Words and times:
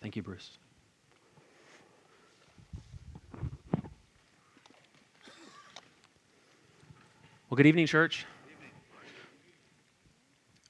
Thank 0.00 0.14
you, 0.14 0.22
Bruce. 0.22 0.50
Well, 7.50 7.56
good 7.56 7.66
evening, 7.66 7.86
church. 7.86 8.24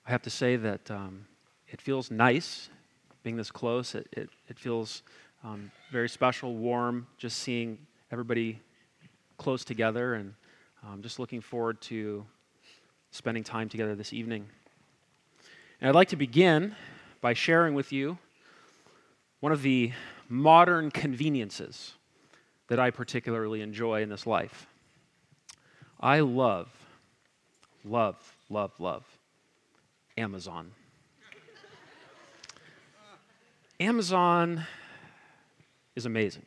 I 0.06 0.10
have 0.10 0.22
to 0.22 0.30
say 0.30 0.56
that 0.56 0.90
um, 0.90 1.26
it 1.68 1.82
feels 1.82 2.10
nice 2.10 2.70
being 3.22 3.36
this 3.36 3.50
close. 3.50 3.94
It, 3.94 4.08
it, 4.12 4.30
it 4.48 4.58
feels 4.58 5.02
um, 5.44 5.70
very 5.92 6.08
special, 6.08 6.54
warm, 6.54 7.06
just 7.18 7.40
seeing 7.40 7.78
everybody 8.10 8.58
close 9.36 9.64
together, 9.64 10.14
and 10.14 10.32
um, 10.86 11.02
just 11.02 11.18
looking 11.18 11.42
forward 11.42 11.80
to 11.82 12.24
spending 13.10 13.44
time 13.44 13.68
together 13.68 13.94
this 13.94 14.14
evening. 14.14 14.46
And 15.80 15.88
I'd 15.88 15.94
like 15.94 16.08
to 16.08 16.16
begin 16.16 16.74
by 17.20 17.34
sharing 17.34 17.74
with 17.74 17.92
you 17.92 18.16
one 19.40 19.52
of 19.52 19.62
the 19.62 19.92
modern 20.28 20.90
conveniences 20.90 21.92
that 22.68 22.78
I 22.78 22.90
particularly 22.90 23.62
enjoy 23.62 24.02
in 24.02 24.08
this 24.08 24.26
life. 24.26 24.66
I 26.00 26.20
love, 26.20 26.68
love, 27.84 28.16
love, 28.50 28.72
love 28.78 29.04
Amazon. 30.16 30.72
Amazon 33.80 34.66
is 35.94 36.04
amazing. 36.04 36.44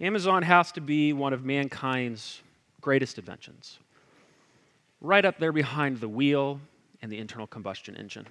Amazon 0.00 0.42
has 0.42 0.72
to 0.72 0.80
be 0.80 1.12
one 1.12 1.32
of 1.32 1.44
mankind's 1.44 2.42
greatest 2.80 3.18
inventions, 3.18 3.78
right 5.00 5.24
up 5.24 5.38
there 5.38 5.52
behind 5.52 6.00
the 6.00 6.08
wheel 6.08 6.60
and 7.00 7.10
the 7.10 7.18
internal 7.18 7.46
combustion 7.46 7.96
engine. 7.96 8.26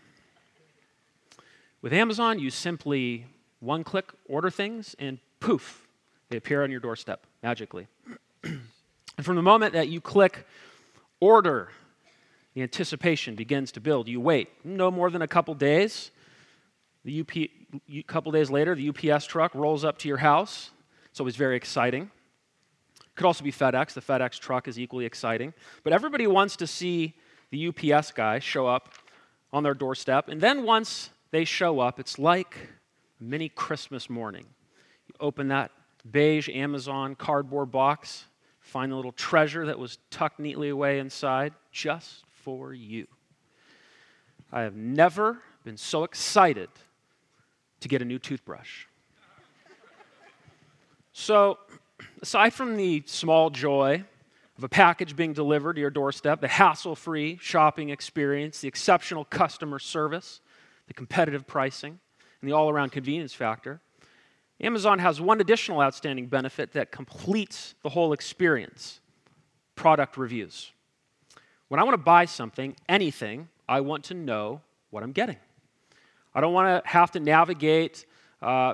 With 1.81 1.93
Amazon, 1.93 2.37
you 2.37 2.51
simply 2.51 3.25
one 3.61 3.83
click 3.85 4.11
order 4.27 4.49
things, 4.49 4.95
and 4.99 5.19
poof, 5.39 5.87
they 6.29 6.37
appear 6.37 6.63
on 6.63 6.71
your 6.71 6.81
doorstep 6.81 7.25
magically. 7.41 7.87
and 8.43 8.61
from 9.21 9.37
the 9.37 9.41
moment 9.41 9.73
that 9.73 9.87
you 9.87 10.01
click 10.01 10.45
order, 11.19 11.69
the 12.53 12.61
anticipation 12.61 13.35
begins 13.35 13.71
to 13.73 13.79
build. 13.79 14.09
You 14.09 14.19
wait 14.19 14.49
no 14.65 14.91
more 14.91 15.09
than 15.09 15.21
a 15.21 15.27
couple 15.27 15.53
days. 15.53 16.11
The 17.05 17.21
UP, 17.21 17.35
a 17.35 18.03
couple 18.03 18.31
days 18.31 18.49
later, 18.51 18.75
the 18.75 18.89
UPS 18.89 19.25
truck 19.25 19.55
rolls 19.55 19.85
up 19.85 19.97
to 19.99 20.07
your 20.07 20.17
house. 20.17 20.71
It's 21.09 21.19
always 21.19 21.35
very 21.35 21.55
exciting. 21.55 22.11
Could 23.15 23.25
also 23.25 23.43
be 23.43 23.51
FedEx. 23.51 23.93
The 23.93 24.01
FedEx 24.01 24.39
truck 24.39 24.67
is 24.67 24.79
equally 24.79 25.05
exciting. 25.05 25.53
But 25.83 25.93
everybody 25.93 26.27
wants 26.27 26.55
to 26.57 26.67
see 26.67 27.15
the 27.51 27.67
UPS 27.67 28.11
guy 28.11 28.39
show 28.39 28.67
up 28.67 28.89
on 29.53 29.63
their 29.63 29.73
doorstep. 29.73 30.29
And 30.29 30.41
then 30.41 30.63
once 30.63 31.09
they 31.31 31.45
show 31.45 31.79
up, 31.79 31.99
it's 31.99 32.17
like 32.17 32.55
mini 33.21 33.49
Christmas 33.49 34.09
morning. 34.09 34.45
You 35.07 35.13
open 35.19 35.49
that 35.49 35.71
beige 36.09 36.49
Amazon 36.49 37.15
cardboard 37.15 37.71
box, 37.71 38.25
find 38.59 38.91
the 38.91 38.95
little 38.95 39.11
treasure 39.11 39.67
that 39.67 39.77
was 39.77 39.99
tucked 40.09 40.39
neatly 40.39 40.69
away 40.69 40.99
inside 40.99 41.53
just 41.71 42.25
for 42.31 42.73
you. 42.73 43.07
I 44.51 44.61
have 44.61 44.75
never 44.75 45.39
been 45.63 45.77
so 45.77 46.03
excited 46.03 46.69
to 47.79 47.87
get 47.87 48.01
a 48.01 48.05
new 48.05 48.19
toothbrush. 48.19 48.85
So, 51.13 51.59
aside 52.21 52.53
from 52.53 52.77
the 52.77 53.03
small 53.05 53.49
joy 53.49 54.03
of 54.57 54.63
a 54.63 54.69
package 54.69 55.15
being 55.15 55.33
delivered 55.33 55.73
to 55.73 55.81
your 55.81 55.89
doorstep, 55.89 56.41
the 56.41 56.47
hassle 56.47 56.95
free 56.95 57.37
shopping 57.41 57.89
experience, 57.89 58.61
the 58.61 58.67
exceptional 58.67 59.25
customer 59.25 59.79
service, 59.79 60.41
the 60.87 60.93
competitive 60.93 61.45
pricing, 61.45 61.99
and 62.41 62.49
the 62.49 62.55
all 62.55 62.69
around 62.69 62.91
convenience 62.91 63.33
factor, 63.33 63.79
Amazon 64.59 64.99
has 64.99 65.19
one 65.19 65.41
additional 65.41 65.81
outstanding 65.81 66.27
benefit 66.27 66.73
that 66.73 66.91
completes 66.91 67.75
the 67.83 67.89
whole 67.89 68.13
experience 68.13 68.99
product 69.75 70.17
reviews. 70.17 70.71
When 71.67 71.79
I 71.79 71.83
want 71.83 71.93
to 71.93 72.03
buy 72.03 72.25
something, 72.25 72.75
anything, 72.87 73.47
I 73.67 73.81
want 73.81 74.03
to 74.05 74.13
know 74.13 74.61
what 74.89 75.03
I'm 75.03 75.13
getting. 75.13 75.37
I 76.35 76.41
don't 76.41 76.53
want 76.53 76.83
to 76.83 76.89
have 76.89 77.11
to 77.11 77.19
navigate 77.19 78.05
uh, 78.41 78.73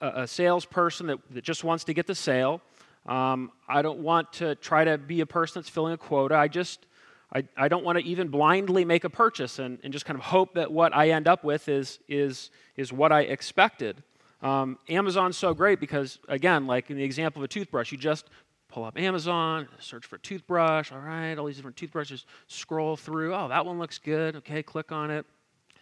a, 0.00 0.26
salesperson 0.26 1.06
that, 1.08 1.18
that, 1.30 1.44
just 1.44 1.64
wants 1.64 1.84
to 1.84 1.94
get 1.94 2.06
the 2.06 2.14
sale. 2.14 2.60
Um, 3.06 3.52
I 3.68 3.82
don't 3.82 4.00
want 4.00 4.32
to 4.34 4.54
try 4.56 4.84
to 4.84 4.98
be 4.98 5.20
a 5.20 5.26
person 5.26 5.60
that's 5.60 5.68
filling 5.68 5.92
a 5.92 5.98
quota. 5.98 6.34
I 6.34 6.48
just, 6.48 6.86
I, 7.32 7.44
I 7.56 7.68
don't 7.68 7.84
want 7.84 7.98
to 7.98 8.04
even 8.04 8.28
blindly 8.28 8.84
make 8.84 9.04
a 9.04 9.10
purchase 9.10 9.58
and, 9.58 9.78
and 9.84 9.92
just 9.92 10.04
kind 10.04 10.18
of 10.18 10.24
hope 10.24 10.54
that 10.54 10.72
what 10.72 10.94
I 10.94 11.10
end 11.10 11.28
up 11.28 11.44
with 11.44 11.68
is, 11.68 12.00
is, 12.08 12.50
is 12.76 12.92
what 12.92 13.12
I 13.12 13.22
expected. 13.22 14.02
Um, 14.42 14.78
Amazon's 14.88 15.36
so 15.36 15.54
great 15.54 15.80
because, 15.80 16.18
again, 16.28 16.66
like 16.66 16.90
in 16.90 16.96
the 16.96 17.04
example 17.04 17.40
of 17.40 17.44
a 17.44 17.48
toothbrush, 17.48 17.92
you 17.92 17.98
just 17.98 18.26
pull 18.68 18.84
up 18.84 18.98
Amazon, 18.98 19.68
search 19.78 20.06
for 20.06 20.18
toothbrush. 20.18 20.90
All 20.92 20.98
right, 20.98 21.36
all 21.36 21.46
these 21.46 21.56
different 21.56 21.76
toothbrushes, 21.76 22.26
scroll 22.48 22.96
through. 22.96 23.34
Oh, 23.34 23.48
that 23.48 23.64
one 23.64 23.78
looks 23.78 23.98
good. 23.98 24.36
Okay, 24.36 24.62
click 24.62 24.90
on 24.90 25.10
it, 25.10 25.26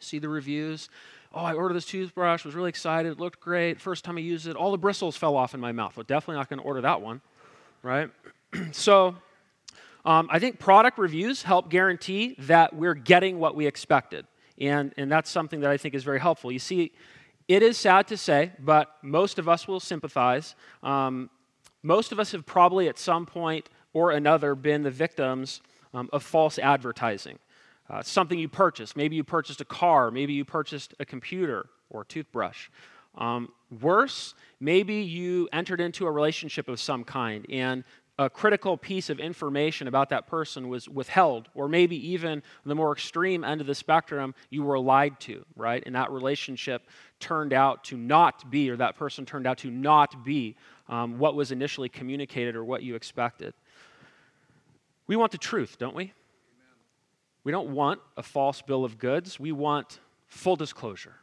see 0.01 0.19
the 0.19 0.29
reviews. 0.29 0.91
Oh, 1.33 1.41
I 1.41 1.55
ordered 1.55 1.75
this 1.75 1.85
toothbrush, 1.85 2.45
was 2.45 2.55
really 2.55 2.71
excited, 2.71 3.13
it 3.13 3.21
looked 3.21 3.41
great. 3.41 3.81
First 3.81 4.05
time 4.05 4.17
I 4.17 4.21
used 4.21 4.47
it, 4.47 4.57
all 4.57 4.73
the 4.73 4.79
bristles 4.79 5.17
fell 5.17 5.37
off 5.37 5.55
in 5.55 5.61
my 5.61 5.73
mouth. 5.73 5.97
Well, 5.97 6.05
definitely 6.05 6.37
not 6.37 6.49
going 6.49 6.61
to 6.61 6.65
order 6.65 6.81
that 6.81 7.03
one, 7.03 7.21
right? 7.83 8.11
so, 8.73 9.15
um, 10.05 10.29
I 10.31 10.39
think 10.39 10.59
product 10.59 10.99
reviews 10.99 11.43
help 11.43 11.69
guarantee 11.69 12.37
that 12.41 12.75
we're 12.75 12.95
getting 12.95 13.39
what 13.39 13.55
we 13.55 13.67
expected. 13.67 14.27
And, 14.61 14.93
and 14.97 15.11
that's 15.11 15.31
something 15.31 15.61
that 15.61 15.71
I 15.71 15.77
think 15.77 15.95
is 15.95 16.05
very 16.05 16.21
helpful. 16.21 16.51
You 16.51 16.59
see, 16.59 16.93
it 17.47 17.63
is 17.63 17.79
sad 17.79 18.09
to 18.09 18.17
say, 18.17 18.53
but 18.59 18.97
most 19.03 19.39
of 19.39 19.49
us 19.49 19.67
will 19.67 19.81
sympathize. 19.81 20.55
Um, 20.83 21.31
most 21.83 22.13
of 22.13 22.19
us 22.19 22.33
have 22.33 22.45
probably 22.45 22.89
at 22.89 22.99
some 22.99 23.25
point 23.25 23.69
or 23.93 24.11
another 24.11 24.55
been 24.55 24.83
the 24.83 24.91
victims 24.91 25.61
um, 25.95 26.11
of 26.13 26.23
false 26.23 26.59
advertising. 26.59 27.39
Uh, 27.89 28.03
something 28.03 28.39
you 28.39 28.49
purchased. 28.49 28.97
Maybe 28.97 29.17
you 29.17 29.25
purchased 29.25 29.61
a 29.63 29.65
car, 29.65 30.11
maybe 30.11 30.35
you 30.35 30.45
purchased 30.45 30.95
a 31.01 31.07
computer 31.07 31.67
or 31.89 32.03
a 32.03 32.05
toothbrush. 32.05 32.69
Um, 33.17 33.51
worse, 33.81 34.35
maybe 34.61 34.97
you 34.97 35.49
entered 35.53 35.81
into 35.81 36.07
a 36.07 36.11
relationship 36.11 36.69
of 36.69 36.79
some 36.79 37.03
kind 37.03 37.47
and 37.49 37.85
a 38.19 38.29
critical 38.29 38.77
piece 38.77 39.11
of 39.11 39.21
information 39.21 39.87
about 39.87 40.09
that 40.09 40.27
person 40.27 40.69
was 40.69 40.89
withheld, 40.89 41.49
or 41.55 41.69
maybe 41.69 41.97
even 42.11 42.43
the 42.67 42.75
more 42.75 42.93
extreme 42.93 43.45
end 43.45 43.61
of 43.61 43.69
the 43.69 43.75
spectrum, 43.75 44.35
you 44.51 44.65
were 44.65 44.79
lied 44.79 45.21
to, 45.21 45.45
right? 45.55 45.83
And 45.87 45.95
that 45.95 46.11
relationship 46.11 46.89
turned 47.21 47.53
out 47.53 47.85
to 47.85 47.97
not 47.97 48.51
be, 48.51 48.71
or 48.71 48.77
that 48.77 48.97
person 48.97 49.25
turned 49.25 49.47
out 49.47 49.59
to 49.59 49.71
not 49.71 50.25
be 50.25 50.57
um, 50.89 51.19
what 51.19 51.37
was 51.37 51.53
initially 51.53 51.89
communicated 51.89 52.57
or 52.57 52.65
what 52.65 52.83
you 52.83 52.97
expected. 52.97 53.55
We 55.07 55.15
want 55.15 55.31
the 55.31 55.39
truth, 55.39 55.79
don't 55.79 55.95
we? 55.95 56.05
Amen. 56.05 56.13
We 57.45 57.53
don't 57.53 57.71
want 57.71 58.01
a 58.17 58.23
false 58.25 58.63
bill 58.63 58.85
of 58.85 58.99
goods. 58.99 59.39
We 59.39 59.53
want 59.53 60.01
full 60.27 60.57
disclosure. 60.57 61.15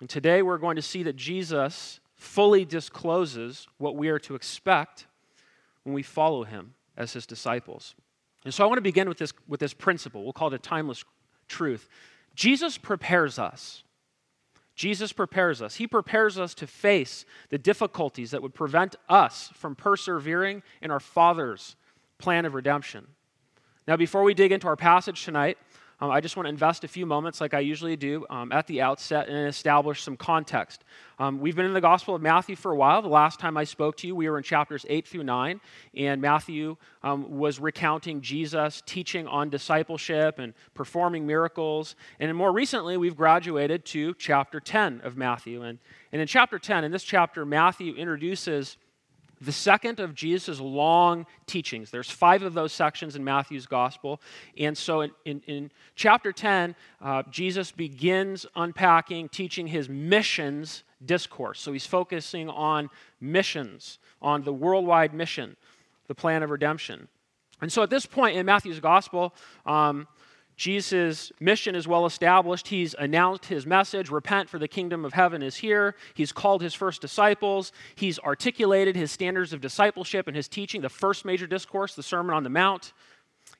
And 0.00 0.10
today 0.10 0.42
we're 0.42 0.58
going 0.58 0.76
to 0.76 0.82
see 0.82 1.04
that 1.04 1.16
Jesus 1.16 2.00
fully 2.16 2.66
discloses 2.66 3.66
what 3.78 3.96
we 3.96 4.08
are 4.08 4.18
to 4.18 4.34
expect 4.34 5.06
when 5.86 5.94
we 5.94 6.02
follow 6.02 6.42
him 6.42 6.74
as 6.96 7.12
his 7.12 7.24
disciples. 7.26 7.94
And 8.44 8.52
so 8.52 8.64
I 8.64 8.66
want 8.66 8.78
to 8.78 8.82
begin 8.82 9.08
with 9.08 9.18
this, 9.18 9.32
with 9.46 9.60
this 9.60 9.72
principle. 9.72 10.24
We'll 10.24 10.32
call 10.32 10.48
it 10.48 10.54
a 10.54 10.58
timeless 10.58 11.04
truth. 11.48 11.88
Jesus 12.34 12.76
prepares 12.76 13.38
us 13.38 13.84
Jesus 14.76 15.10
prepares 15.10 15.62
us. 15.62 15.76
He 15.76 15.86
prepares 15.86 16.38
us 16.38 16.52
to 16.54 16.66
face 16.66 17.24
the 17.48 17.56
difficulties 17.56 18.30
that 18.30 18.42
would 18.42 18.54
prevent 18.54 18.94
us 19.08 19.50
from 19.54 19.74
persevering 19.74 20.62
in 20.82 20.90
our 20.90 21.00
Father's 21.00 21.76
plan 22.18 22.44
of 22.44 22.52
redemption. 22.52 23.06
Now, 23.88 23.96
before 23.96 24.22
we 24.22 24.34
dig 24.34 24.52
into 24.52 24.66
our 24.66 24.76
passage 24.76 25.24
tonight, 25.24 25.56
um, 25.98 26.10
I 26.10 26.20
just 26.20 26.36
want 26.36 26.44
to 26.44 26.50
invest 26.50 26.84
a 26.84 26.88
few 26.88 27.06
moments, 27.06 27.40
like 27.40 27.54
I 27.54 27.60
usually 27.60 27.96
do, 27.96 28.26
um, 28.28 28.52
at 28.52 28.66
the 28.66 28.82
outset 28.82 29.28
and 29.28 29.48
establish 29.48 30.02
some 30.02 30.16
context. 30.16 30.84
Um, 31.18 31.40
we've 31.40 31.56
been 31.56 31.64
in 31.64 31.72
the 31.72 31.80
Gospel 31.80 32.14
of 32.14 32.20
Matthew 32.20 32.54
for 32.54 32.70
a 32.70 32.76
while. 32.76 33.00
The 33.00 33.08
last 33.08 33.40
time 33.40 33.56
I 33.56 33.64
spoke 33.64 33.96
to 33.98 34.06
you, 34.06 34.14
we 34.14 34.28
were 34.28 34.36
in 34.36 34.42
chapters 34.44 34.84
8 34.90 35.08
through 35.08 35.24
9, 35.24 35.58
and 35.94 36.20
Matthew 36.20 36.76
um, 37.02 37.38
was 37.38 37.58
recounting 37.58 38.20
Jesus 38.20 38.82
teaching 38.84 39.26
on 39.26 39.48
discipleship 39.48 40.38
and 40.38 40.52
performing 40.74 41.26
miracles. 41.26 41.96
And 42.20 42.34
more 42.36 42.52
recently, 42.52 42.98
we've 42.98 43.16
graduated 43.16 43.86
to 43.86 44.12
chapter 44.14 44.60
10 44.60 45.00
of 45.02 45.16
Matthew. 45.16 45.62
And, 45.62 45.78
and 46.12 46.20
in 46.20 46.28
chapter 46.28 46.58
10, 46.58 46.84
in 46.84 46.92
this 46.92 47.04
chapter, 47.04 47.46
Matthew 47.46 47.94
introduces 47.94 48.76
the 49.40 49.52
second 49.52 50.00
of 50.00 50.14
Jesus' 50.14 50.60
long 50.60 51.26
teachings. 51.46 51.90
There's 51.90 52.10
five 52.10 52.42
of 52.42 52.54
those 52.54 52.72
sections 52.72 53.16
in 53.16 53.24
Matthew's 53.24 53.66
gospel. 53.66 54.20
And 54.58 54.76
so 54.76 55.02
in, 55.02 55.10
in, 55.24 55.42
in 55.46 55.70
chapter 55.94 56.32
10, 56.32 56.74
uh, 57.00 57.22
Jesus 57.30 57.70
begins 57.70 58.46
unpacking, 58.56 59.28
teaching 59.28 59.66
his 59.66 59.88
missions 59.88 60.84
discourse. 61.04 61.60
So 61.60 61.72
he's 61.72 61.86
focusing 61.86 62.48
on 62.48 62.88
missions, 63.20 63.98
on 64.22 64.42
the 64.42 64.52
worldwide 64.52 65.12
mission, 65.12 65.56
the 66.06 66.14
plan 66.14 66.42
of 66.42 66.50
redemption. 66.50 67.08
And 67.60 67.72
so 67.72 67.82
at 67.82 67.90
this 67.90 68.06
point 68.06 68.36
in 68.36 68.46
Matthew's 68.46 68.80
gospel, 68.80 69.34
um, 69.64 70.06
Jesus' 70.56 71.32
mission 71.38 71.74
is 71.74 71.86
well 71.86 72.06
established. 72.06 72.68
He's 72.68 72.94
announced 72.98 73.44
his 73.46 73.66
message 73.66 74.10
repent, 74.10 74.48
for 74.48 74.58
the 74.58 74.68
kingdom 74.68 75.04
of 75.04 75.12
heaven 75.12 75.42
is 75.42 75.56
here. 75.56 75.94
He's 76.14 76.32
called 76.32 76.62
his 76.62 76.72
first 76.72 77.02
disciples. 77.02 77.72
He's 77.94 78.18
articulated 78.18 78.96
his 78.96 79.12
standards 79.12 79.52
of 79.52 79.60
discipleship 79.60 80.26
and 80.28 80.36
his 80.36 80.48
teaching, 80.48 80.80
the 80.80 80.88
first 80.88 81.26
major 81.26 81.46
discourse, 81.46 81.94
the 81.94 82.02
Sermon 82.02 82.34
on 82.34 82.42
the 82.42 82.48
Mount. 82.50 82.94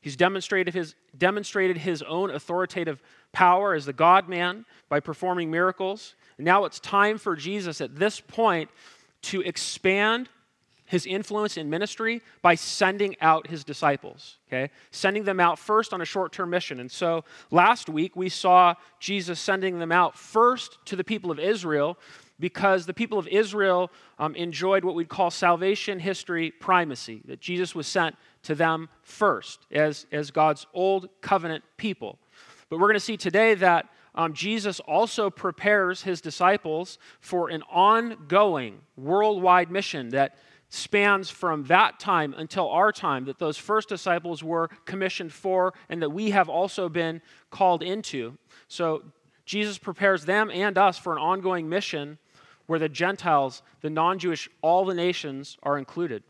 He's 0.00 0.16
demonstrated 0.16 0.72
his, 0.72 0.94
demonstrated 1.18 1.78
his 1.78 2.02
own 2.02 2.30
authoritative 2.30 3.02
power 3.32 3.74
as 3.74 3.84
the 3.84 3.92
God 3.92 4.28
man 4.28 4.64
by 4.88 5.00
performing 5.00 5.50
miracles. 5.50 6.14
Now 6.38 6.64
it's 6.64 6.80
time 6.80 7.18
for 7.18 7.36
Jesus 7.36 7.80
at 7.80 7.96
this 7.96 8.20
point 8.20 8.70
to 9.22 9.42
expand 9.42 10.28
his 10.86 11.04
influence 11.04 11.56
in 11.56 11.68
ministry 11.68 12.22
by 12.42 12.54
sending 12.54 13.16
out 13.20 13.48
his 13.48 13.64
disciples, 13.64 14.38
okay? 14.48 14.70
Sending 14.90 15.24
them 15.24 15.40
out 15.40 15.58
first 15.58 15.92
on 15.92 16.00
a 16.00 16.04
short 16.04 16.32
term 16.32 16.50
mission. 16.50 16.80
And 16.80 16.90
so 16.90 17.24
last 17.50 17.88
week 17.88 18.16
we 18.16 18.28
saw 18.28 18.74
Jesus 19.00 19.38
sending 19.38 19.78
them 19.78 19.92
out 19.92 20.16
first 20.16 20.78
to 20.86 20.96
the 20.96 21.04
people 21.04 21.30
of 21.30 21.38
Israel 21.38 21.98
because 22.38 22.86
the 22.86 22.94
people 22.94 23.18
of 23.18 23.26
Israel 23.28 23.90
um, 24.18 24.34
enjoyed 24.34 24.84
what 24.84 24.94
we'd 24.94 25.08
call 25.08 25.30
salvation 25.30 25.98
history 25.98 26.50
primacy, 26.50 27.22
that 27.24 27.40
Jesus 27.40 27.74
was 27.74 27.86
sent 27.86 28.14
to 28.44 28.54
them 28.54 28.88
first 29.02 29.66
as, 29.72 30.06
as 30.12 30.30
God's 30.30 30.66
old 30.74 31.08
covenant 31.20 31.64
people. 31.76 32.18
But 32.68 32.78
we're 32.78 32.88
going 32.88 32.94
to 32.94 33.00
see 33.00 33.16
today 33.16 33.54
that 33.54 33.88
um, 34.14 34.32
Jesus 34.32 34.80
also 34.80 35.28
prepares 35.30 36.02
his 36.02 36.20
disciples 36.20 36.98
for 37.20 37.50
an 37.50 37.62
ongoing 37.70 38.80
worldwide 38.96 39.70
mission 39.70 40.08
that 40.10 40.36
spans 40.68 41.30
from 41.30 41.64
that 41.64 42.00
time 42.00 42.34
until 42.36 42.68
our 42.68 42.90
time 42.92 43.24
that 43.26 43.38
those 43.38 43.56
first 43.56 43.88
disciples 43.88 44.42
were 44.42 44.68
commissioned 44.84 45.32
for 45.32 45.74
and 45.88 46.02
that 46.02 46.10
we 46.10 46.30
have 46.30 46.48
also 46.48 46.88
been 46.88 47.22
called 47.50 47.82
into. 47.82 48.36
So 48.68 49.02
Jesus 49.44 49.78
prepares 49.78 50.24
them 50.24 50.50
and 50.50 50.76
us 50.76 50.98
for 50.98 51.12
an 51.12 51.18
ongoing 51.18 51.68
mission 51.68 52.18
where 52.66 52.80
the 52.80 52.88
Gentiles, 52.88 53.62
the 53.80 53.90
non 53.90 54.18
Jewish, 54.18 54.48
all 54.60 54.84
the 54.84 54.94
nations 54.94 55.56
are 55.62 55.78
included. 55.78 56.24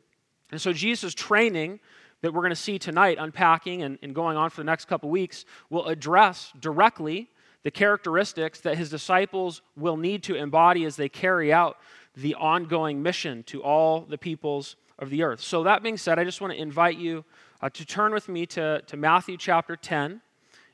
And 0.50 0.60
so 0.60 0.72
Jesus' 0.72 1.14
training 1.14 1.80
that 2.20 2.32
we're 2.32 2.42
going 2.42 2.50
to 2.50 2.56
see 2.56 2.78
tonight, 2.78 3.16
unpacking 3.18 3.82
and, 3.82 3.98
and 4.02 4.14
going 4.14 4.36
on 4.36 4.50
for 4.50 4.60
the 4.60 4.64
next 4.64 4.86
couple 4.86 5.08
weeks, 5.08 5.44
will 5.70 5.86
address 5.86 6.52
directly 6.60 7.28
the 7.62 7.70
characteristics 7.70 8.60
that 8.60 8.78
his 8.78 8.90
disciples 8.90 9.62
will 9.76 9.96
need 9.96 10.22
to 10.24 10.36
embody 10.36 10.84
as 10.84 10.96
they 10.96 11.08
carry 11.08 11.52
out 11.52 11.78
the 12.16 12.34
ongoing 12.34 13.02
mission 13.02 13.42
to 13.44 13.62
all 13.62 14.00
the 14.00 14.18
peoples 14.18 14.76
of 14.98 15.10
the 15.10 15.22
earth. 15.22 15.40
So, 15.40 15.62
that 15.64 15.82
being 15.82 15.98
said, 15.98 16.18
I 16.18 16.24
just 16.24 16.40
want 16.40 16.52
to 16.52 16.60
invite 16.60 16.96
you 16.96 17.24
uh, 17.60 17.68
to 17.70 17.84
turn 17.84 18.12
with 18.12 18.28
me 18.28 18.46
to, 18.46 18.82
to 18.86 18.96
Matthew 18.96 19.36
chapter 19.36 19.76
10, 19.76 20.20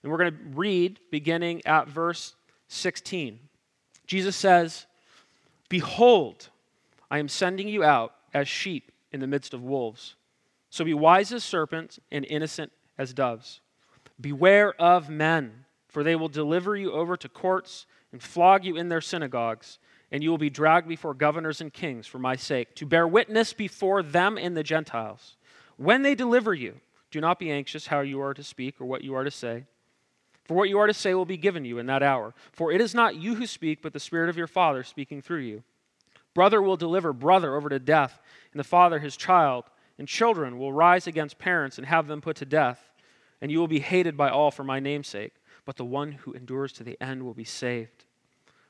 and 0.02 0.12
we're 0.12 0.18
going 0.18 0.32
to 0.32 0.38
read 0.54 1.00
beginning 1.10 1.62
at 1.66 1.88
verse 1.88 2.34
16. 2.68 3.38
Jesus 4.06 4.36
says, 4.36 4.86
Behold, 5.68 6.48
I 7.10 7.18
am 7.18 7.28
sending 7.28 7.68
you 7.68 7.84
out 7.84 8.14
as 8.34 8.48
sheep 8.48 8.92
in 9.10 9.20
the 9.20 9.26
midst 9.26 9.54
of 9.54 9.62
wolves. 9.62 10.16
So 10.70 10.84
be 10.84 10.94
wise 10.94 11.32
as 11.32 11.44
serpents 11.44 12.00
and 12.10 12.24
innocent 12.24 12.72
as 12.98 13.12
doves. 13.12 13.60
Beware 14.20 14.72
of 14.80 15.08
men, 15.10 15.66
for 15.88 16.02
they 16.02 16.16
will 16.16 16.28
deliver 16.28 16.76
you 16.76 16.92
over 16.92 17.16
to 17.16 17.28
courts 17.28 17.86
and 18.12 18.22
flog 18.22 18.64
you 18.64 18.76
in 18.76 18.88
their 18.88 19.00
synagogues 19.00 19.78
and 20.12 20.22
you 20.22 20.30
will 20.30 20.38
be 20.38 20.50
dragged 20.50 20.86
before 20.86 21.14
governors 21.14 21.62
and 21.62 21.72
kings 21.72 22.06
for 22.06 22.18
my 22.18 22.36
sake, 22.36 22.76
to 22.76 22.86
bear 22.86 23.08
witness 23.08 23.54
before 23.54 24.02
them 24.02 24.36
and 24.36 24.54
the 24.54 24.62
Gentiles. 24.62 25.36
When 25.78 26.02
they 26.02 26.14
deliver 26.14 26.52
you, 26.52 26.74
do 27.10 27.20
not 27.20 27.38
be 27.38 27.50
anxious 27.50 27.86
how 27.86 28.00
you 28.00 28.20
are 28.20 28.34
to 28.34 28.44
speak 28.44 28.80
or 28.80 28.84
what 28.84 29.02
you 29.02 29.14
are 29.14 29.24
to 29.24 29.30
say. 29.30 29.64
For 30.44 30.54
what 30.54 30.68
you 30.68 30.78
are 30.78 30.86
to 30.86 30.94
say 30.94 31.14
will 31.14 31.24
be 31.24 31.38
given 31.38 31.64
you 31.64 31.78
in 31.78 31.86
that 31.86 32.02
hour. 32.02 32.34
For 32.52 32.70
it 32.70 32.80
is 32.80 32.94
not 32.94 33.16
you 33.16 33.36
who 33.36 33.46
speak, 33.46 33.80
but 33.80 33.94
the 33.94 34.00
Spirit 34.00 34.28
of 34.28 34.36
your 34.36 34.46
Father 34.46 34.84
speaking 34.84 35.22
through 35.22 35.40
you. 35.40 35.62
Brother 36.34 36.60
will 36.60 36.76
deliver 36.76 37.12
brother 37.12 37.56
over 37.56 37.68
to 37.68 37.78
death, 37.78 38.20
and 38.52 38.60
the 38.60 38.64
father 38.64 38.98
his 38.98 39.16
child, 39.16 39.64
and 39.98 40.08
children 40.08 40.58
will 40.58 40.72
rise 40.72 41.06
against 41.06 41.38
parents 41.38 41.78
and 41.78 41.86
have 41.86 42.06
them 42.06 42.20
put 42.20 42.36
to 42.36 42.46
death. 42.46 42.90
And 43.40 43.50
you 43.50 43.58
will 43.58 43.68
be 43.68 43.80
hated 43.80 44.16
by 44.16 44.30
all 44.30 44.50
for 44.50 44.64
my 44.64 44.80
name's 44.80 45.08
sake, 45.08 45.34
but 45.64 45.76
the 45.76 45.84
one 45.84 46.12
who 46.12 46.32
endures 46.32 46.72
to 46.74 46.84
the 46.84 47.00
end 47.02 47.22
will 47.22 47.34
be 47.34 47.44
saved. 47.44 48.04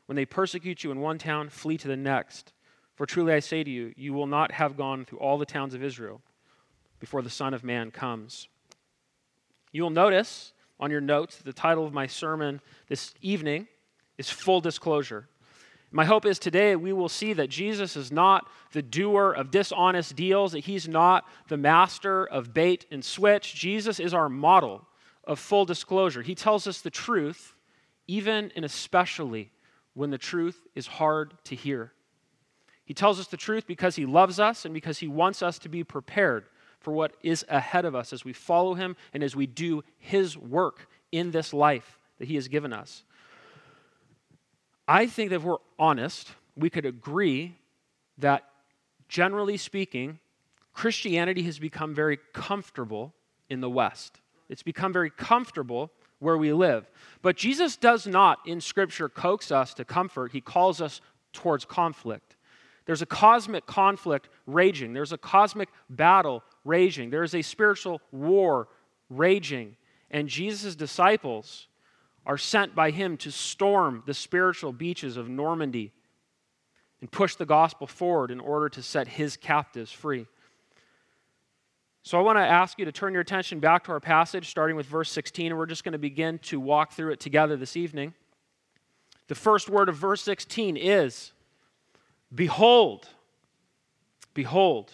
When 0.06 0.16
they 0.16 0.24
persecute 0.24 0.84
you 0.84 0.90
in 0.90 1.00
one 1.00 1.18
town, 1.18 1.48
flee 1.48 1.78
to 1.78 1.88
the 1.88 1.96
next. 1.96 2.52
For 2.94 3.06
truly 3.06 3.32
I 3.32 3.40
say 3.40 3.64
to 3.64 3.70
you, 3.70 3.92
you 3.96 4.12
will 4.12 4.26
not 4.26 4.52
have 4.52 4.76
gone 4.76 5.04
through 5.04 5.18
all 5.18 5.38
the 5.38 5.46
towns 5.46 5.74
of 5.74 5.82
Israel 5.82 6.20
before 7.00 7.22
the 7.22 7.30
Son 7.30 7.54
of 7.54 7.64
Man 7.64 7.90
comes. 7.90 8.48
You 9.72 9.82
will 9.82 9.90
notice 9.90 10.52
on 10.78 10.90
your 10.90 11.00
notes 11.00 11.36
that 11.36 11.44
the 11.44 11.52
title 11.52 11.86
of 11.86 11.92
my 11.92 12.06
sermon 12.06 12.60
this 12.88 13.14
evening 13.22 13.68
is 14.18 14.28
Full 14.28 14.60
Disclosure. 14.60 15.28
My 15.94 16.04
hope 16.06 16.24
is 16.24 16.38
today 16.38 16.74
we 16.74 16.92
will 16.92 17.08
see 17.08 17.34
that 17.34 17.50
Jesus 17.50 17.96
is 17.96 18.10
not 18.10 18.48
the 18.72 18.82
doer 18.82 19.32
of 19.32 19.50
dishonest 19.50 20.16
deals, 20.16 20.52
that 20.52 20.60
he's 20.60 20.88
not 20.88 21.28
the 21.48 21.58
master 21.58 22.26
of 22.26 22.54
bait 22.54 22.86
and 22.90 23.04
switch. 23.04 23.54
Jesus 23.54 24.00
is 24.00 24.14
our 24.14 24.30
model 24.30 24.86
of 25.24 25.38
full 25.38 25.64
disclosure. 25.64 26.22
He 26.22 26.34
tells 26.34 26.66
us 26.66 26.80
the 26.80 26.90
truth, 26.90 27.54
even 28.06 28.50
and 28.56 28.64
especially 28.64 29.51
when 29.94 30.10
the 30.10 30.18
truth 30.18 30.66
is 30.74 30.86
hard 30.86 31.34
to 31.44 31.54
hear. 31.54 31.92
He 32.84 32.94
tells 32.94 33.20
us 33.20 33.26
the 33.26 33.36
truth 33.36 33.66
because 33.66 33.96
he 33.96 34.06
loves 34.06 34.40
us 34.40 34.64
and 34.64 34.74
because 34.74 34.98
he 34.98 35.08
wants 35.08 35.42
us 35.42 35.58
to 35.60 35.68
be 35.68 35.84
prepared 35.84 36.46
for 36.80 36.92
what 36.92 37.14
is 37.22 37.44
ahead 37.48 37.84
of 37.84 37.94
us 37.94 38.12
as 38.12 38.24
we 38.24 38.32
follow 38.32 38.74
him 38.74 38.96
and 39.12 39.22
as 39.22 39.36
we 39.36 39.46
do 39.46 39.84
his 39.98 40.36
work 40.36 40.88
in 41.12 41.30
this 41.30 41.52
life 41.52 41.98
that 42.18 42.26
he 42.28 42.34
has 42.34 42.48
given 42.48 42.72
us. 42.72 43.04
I 44.88 45.06
think 45.06 45.30
that 45.30 45.36
if 45.36 45.42
we're 45.44 45.56
honest, 45.78 46.32
we 46.56 46.70
could 46.70 46.84
agree 46.84 47.56
that 48.18 48.44
generally 49.08 49.56
speaking, 49.56 50.18
Christianity 50.74 51.42
has 51.44 51.58
become 51.58 51.94
very 51.94 52.18
comfortable 52.32 53.14
in 53.48 53.60
the 53.60 53.70
West. 53.70 54.20
It's 54.48 54.62
become 54.62 54.92
very 54.92 55.10
comfortable 55.10 55.90
where 56.22 56.38
we 56.38 56.52
live. 56.52 56.88
But 57.20 57.36
Jesus 57.36 57.76
does 57.76 58.06
not, 58.06 58.38
in 58.46 58.60
Scripture, 58.60 59.08
coax 59.08 59.50
us 59.50 59.74
to 59.74 59.84
comfort. 59.84 60.32
He 60.32 60.40
calls 60.40 60.80
us 60.80 61.00
towards 61.32 61.64
conflict. 61.64 62.36
There's 62.86 63.02
a 63.02 63.06
cosmic 63.06 63.66
conflict 63.66 64.28
raging, 64.46 64.92
there's 64.92 65.12
a 65.12 65.18
cosmic 65.18 65.68
battle 65.90 66.42
raging, 66.64 67.10
there's 67.10 67.34
a 67.34 67.42
spiritual 67.42 68.00
war 68.10 68.68
raging. 69.10 69.76
And 70.10 70.28
Jesus' 70.28 70.74
disciples 70.76 71.68
are 72.24 72.38
sent 72.38 72.74
by 72.74 72.90
him 72.90 73.16
to 73.18 73.30
storm 73.30 74.02
the 74.06 74.14
spiritual 74.14 74.72
beaches 74.72 75.16
of 75.16 75.28
Normandy 75.28 75.92
and 77.00 77.10
push 77.10 77.34
the 77.34 77.46
gospel 77.46 77.86
forward 77.86 78.30
in 78.30 78.38
order 78.40 78.68
to 78.68 78.82
set 78.82 79.08
his 79.08 79.36
captives 79.36 79.90
free. 79.90 80.26
So 82.04 82.18
I 82.18 82.20
want 82.22 82.36
to 82.36 82.42
ask 82.42 82.80
you 82.80 82.84
to 82.84 82.92
turn 82.92 83.12
your 83.12 83.22
attention 83.22 83.60
back 83.60 83.84
to 83.84 83.92
our 83.92 84.00
passage, 84.00 84.48
starting 84.48 84.74
with 84.74 84.86
verse 84.86 85.08
16, 85.12 85.52
and 85.52 85.58
we're 85.58 85.66
just 85.66 85.84
going 85.84 85.92
to 85.92 85.98
begin 85.98 86.38
to 86.40 86.58
walk 86.58 86.92
through 86.92 87.12
it 87.12 87.20
together 87.20 87.56
this 87.56 87.76
evening. 87.76 88.12
The 89.28 89.36
first 89.36 89.70
word 89.70 89.88
of 89.88 89.94
verse 89.94 90.20
16 90.22 90.76
is 90.76 91.32
Behold. 92.34 93.08
Behold. 94.34 94.92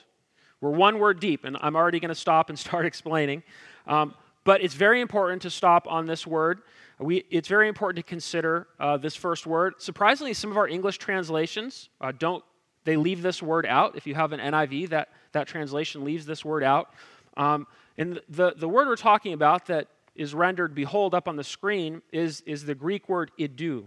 We're 0.60 0.70
one 0.70 0.98
word 0.98 1.18
deep, 1.18 1.44
and 1.44 1.56
I'm 1.60 1.76
already 1.76 1.98
going 1.98 2.10
to 2.10 2.14
stop 2.14 2.50
and 2.50 2.58
start 2.58 2.84
explaining. 2.84 3.42
Um, 3.86 4.14
but 4.44 4.62
it's 4.62 4.74
very 4.74 5.00
important 5.00 5.40
to 5.42 5.50
stop 5.50 5.86
on 5.88 6.04
this 6.04 6.26
word. 6.26 6.60
We, 6.98 7.24
it's 7.30 7.48
very 7.48 7.68
important 7.68 8.04
to 8.04 8.08
consider 8.08 8.66
uh, 8.78 8.98
this 8.98 9.16
first 9.16 9.46
word. 9.46 9.74
Surprisingly, 9.78 10.34
some 10.34 10.50
of 10.50 10.58
our 10.58 10.68
English 10.68 10.98
translations 10.98 11.88
uh, 12.02 12.12
don't, 12.18 12.44
they 12.88 12.96
leave 12.96 13.22
this 13.22 13.42
word 13.42 13.66
out. 13.66 13.96
If 13.96 14.06
you 14.06 14.14
have 14.14 14.32
an 14.32 14.40
NIV, 14.40 14.90
that 14.90 15.10
that 15.32 15.46
translation 15.46 16.04
leaves 16.04 16.24
this 16.26 16.44
word 16.44 16.64
out. 16.64 16.90
Um, 17.36 17.66
and 17.98 18.20
the, 18.28 18.54
the 18.56 18.68
word 18.68 18.88
we're 18.88 18.96
talking 18.96 19.32
about 19.32 19.66
that 19.66 19.88
is 20.14 20.34
rendered 20.34 20.74
behold 20.74 21.14
up 21.14 21.28
on 21.28 21.36
the 21.36 21.44
screen 21.44 22.02
is, 22.12 22.40
is 22.46 22.64
the 22.64 22.74
Greek 22.74 23.08
word 23.08 23.30
idu. 23.38 23.84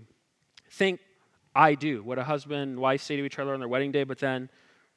Think 0.70 1.00
I 1.56 1.76
do, 1.76 2.04
what 2.04 2.18
a 2.18 2.24
husband 2.24 2.62
and 2.62 2.80
wife 2.80 3.02
say 3.02 3.18
to 3.18 3.26
each 3.26 3.40
other 3.40 3.54
on 3.54 3.60
their 3.60 3.68
wedding 3.68 3.92
day, 3.92 4.04
but 4.04 4.20
then 4.20 4.50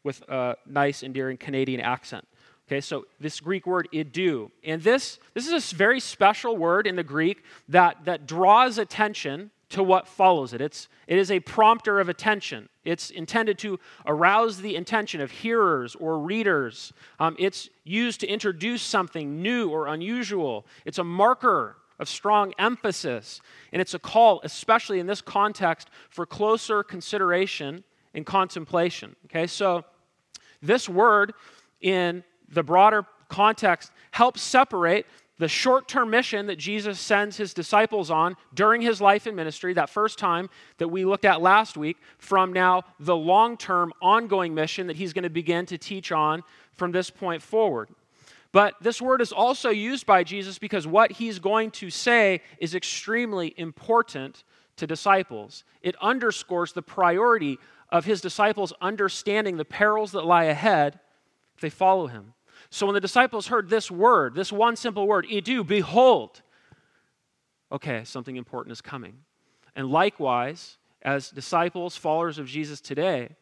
with 0.05 0.23
a 0.29 0.57
nice, 0.67 1.03
endearing 1.03 1.37
Canadian 1.37 1.81
accent. 1.81 2.27
Okay, 2.69 2.81
so 2.81 3.07
this 3.19 3.41
Greek 3.41 3.67
word 3.67 3.89
idu. 3.93 4.51
And 4.63 4.83
this, 4.83 5.19
this 5.33 5.49
is 5.49 5.73
a 5.73 5.77
very 5.77 5.99
special 5.99 6.57
word 6.57 6.87
in 6.87 6.97
the 6.97 7.03
Greek 7.03 7.43
that, 7.69 8.05
that 8.05 8.27
draws 8.27 8.79
attention 8.79 9.51
to 9.75 9.83
what 9.83 10.07
follows 10.07 10.53
it. 10.53 10.61
It's, 10.61 10.89
it 11.09 11.19
is 11.19 11.33
a 11.33 11.41
prompter 11.41 11.99
of 11.99 12.09
attention. 12.09 12.69
It's 12.85 13.11
intended 13.11 13.59
to 13.59 13.81
arouse 14.07 14.61
the 14.61 14.77
attention 14.77 15.21
of 15.21 15.33
hearers 15.33 15.97
or 15.97 16.21
readers. 16.21 16.93
Um, 17.19 17.35
it's 17.41 17.69
used 17.83 18.21
to 18.21 18.29
introduce 18.29 18.83
something 18.83 19.43
new 19.43 19.69
or 19.71 19.89
unusual. 19.89 20.65
It's 20.85 20.99
a 20.99 21.05
marker 21.05 21.77
of 21.99 22.09
strong 22.09 22.55
emphasis. 22.57 23.41
And 23.73 23.83
it's 23.83 23.95
a 23.95 23.99
call, 23.99 24.41
especially 24.45 25.01
in 25.01 25.09
this 25.09 25.21
context, 25.21 25.91
for 26.09 26.25
closer 26.25 26.85
consideration 26.85 27.83
and 28.15 28.25
contemplation. 28.25 29.17
Okay, 29.25 29.49
so 29.49 29.85
this 30.63 30.89
word 30.89 31.35
in 31.81 32.23
the 32.49 32.63
broader 32.63 33.07
context 33.29 33.91
helps 34.13 34.41
separate 34.41 35.07
the 35.39 35.49
short 35.49 35.89
term 35.89 36.11
mission 36.11 36.47
that 36.47 36.57
Jesus 36.57 37.01
sends 37.01 37.37
his 37.37 37.53
disciples 37.53 38.11
on 38.11 38.37
during 38.55 38.81
his 38.81 39.01
life 39.01 39.27
and 39.27 39.35
ministry, 39.35 39.75
that 39.75 39.91
first 39.91 40.19
time 40.19 40.49
that 40.79 40.89
we 40.89 41.05
looked 41.05 41.25
at 41.25 41.43
last 41.43 41.77
week, 41.77 41.97
from 42.19 42.53
now 42.53 42.85
the 43.01 43.17
long 43.17 43.57
term 43.57 43.93
ongoing 44.01 44.55
mission 44.55 44.87
that 44.87 44.97
he's 44.97 45.13
going 45.13 45.25
to 45.25 45.31
begin 45.31 45.67
to 45.67 45.79
teach 45.79 46.13
on 46.13 46.43
from 46.73 46.93
this 46.93 47.11
point 47.11 47.43
forward. 47.43 47.89
But 48.53 48.75
this 48.81 49.03
word 49.03 49.21
is 49.21 49.33
also 49.33 49.71
used 49.71 50.07
by 50.07 50.23
Jesus 50.23 50.59
because 50.59 50.87
what 50.87 51.11
he's 51.11 51.41
going 51.41 51.73
to 51.73 51.91
say 51.91 52.41
is 52.59 52.77
extremely 52.77 53.53
important 53.57 54.45
to 54.77 54.87
disciples. 54.87 55.65
It 55.83 55.97
underscores 56.01 56.73
the 56.73 56.83
priority 56.83 57.59
of 57.91 58.05
his 58.05 58.21
disciples 58.21 58.73
understanding 58.81 59.57
the 59.57 59.65
perils 59.65 60.13
that 60.13 60.25
lie 60.25 60.45
ahead 60.45 61.01
if 61.57 61.61
they 61.61 61.71
follow 61.71 62.07
him. 62.07 62.35
So 62.75 62.87
when 62.87 62.95
the 62.95 63.01
disciples 63.01 63.47
heard 63.47 63.71
this 63.71 63.89
word, 63.89 64.35
this 64.35 64.51
one 64.51 64.75
simple 64.75 65.07
word, 65.07 65.29
idu, 65.31 65.65
behold, 65.65 66.43
okay, 67.71 68.03
something 68.03 68.35
important 68.35 68.73
is 68.73 68.81
coming. 68.81 69.19
And 69.77 69.91
likewise, 69.91 70.77
as 71.01 71.31
disciples, 71.31 71.97
followers 71.97 72.37
of 72.37 72.49
Jesus 72.49 72.81
today, 72.81 73.37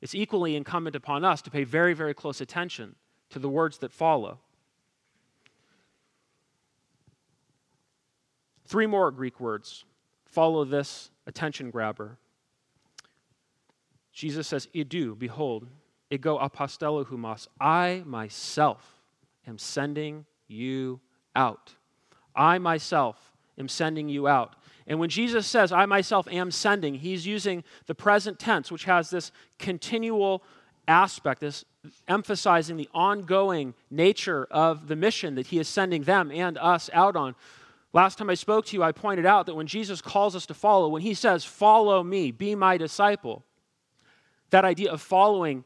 it's 0.00 0.12
equally 0.12 0.56
incumbent 0.56 0.96
upon 0.96 1.24
us 1.24 1.40
to 1.42 1.52
pay 1.52 1.62
very, 1.62 1.94
very 1.94 2.14
close 2.14 2.40
attention 2.40 2.96
to 3.30 3.38
the 3.38 3.48
words 3.48 3.78
that 3.78 3.92
follow. 3.92 4.40
Three 8.66 8.88
more 8.88 9.12
Greek 9.12 9.38
words 9.38 9.84
follow 10.26 10.64
this 10.64 11.12
attention 11.28 11.70
grabber. 11.70 12.18
Jesus 14.12 14.48
says, 14.48 14.66
Idu, 14.74 15.16
behold, 15.16 15.68
ego 16.10 16.38
apostello 16.38 17.06
humas, 17.06 17.48
I 17.60 18.02
myself 18.04 19.00
am 19.46 19.58
sending 19.58 20.26
you 20.48 21.00
out. 21.34 21.74
I 22.34 22.58
myself 22.58 23.32
am 23.58 23.68
sending 23.68 24.08
you 24.08 24.26
out. 24.28 24.56
And 24.86 24.98
when 24.98 25.08
Jesus 25.08 25.46
says, 25.46 25.72
I 25.72 25.86
myself 25.86 26.28
am 26.30 26.50
sending, 26.50 26.96
he's 26.96 27.26
using 27.26 27.64
the 27.86 27.94
present 27.94 28.38
tense, 28.38 28.70
which 28.70 28.84
has 28.84 29.10
this 29.10 29.32
continual 29.58 30.42
aspect, 30.86 31.40
this 31.40 31.64
emphasizing 32.08 32.76
the 32.76 32.88
ongoing 32.94 33.74
nature 33.90 34.46
of 34.50 34.88
the 34.88 34.96
mission 34.96 35.34
that 35.36 35.46
he 35.46 35.58
is 35.58 35.68
sending 35.68 36.02
them 36.02 36.30
and 36.30 36.58
us 36.58 36.90
out 36.92 37.16
on. 37.16 37.34
Last 37.92 38.18
time 38.18 38.28
I 38.28 38.34
spoke 38.34 38.66
to 38.66 38.76
you, 38.76 38.82
I 38.82 38.92
pointed 38.92 39.24
out 39.24 39.46
that 39.46 39.54
when 39.54 39.66
Jesus 39.66 40.02
calls 40.02 40.34
us 40.34 40.46
to 40.46 40.54
follow, 40.54 40.88
when 40.88 41.02
he 41.02 41.14
says, 41.14 41.44
Follow 41.44 42.02
me, 42.02 42.30
be 42.32 42.54
my 42.54 42.76
disciple, 42.76 43.44
that 44.50 44.64
idea 44.64 44.90
of 44.90 45.00
following 45.00 45.64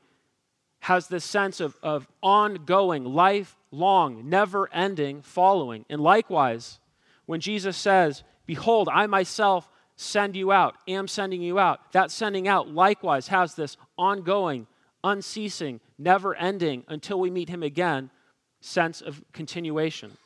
has 0.80 1.08
this 1.08 1.25
sense 1.25 1.61
of, 1.61 1.76
of 1.82 2.06
ongoing, 2.23 3.04
lifelong, 3.04 4.28
never 4.28 4.73
ending 4.73 5.23
following. 5.23 5.85
And 5.90 6.00
likewise, 6.00 6.78
when 7.26 7.40
Jesus 7.40 7.76
says, 7.76 8.23
Behold, 8.47 8.88
I 8.90 9.06
myself 9.06 9.68
send 9.97 10.37
you 10.37 10.52
out, 10.52 10.76
am 10.87 11.08
sending 11.08 11.42
you 11.42 11.58
out, 11.58 11.92
that 11.92 12.11
sending 12.11 12.47
out 12.49 12.68
likewise 12.68 13.28
has 13.28 13.54
this 13.54 13.76
ongoing, 13.99 14.66
unceasing, 15.02 15.80
never 15.99 16.35
ending 16.37 16.85
until 16.88 17.20
we 17.20 17.30
meet 17.30 17.49
him 17.49 17.62
again 17.62 18.11
sense 18.61 19.00
of 19.00 19.23
continuation. 19.32 20.16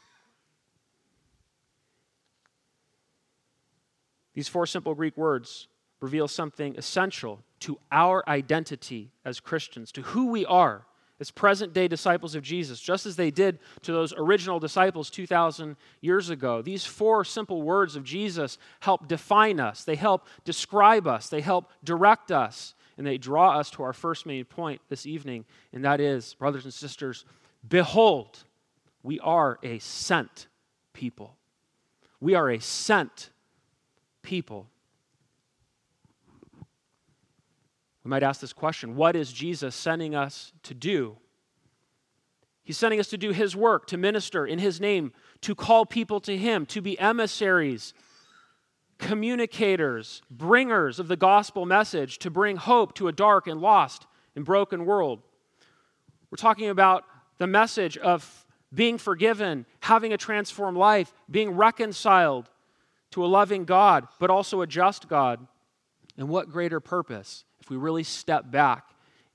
These 4.34 4.48
four 4.48 4.66
simple 4.66 4.94
Greek 4.94 5.16
words 5.16 5.68
reveal 6.00 6.28
something 6.28 6.76
essential 6.76 7.40
to 7.62 7.78
our 7.90 8.28
identity 8.28 9.12
as 9.24 9.40
Christians, 9.40 9.92
to 9.92 10.02
who 10.02 10.26
we 10.26 10.44
are 10.46 10.84
as 11.20 11.30
present 11.30 11.72
day 11.72 11.86
disciples 11.86 12.34
of 12.34 12.42
Jesus, 12.42 12.80
just 12.80 13.06
as 13.06 13.14
they 13.14 13.30
did 13.30 13.60
to 13.82 13.92
those 13.92 14.12
original 14.12 14.58
disciples 14.58 15.08
2,000 15.08 15.76
years 16.00 16.30
ago. 16.30 16.62
These 16.62 16.84
four 16.84 17.24
simple 17.24 17.62
words 17.62 17.94
of 17.94 18.02
Jesus 18.02 18.58
help 18.80 19.06
define 19.06 19.60
us, 19.60 19.84
they 19.84 19.94
help 19.94 20.26
describe 20.44 21.06
us, 21.06 21.28
they 21.28 21.40
help 21.40 21.70
direct 21.84 22.32
us, 22.32 22.74
and 22.98 23.06
they 23.06 23.18
draw 23.18 23.56
us 23.56 23.70
to 23.70 23.84
our 23.84 23.92
first 23.92 24.26
main 24.26 24.44
point 24.44 24.80
this 24.88 25.06
evening, 25.06 25.44
and 25.72 25.84
that 25.84 26.00
is, 26.00 26.34
brothers 26.34 26.64
and 26.64 26.74
sisters, 26.74 27.24
behold, 27.68 28.42
we 29.04 29.20
are 29.20 29.60
a 29.62 29.78
sent 29.78 30.48
people. 30.92 31.36
We 32.20 32.34
are 32.34 32.50
a 32.50 32.60
sent 32.60 33.30
people. 34.22 34.68
We 38.04 38.08
might 38.08 38.22
ask 38.22 38.40
this 38.40 38.52
question 38.52 38.96
What 38.96 39.16
is 39.16 39.32
Jesus 39.32 39.74
sending 39.74 40.14
us 40.14 40.52
to 40.64 40.74
do? 40.74 41.16
He's 42.64 42.78
sending 42.78 43.00
us 43.00 43.08
to 43.08 43.18
do 43.18 43.32
His 43.32 43.56
work, 43.56 43.86
to 43.88 43.96
minister 43.96 44.46
in 44.46 44.58
His 44.58 44.80
name, 44.80 45.12
to 45.42 45.54
call 45.54 45.84
people 45.84 46.20
to 46.20 46.36
Him, 46.36 46.64
to 46.66 46.80
be 46.80 46.98
emissaries, 46.98 47.92
communicators, 48.98 50.22
bringers 50.30 51.00
of 51.00 51.08
the 51.08 51.16
gospel 51.16 51.66
message, 51.66 52.18
to 52.18 52.30
bring 52.30 52.56
hope 52.56 52.94
to 52.94 53.08
a 53.08 53.12
dark 53.12 53.46
and 53.48 53.60
lost 53.60 54.06
and 54.36 54.44
broken 54.44 54.84
world. 54.86 55.22
We're 56.30 56.36
talking 56.36 56.68
about 56.68 57.04
the 57.38 57.46
message 57.48 57.98
of 57.98 58.46
being 58.72 58.96
forgiven, 58.96 59.66
having 59.80 60.12
a 60.12 60.16
transformed 60.16 60.78
life, 60.78 61.12
being 61.30 61.50
reconciled 61.50 62.48
to 63.10 63.24
a 63.24 63.26
loving 63.26 63.64
God, 63.64 64.08
but 64.18 64.30
also 64.30 64.62
a 64.62 64.66
just 64.66 65.08
God. 65.08 65.46
And 66.16 66.28
what 66.28 66.48
greater 66.48 66.80
purpose 66.80 67.44
if 67.62 67.70
we 67.70 67.76
really 67.76 68.02
step 68.02 68.50
back 68.50 68.88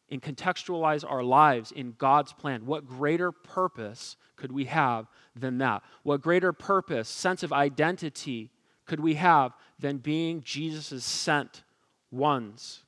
and 0.10 0.22
contextualize 0.22 1.10
our 1.10 1.24
lives 1.24 1.72
in 1.72 1.96
God's 1.98 2.34
plan, 2.34 2.66
what 2.66 2.86
greater 2.86 3.32
purpose 3.32 4.18
could 4.36 4.52
we 4.52 4.66
have 4.66 5.08
than 5.34 5.60
that? 5.60 5.82
What 6.04 6.22
greater 6.22 6.52
purpose, 6.52 7.08
sense 7.08 7.42
of 7.42 7.54
identity 7.54 8.52
could 8.86 9.00
we 9.00 9.14
have 9.14 9.54
than 9.80 9.98
being 9.98 10.42
Jesus' 10.42 11.06
sent 11.06 11.64
ones? 12.12 12.84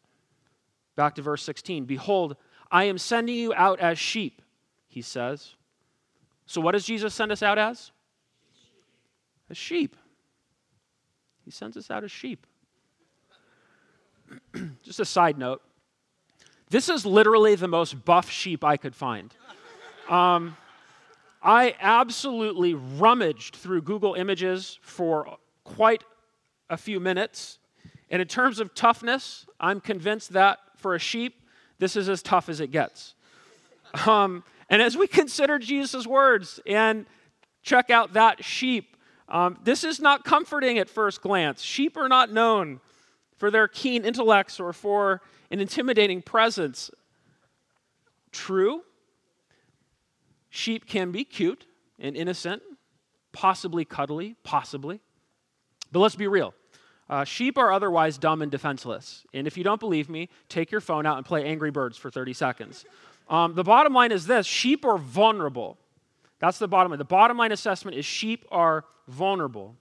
Back 0.98 1.15
to 1.15 1.22
verse 1.22 1.43
16 1.43 1.86
Behold, 1.86 2.36
I 2.69 2.84
am 2.84 2.98
sending 2.98 3.36
you 3.36 3.53
out 3.53 3.79
as 3.79 3.98
sheep, 3.98 4.41
he 4.89 5.01
says. 5.01 5.55
So, 6.46 6.60
what 6.60 6.74
does 6.74 6.86
Jesus 6.86 7.13
send 7.13 7.31
us 7.31 7.41
out 7.41 7.58
as? 7.58 7.91
As 9.50 9.58
sheep. 9.58 9.96
He 11.46 11.51
sends 11.51 11.77
us 11.77 11.89
out 11.89 12.03
as 12.03 12.12
sheep. 12.12 12.46
Just 14.83 15.00
a 15.00 15.05
side 15.05 15.38
note 15.38 15.62
this 16.69 16.88
is 16.88 17.05
literally 17.05 17.55
the 17.55 17.67
most 17.67 18.05
buff 18.05 18.29
sheep 18.29 18.63
I 18.63 18.77
could 18.77 18.95
find. 18.95 19.33
Um, 20.07 20.55
I 21.41 21.75
absolutely 21.79 22.75
rummaged 22.75 23.55
through 23.55 23.81
Google 23.81 24.13
Images 24.13 24.77
for 24.81 25.38
quite 25.63 26.03
a 26.69 26.77
few 26.77 27.00
minutes. 27.00 27.57
And 28.12 28.21
in 28.21 28.27
terms 28.27 28.59
of 28.59 28.75
toughness, 28.75 29.48
I'm 29.59 29.81
convinced 29.81 30.33
that 30.33 30.59
for 30.75 30.93
a 30.93 31.00
sheep, 31.00 31.41
this 31.79 31.95
is 31.95 32.07
as 32.07 32.21
tough 32.21 32.50
as 32.50 32.59
it 32.59 32.71
gets. 32.71 33.15
Um, 34.05 34.43
and 34.69 34.81
as 34.81 34.95
we 34.95 35.07
consider 35.07 35.57
Jesus' 35.57 36.05
words 36.05 36.59
and 36.67 37.07
check 37.63 37.89
out 37.89 38.13
that 38.13 38.43
sheep, 38.43 38.95
um, 39.27 39.57
this 39.63 39.83
is 39.83 40.00
not 40.00 40.24
comforting 40.24 40.77
at 40.77 40.89
first 40.89 41.21
glance. 41.21 41.62
Sheep 41.62 41.98
are 41.98 42.09
not 42.09 42.31
known 42.31 42.79
for 43.39 43.50
their 43.50 43.67
keen 43.67 44.05
intellects 44.05 44.60
or 44.60 44.74
for 44.74 45.22
an 45.50 45.60
intimidating 45.60 46.22
presence. 46.22 46.91
True, 48.31 48.84
sheep 50.50 50.86
can 50.86 51.12
be 51.12 51.24
cute 51.24 51.65
and 51.98 52.15
innocent, 52.15 52.62
possibly 53.31 53.86
cuddly, 53.86 54.36
possibly. 54.43 55.00
But 55.91 56.00
let's 56.00 56.15
be 56.15 56.27
real. 56.27 56.53
Uh, 57.10 57.24
sheep 57.24 57.58
are 57.58 57.72
otherwise 57.72 58.19
dumb 58.19 58.43
and 58.43 58.51
defenseless. 58.51 59.25
And 59.34 59.48
if 59.48 59.58
you 59.58 59.63
don't 59.63 59.79
believe 59.79 60.10
me, 60.10 60.29
take 60.48 60.69
your 60.69 60.81
phone 60.81 61.08
out 61.08 61.17
and 61.17 61.25
play 61.25 61.43
Angry 61.46 61.72
Birds 61.72 61.98
for 61.98 62.12
30 62.12 62.34
seconds. 62.34 62.86
Um, 63.29 63.55
the 63.55 63.63
bottom 63.63 63.93
line 63.93 64.12
is 64.12 64.27
this 64.27 64.46
sheep 64.46 64.86
are 64.86 64.98
vulnerable. 64.98 65.77
That's 66.39 66.60
the 66.60 66.67
bottom 66.67 66.91
line. 66.91 67.00
The 67.00 67.05
bottom 67.05 67.38
line 67.38 67.51
assessment 67.51 67.98
is 67.98 68.05
sheep 68.05 68.46
are 68.51 68.86
vulnerable. 69.08 69.75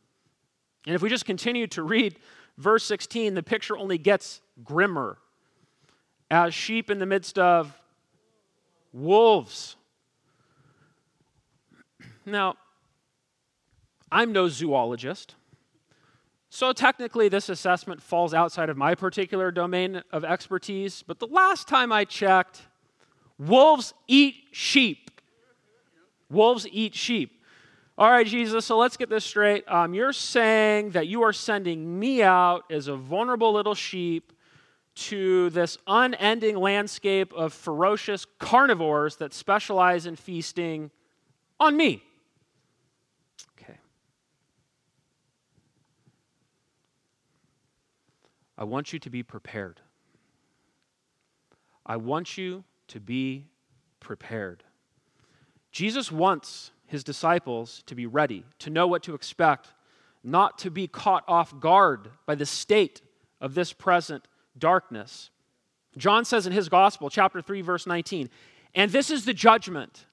And 0.87 0.95
if 0.95 1.03
we 1.03 1.11
just 1.11 1.27
continue 1.27 1.67
to 1.69 1.83
read 1.83 2.17
verse 2.59 2.85
16, 2.85 3.35
the 3.35 3.43
picture 3.43 3.79
only 3.79 3.97
gets 3.97 4.43
grimmer. 4.62 5.17
As 6.31 6.53
sheep 6.53 6.91
in 6.91 6.99
the 6.99 7.07
midst 7.07 7.38
of 7.38 7.73
wolves. 8.93 9.77
Now, 12.27 12.57
I'm 14.12 14.33
no 14.33 14.49
zoologist. 14.49 15.37
So 16.50 16.73
technically, 16.73 17.29
this 17.29 17.49
assessment 17.49 18.03
falls 18.03 18.35
outside 18.35 18.69
of 18.69 18.77
my 18.77 18.95
particular 18.95 19.50
domain 19.50 20.03
of 20.12 20.25
expertise. 20.25 21.03
But 21.07 21.19
the 21.19 21.27
last 21.27 21.69
time 21.69 21.93
I 21.93 22.05
checked, 22.05 22.62
wolves 23.38 23.95
eat 24.07 24.35
sheep. 24.53 25.11
Wolves 26.31 26.67
eat 26.71 26.95
sheep. 26.95 27.38
All 27.99 28.09
right, 28.09 28.25
Jesus, 28.25 28.64
so 28.64 28.78
let's 28.78 28.97
get 28.97 29.11
this 29.11 29.25
straight. 29.25 29.64
Um, 29.67 29.93
you're 29.93 30.12
saying 30.12 30.90
that 30.90 31.09
you 31.09 31.23
are 31.23 31.33
sending 31.33 31.99
me 31.99 32.23
out 32.23 32.62
as 32.71 32.87
a 32.87 32.95
vulnerable 32.95 33.52
little 33.52 33.75
sheep 33.75 34.33
to 34.95 35.50
this 35.50 35.78
unending 35.85 36.57
landscape 36.57 37.33
of 37.33 37.52
ferocious 37.52 38.25
carnivores 38.38 39.17
that 39.17 39.35
specialize 39.35 40.07
in 40.07 40.14
feasting 40.14 40.93
on 41.59 41.76
me. 41.76 42.05
Okay. 43.61 43.81
I 48.57 48.62
want 48.62 48.93
you 48.93 49.00
to 49.00 49.11
be 49.11 49.25
prepared. 49.25 49.81
I 51.85 51.97
want 51.97 52.38
you 52.38 52.62
to 52.88 53.00
be 53.00 53.47
prepared. 53.99 54.62
Jesus 55.73 56.12
wants 56.12 56.71
his 56.88 57.04
disciples 57.04 57.83
to 57.87 57.95
be 57.95 58.07
ready, 58.07 58.45
to 58.59 58.71
know 58.71 58.87
what 58.87 59.02
to 59.04 59.14
expect, 59.14 59.68
not 60.25 60.59
to 60.59 60.71
be 60.71 60.88
caught 60.88 61.23
off 61.28 61.59
guard 61.61 62.11
by 62.26 62.35
the 62.35 62.47
state 62.47 63.02
of 63.40 63.54
this 63.54 63.73
present 63.73 64.26
darkness. 64.59 65.30
John 65.97 66.25
says 66.25 66.47
in 66.47 66.52
his 66.52 66.68
gospel, 66.68 67.11
chapter 67.11 67.40
3, 67.40 67.61
verse 67.61 67.87
19, 67.87 68.30
and 68.75 68.90
this 68.90 69.11
is 69.11 69.25
the 69.25 69.35
judgment. 69.35 70.07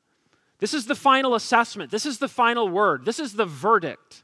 This 0.59 0.73
is 0.73 0.85
the 0.85 0.95
final 0.95 1.33
assessment. 1.33 1.91
This 1.91 2.05
is 2.05 2.19
the 2.19 2.27
final 2.27 2.69
word. 2.69 3.05
This 3.05 3.19
is 3.19 3.33
the 3.33 3.45
verdict. 3.45 4.23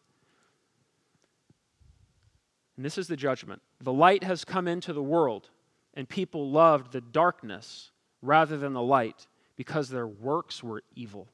And 2.75 2.86
this 2.86 2.98
is 2.98 3.08
the 3.08 3.17
judgment. 3.17 3.62
The 3.79 3.93
light 3.93 4.24
has 4.24 4.43
come 4.43 4.67
into 4.67 4.93
the 4.93 5.03
world, 5.03 5.50
and 5.93 6.08
people 6.08 6.50
loved 6.50 6.91
the 6.91 7.01
darkness 7.01 7.91
rather 8.22 8.58
than 8.58 8.74
the 8.74 8.81
light 8.81 9.27
because 9.55 9.89
their 9.89 10.08
works 10.08 10.63
were 10.63 10.84
evil. 10.96 11.27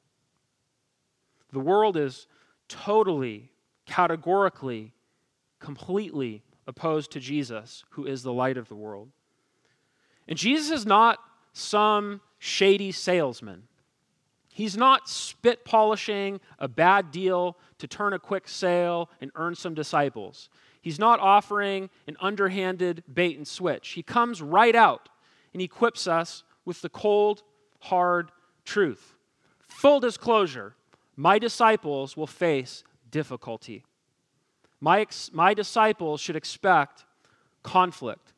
The 1.52 1.60
world 1.60 1.98
is 1.98 2.28
totally, 2.68 3.52
categorically, 3.86 4.94
completely 5.60 6.44
opposed 6.68 7.12
to 7.12 7.20
Jesus, 7.20 7.84
who 7.92 8.06
is 8.06 8.24
the 8.24 8.34
light 8.34 8.58
of 8.58 8.68
the 8.68 8.76
world. 8.76 9.10
And 10.28 10.38
Jesus 10.38 10.72
is 10.72 10.86
not 10.86 11.20
some 11.54 12.22
shady 12.38 12.92
salesman. 12.92 13.64
He's 14.50 14.76
not 14.76 15.08
spit 15.08 15.64
polishing 15.64 16.40
a 16.60 16.68
bad 16.68 17.12
deal 17.12 17.58
to 17.78 17.88
turn 17.88 18.14
a 18.14 18.20
quick 18.20 18.48
sale 18.48 19.10
and 19.22 19.32
earn 19.36 19.56
some 19.56 19.74
disciples. 19.74 20.50
He's 20.82 21.00
not 21.00 21.20
offering 21.20 21.90
an 22.08 22.18
underhanded 22.20 23.04
bait 23.14 23.38
and 23.38 23.48
switch. 23.48 23.90
He 23.90 24.04
comes 24.04 24.42
right 24.42 24.76
out 24.76 25.10
and 25.54 25.62
equips 25.62 26.08
us 26.08 26.44
with 26.66 26.82
the 26.82 26.90
cold, 26.90 27.44
hard 27.80 28.32
truth. 28.66 29.16
Full 29.68 30.00
disclosure 30.00 30.76
my 31.18 31.40
disciples 31.40 32.16
will 32.16 32.28
face 32.28 32.84
difficulty. 33.10 33.84
My, 34.80 35.02
ex- 35.02 35.32
my 35.34 35.56
disciples 35.56 36.22
should 36.22 36.36
expect 36.36 37.04
conflict. 37.64 38.34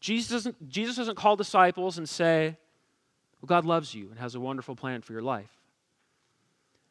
Jesus 0.00 0.30
doesn't, 0.30 0.68
Jesus 0.68 0.96
doesn't 0.96 1.16
call 1.16 1.36
disciples 1.36 1.98
and 1.98 2.08
say, 2.08 2.56
Well, 3.40 3.46
God 3.46 3.66
loves 3.66 3.94
you 3.94 4.08
and 4.10 4.18
has 4.18 4.34
a 4.34 4.40
wonderful 4.40 4.74
plan 4.74 5.02
for 5.02 5.12
your 5.12 5.22
life. 5.22 5.50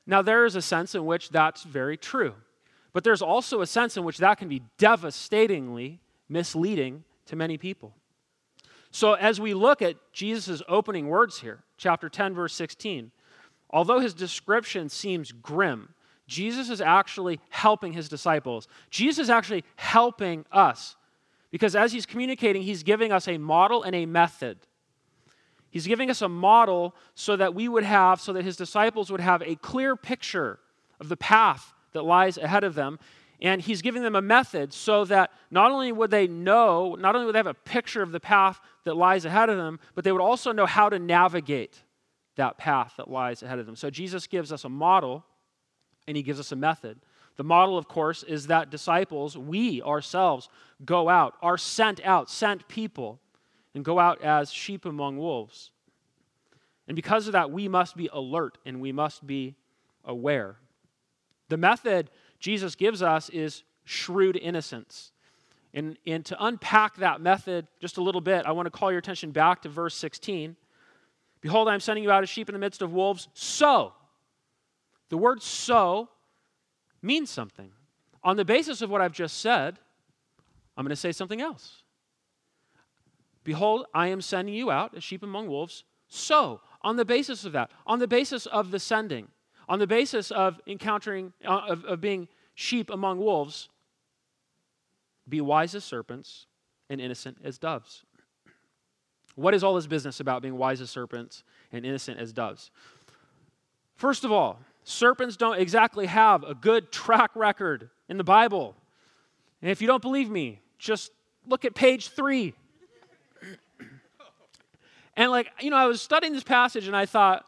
Now, 0.05 0.21
there 0.21 0.45
is 0.45 0.55
a 0.55 0.61
sense 0.61 0.95
in 0.95 1.05
which 1.05 1.29
that's 1.29 1.63
very 1.63 1.97
true, 1.97 2.35
but 2.93 3.03
there's 3.03 3.21
also 3.21 3.61
a 3.61 3.67
sense 3.67 3.97
in 3.97 4.03
which 4.03 4.19
that 4.19 4.37
can 4.37 4.47
be 4.47 4.61
devastatingly 4.77 5.99
misleading 6.29 7.03
to 7.25 7.35
many 7.35 7.57
people. 7.57 7.93
So, 8.91 9.13
as 9.13 9.39
we 9.39 9.53
look 9.53 9.81
at 9.81 9.95
Jesus' 10.13 10.61
opening 10.67 11.07
words 11.07 11.39
here, 11.39 11.63
chapter 11.77 12.09
10, 12.09 12.33
verse 12.33 12.53
16, 12.53 13.11
although 13.71 13.99
his 13.99 14.13
description 14.13 14.89
seems 14.89 15.31
grim, 15.31 15.93
Jesus 16.27 16.69
is 16.69 16.81
actually 16.81 17.39
helping 17.49 17.93
his 17.93 18.07
disciples. 18.07 18.67
Jesus 18.89 19.23
is 19.23 19.29
actually 19.29 19.63
helping 19.75 20.45
us 20.51 20.95
because 21.51 21.75
as 21.75 21.91
he's 21.91 22.05
communicating, 22.05 22.61
he's 22.63 22.83
giving 22.83 23.11
us 23.11 23.27
a 23.27 23.37
model 23.37 23.83
and 23.83 23.93
a 23.93 24.05
method. 24.05 24.57
He's 25.69 25.85
giving 25.85 26.09
us 26.09 26.21
a 26.21 26.29
model 26.29 26.95
so 27.15 27.35
that 27.35 27.53
we 27.53 27.67
would 27.67 27.83
have, 27.83 28.19
so 28.21 28.33
that 28.33 28.43
his 28.43 28.55
disciples 28.55 29.11
would 29.11 29.21
have 29.21 29.41
a 29.41 29.55
clear 29.55 29.95
picture 29.95 30.59
of 30.99 31.09
the 31.09 31.17
path 31.17 31.73
that 31.91 32.03
lies 32.03 32.37
ahead 32.37 32.63
of 32.63 32.75
them. 32.75 32.99
And 33.41 33.61
he's 33.61 33.81
giving 33.81 34.03
them 34.03 34.15
a 34.15 34.21
method 34.21 34.71
so 34.71 35.03
that 35.05 35.31
not 35.49 35.71
only 35.71 35.91
would 35.91 36.11
they 36.11 36.27
know, 36.27 36.95
not 36.95 37.15
only 37.15 37.25
would 37.25 37.35
they 37.35 37.39
have 37.39 37.47
a 37.47 37.53
picture 37.53 38.01
of 38.01 38.11
the 38.11 38.19
path 38.19 38.59
that 38.83 38.95
lies 38.95 39.25
ahead 39.25 39.49
of 39.49 39.57
them, 39.57 39.79
but 39.95 40.03
they 40.03 40.11
would 40.11 40.21
also 40.21 40.51
know 40.51 40.65
how 40.65 40.89
to 40.89 40.99
navigate 40.99 41.83
that 42.41 42.57
path 42.57 42.93
that 42.97 43.07
lies 43.07 43.43
ahead 43.43 43.59
of 43.59 43.67
them. 43.67 43.75
So 43.75 43.91
Jesus 43.91 44.25
gives 44.25 44.51
us 44.51 44.65
a 44.65 44.69
model 44.69 45.23
and 46.07 46.17
he 46.17 46.23
gives 46.23 46.39
us 46.39 46.51
a 46.51 46.55
method. 46.55 46.99
The 47.37 47.43
model, 47.43 47.77
of 47.77 47.87
course, 47.87 48.23
is 48.23 48.47
that 48.47 48.71
disciples, 48.71 49.37
we 49.37 49.79
ourselves, 49.83 50.49
go 50.83 51.07
out, 51.07 51.35
are 51.43 51.57
sent 51.57 52.03
out, 52.03 52.31
sent 52.31 52.67
people, 52.67 53.19
and 53.75 53.85
go 53.85 53.99
out 53.99 54.23
as 54.23 54.51
sheep 54.51 54.85
among 54.85 55.17
wolves. 55.17 55.69
And 56.87 56.95
because 56.95 57.27
of 57.27 57.33
that, 57.33 57.51
we 57.51 57.67
must 57.67 57.95
be 57.95 58.09
alert 58.11 58.57
and 58.65 58.81
we 58.81 58.91
must 58.91 59.25
be 59.25 59.55
aware. 60.03 60.55
The 61.49 61.57
method 61.57 62.09
Jesus 62.39 62.73
gives 62.73 63.03
us 63.03 63.29
is 63.29 63.61
shrewd 63.85 64.35
innocence. 64.35 65.11
And, 65.75 65.95
and 66.07 66.25
to 66.25 66.43
unpack 66.43 66.95
that 66.97 67.21
method 67.21 67.67
just 67.79 67.97
a 67.97 68.01
little 68.01 68.19
bit, 68.19 68.47
I 68.47 68.51
want 68.51 68.65
to 68.65 68.71
call 68.71 68.91
your 68.91 68.99
attention 68.99 69.29
back 69.29 69.61
to 69.61 69.69
verse 69.69 69.95
16. 69.95 70.55
Behold, 71.41 71.67
I 71.67 71.73
am 71.73 71.79
sending 71.79 72.03
you 72.03 72.11
out 72.11 72.23
as 72.23 72.29
sheep 72.29 72.47
in 72.49 72.53
the 72.53 72.59
midst 72.59 72.81
of 72.81 72.93
wolves. 72.93 73.27
So, 73.33 73.93
the 75.09 75.17
word 75.17 75.41
so 75.41 76.09
means 77.01 77.29
something. 77.29 77.71
On 78.23 78.37
the 78.37 78.45
basis 78.45 78.81
of 78.81 78.89
what 78.89 79.01
I've 79.01 79.11
just 79.11 79.39
said, 79.39 79.79
I'm 80.77 80.85
going 80.85 80.91
to 80.91 80.95
say 80.95 81.11
something 81.11 81.41
else. 81.41 81.83
Behold, 83.43 83.87
I 83.93 84.07
am 84.07 84.21
sending 84.21 84.53
you 84.53 84.69
out 84.69 84.95
as 84.95 85.03
sheep 85.03 85.23
among 85.23 85.47
wolves. 85.47 85.83
So, 86.07 86.61
on 86.83 86.95
the 86.95 87.05
basis 87.05 87.43
of 87.43 87.53
that, 87.53 87.71
on 87.87 87.99
the 87.99 88.07
basis 88.07 88.45
of 88.45 88.71
the 88.71 88.79
sending, 88.79 89.27
on 89.67 89.79
the 89.79 89.87
basis 89.87 90.31
of 90.31 90.59
encountering, 90.67 91.33
uh, 91.45 91.61
of, 91.69 91.85
of 91.85 92.01
being 92.01 92.27
sheep 92.53 92.89
among 92.89 93.19
wolves, 93.19 93.69
be 95.27 95.41
wise 95.41 95.73
as 95.73 95.83
serpents 95.83 96.45
and 96.89 96.99
innocent 96.99 97.37
as 97.43 97.57
doves. 97.57 98.03
What 99.35 99.53
is 99.53 99.63
all 99.63 99.75
this 99.75 99.87
business 99.87 100.19
about 100.19 100.41
being 100.41 100.57
wise 100.57 100.81
as 100.81 100.89
serpents 100.89 101.43
and 101.71 101.85
innocent 101.85 102.19
as 102.19 102.33
doves? 102.33 102.71
First 103.95 104.23
of 104.23 104.31
all, 104.31 104.59
serpents 104.83 105.37
don't 105.37 105.59
exactly 105.59 106.07
have 106.07 106.43
a 106.43 106.53
good 106.53 106.91
track 106.91 107.31
record 107.35 107.89
in 108.09 108.17
the 108.17 108.23
Bible. 108.23 108.75
And 109.61 109.69
if 109.71 109.81
you 109.81 109.87
don't 109.87 110.01
believe 110.01 110.29
me, 110.29 110.59
just 110.79 111.11
look 111.47 111.65
at 111.65 111.75
page 111.75 112.09
three. 112.09 112.53
and, 115.15 115.31
like, 115.31 115.51
you 115.61 115.69
know, 115.69 115.77
I 115.77 115.85
was 115.85 116.01
studying 116.01 116.33
this 116.33 116.43
passage 116.43 116.87
and 116.87 116.95
I 116.95 117.05
thought, 117.05 117.45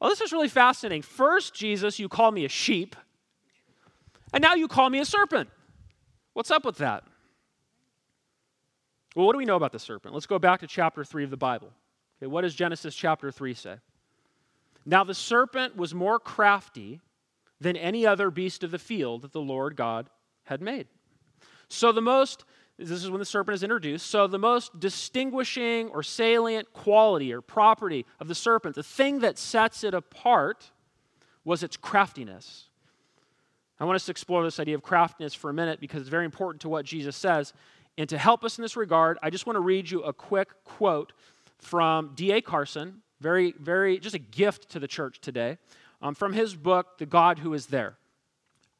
oh, 0.00 0.08
this 0.08 0.20
is 0.20 0.32
really 0.32 0.48
fascinating. 0.48 1.02
First, 1.02 1.54
Jesus, 1.54 1.98
you 1.98 2.08
call 2.08 2.30
me 2.30 2.44
a 2.44 2.48
sheep, 2.48 2.94
and 4.32 4.40
now 4.40 4.54
you 4.54 4.68
call 4.68 4.88
me 4.90 5.00
a 5.00 5.04
serpent. 5.04 5.48
What's 6.32 6.50
up 6.50 6.64
with 6.64 6.76
that? 6.78 7.04
Well, 9.18 9.26
what 9.26 9.32
do 9.32 9.38
we 9.38 9.46
know 9.46 9.56
about 9.56 9.72
the 9.72 9.80
serpent? 9.80 10.14
Let's 10.14 10.26
go 10.26 10.38
back 10.38 10.60
to 10.60 10.68
chapter 10.68 11.02
3 11.02 11.24
of 11.24 11.30
the 11.30 11.36
Bible. 11.36 11.72
Okay, 12.22 12.28
what 12.28 12.42
does 12.42 12.54
Genesis 12.54 12.94
chapter 12.94 13.32
3 13.32 13.52
say? 13.52 13.74
Now 14.86 15.02
the 15.02 15.12
serpent 15.12 15.76
was 15.76 15.92
more 15.92 16.20
crafty 16.20 17.00
than 17.60 17.76
any 17.76 18.06
other 18.06 18.30
beast 18.30 18.62
of 18.62 18.70
the 18.70 18.78
field 18.78 19.22
that 19.22 19.32
the 19.32 19.40
Lord 19.40 19.74
God 19.74 20.08
had 20.44 20.62
made. 20.62 20.86
So 21.68 21.90
the 21.90 22.00
most, 22.00 22.44
this 22.78 22.92
is 22.92 23.10
when 23.10 23.18
the 23.18 23.24
serpent 23.24 23.56
is 23.56 23.64
introduced, 23.64 24.06
so 24.06 24.28
the 24.28 24.38
most 24.38 24.78
distinguishing 24.78 25.88
or 25.88 26.04
salient 26.04 26.72
quality 26.72 27.32
or 27.32 27.40
property 27.40 28.06
of 28.20 28.28
the 28.28 28.36
serpent, 28.36 28.76
the 28.76 28.84
thing 28.84 29.18
that 29.18 29.36
sets 29.36 29.82
it 29.82 29.94
apart, 29.94 30.70
was 31.44 31.64
its 31.64 31.76
craftiness. 31.76 32.68
I 33.80 33.84
want 33.84 33.96
us 33.96 34.06
to 34.06 34.10
explore 34.10 34.42
this 34.42 34.58
idea 34.58 34.74
of 34.74 34.82
craftiness 34.82 35.34
for 35.34 35.50
a 35.50 35.54
minute 35.54 35.80
because 35.80 36.00
it's 36.00 36.10
very 36.10 36.24
important 36.24 36.62
to 36.62 36.68
what 36.68 36.84
Jesus 36.84 37.16
says. 37.16 37.52
And 37.98 38.08
to 38.10 38.16
help 38.16 38.44
us 38.44 38.56
in 38.56 38.62
this 38.62 38.76
regard, 38.76 39.18
I 39.22 39.28
just 39.28 39.44
want 39.44 39.56
to 39.56 39.60
read 39.60 39.90
you 39.90 40.02
a 40.04 40.12
quick 40.12 40.50
quote 40.64 41.12
from 41.58 42.12
D.A. 42.14 42.40
Carson, 42.40 43.02
very, 43.20 43.52
very, 43.58 43.98
just 43.98 44.14
a 44.14 44.20
gift 44.20 44.70
to 44.70 44.78
the 44.78 44.86
church 44.86 45.20
today, 45.20 45.58
um, 46.00 46.14
from 46.14 46.32
his 46.32 46.54
book, 46.54 46.98
The 46.98 47.06
God 47.06 47.40
Who 47.40 47.54
Is 47.54 47.66
There. 47.66 47.96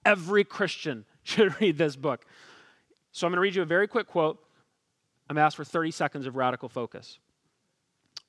Every 0.04 0.44
Christian 0.44 1.04
should 1.24 1.60
read 1.60 1.76
this 1.78 1.96
book. 1.96 2.24
So 3.10 3.26
I'm 3.26 3.32
going 3.32 3.38
to 3.38 3.42
read 3.42 3.56
you 3.56 3.62
a 3.62 3.66
very 3.66 3.88
quick 3.88 4.06
quote. 4.06 4.38
I'm 5.28 5.36
asked 5.36 5.56
for 5.56 5.64
30 5.64 5.90
seconds 5.90 6.24
of 6.24 6.36
radical 6.36 6.68
focus. 6.68 7.18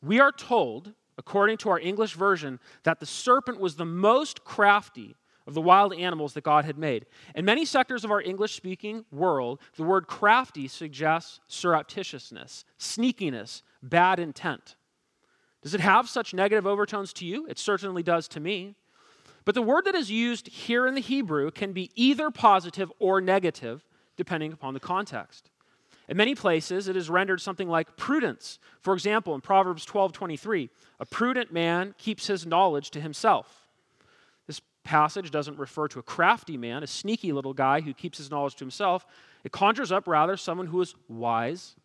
We 0.02 0.20
are 0.20 0.32
told, 0.32 0.94
according 1.20 1.58
to 1.58 1.70
our 1.70 1.80
English 1.80 2.16
version, 2.16 2.60
that 2.82 3.00
the 3.00 3.06
serpent 3.06 3.60
was 3.60 3.76
the 3.76 3.86
most 3.86 4.44
crafty 4.44 5.16
of 5.50 5.56
the 5.56 5.62
wild 5.62 5.94
animals 5.96 6.34
that 6.34 6.44
God 6.44 6.64
had 6.64 6.78
made. 6.78 7.08
In 7.34 7.44
many 7.44 7.66
sectors 7.66 8.06
of 8.06 8.12
our 8.12 8.22
English 8.22 8.56
speaking 8.56 9.04
world, 9.12 9.60
the 9.78 9.84
word 9.84 10.06
crafty 10.06 10.68
suggests 10.68 11.40
surreptitiousness, 11.50 12.66
sneakiness, 12.80 13.64
bad 13.82 14.20
intent. 14.20 14.76
Does 15.64 15.74
it 15.74 15.82
have 15.82 16.08
such 16.08 16.36
negative 16.36 16.68
overtones 16.68 17.12
to 17.14 17.26
you? 17.26 17.48
It 17.48 17.58
certainly 17.58 18.04
does 18.04 18.28
to 18.30 18.40
me. 18.40 18.76
But 19.44 19.56
the 19.56 19.64
word 19.64 19.86
that 19.86 19.96
is 19.96 20.12
used 20.12 20.48
here 20.50 20.86
in 20.86 20.94
the 20.94 21.02
Hebrew 21.02 21.50
can 21.50 21.74
be 21.74 21.90
either 21.96 22.30
positive 22.30 22.92
or 23.00 23.20
negative, 23.20 23.84
depending 24.18 24.54
upon 24.54 24.76
the 24.76 24.80
context. 24.80 25.50
In 26.08 26.16
many 26.16 26.36
places, 26.36 26.88
it 26.88 26.96
is 26.96 27.10
rendered 27.10 27.42
something 27.42 27.68
like 27.68 27.98
prudence. 27.98 28.60
For 28.82 28.94
example, 28.94 29.34
in 29.34 29.42
Proverbs 29.42 29.84
12 29.84 30.14
23, 30.14 30.70
a 31.00 31.06
prudent 31.08 31.52
man 31.52 31.96
keeps 31.98 32.28
his 32.28 32.46
knowledge 32.46 32.92
to 32.92 33.02
himself 33.02 33.59
passage 34.90 35.30
doesn't 35.30 35.60
refer 35.60 35.88
to 35.88 36.00
a 36.00 36.04
crafty 36.04 36.58
man, 36.58 36.82
a 36.82 36.88
sneaky 36.88 37.32
little 37.32 37.54
guy 37.54 37.80
who 37.80 37.94
keeps 37.94 38.18
his 38.18 38.32
knowledge 38.32 38.56
to 38.56 38.64
himself. 38.64 39.06
It 39.44 39.52
conjures 39.52 39.92
up 39.92 40.08
rather 40.08 40.36
someone 40.36 40.66
who 40.66 40.82
is 40.82 40.96
wise 41.08 41.76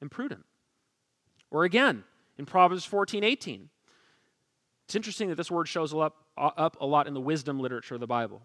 and 0.00 0.10
prudent. 0.10 0.46
Or 1.50 1.64
again, 1.64 2.04
in 2.38 2.46
Proverbs 2.46 2.86
14 2.86 3.22
18. 3.22 3.68
It's 4.86 4.94
interesting 4.94 5.28
that 5.28 5.34
this 5.34 5.50
word 5.50 5.68
shows 5.68 5.92
up, 5.92 6.16
uh, 6.38 6.50
up 6.56 6.78
a 6.80 6.86
lot 6.86 7.06
in 7.06 7.12
the 7.12 7.20
wisdom 7.20 7.60
literature 7.60 7.94
of 7.96 8.00
the 8.00 8.06
Bible. 8.06 8.40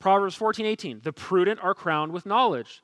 Proverbs 0.00 0.34
14 0.34 0.66
18. 0.66 1.00
The 1.04 1.12
prudent 1.12 1.60
are 1.62 1.72
crowned 1.72 2.12
with 2.12 2.26
knowledge. 2.26 2.82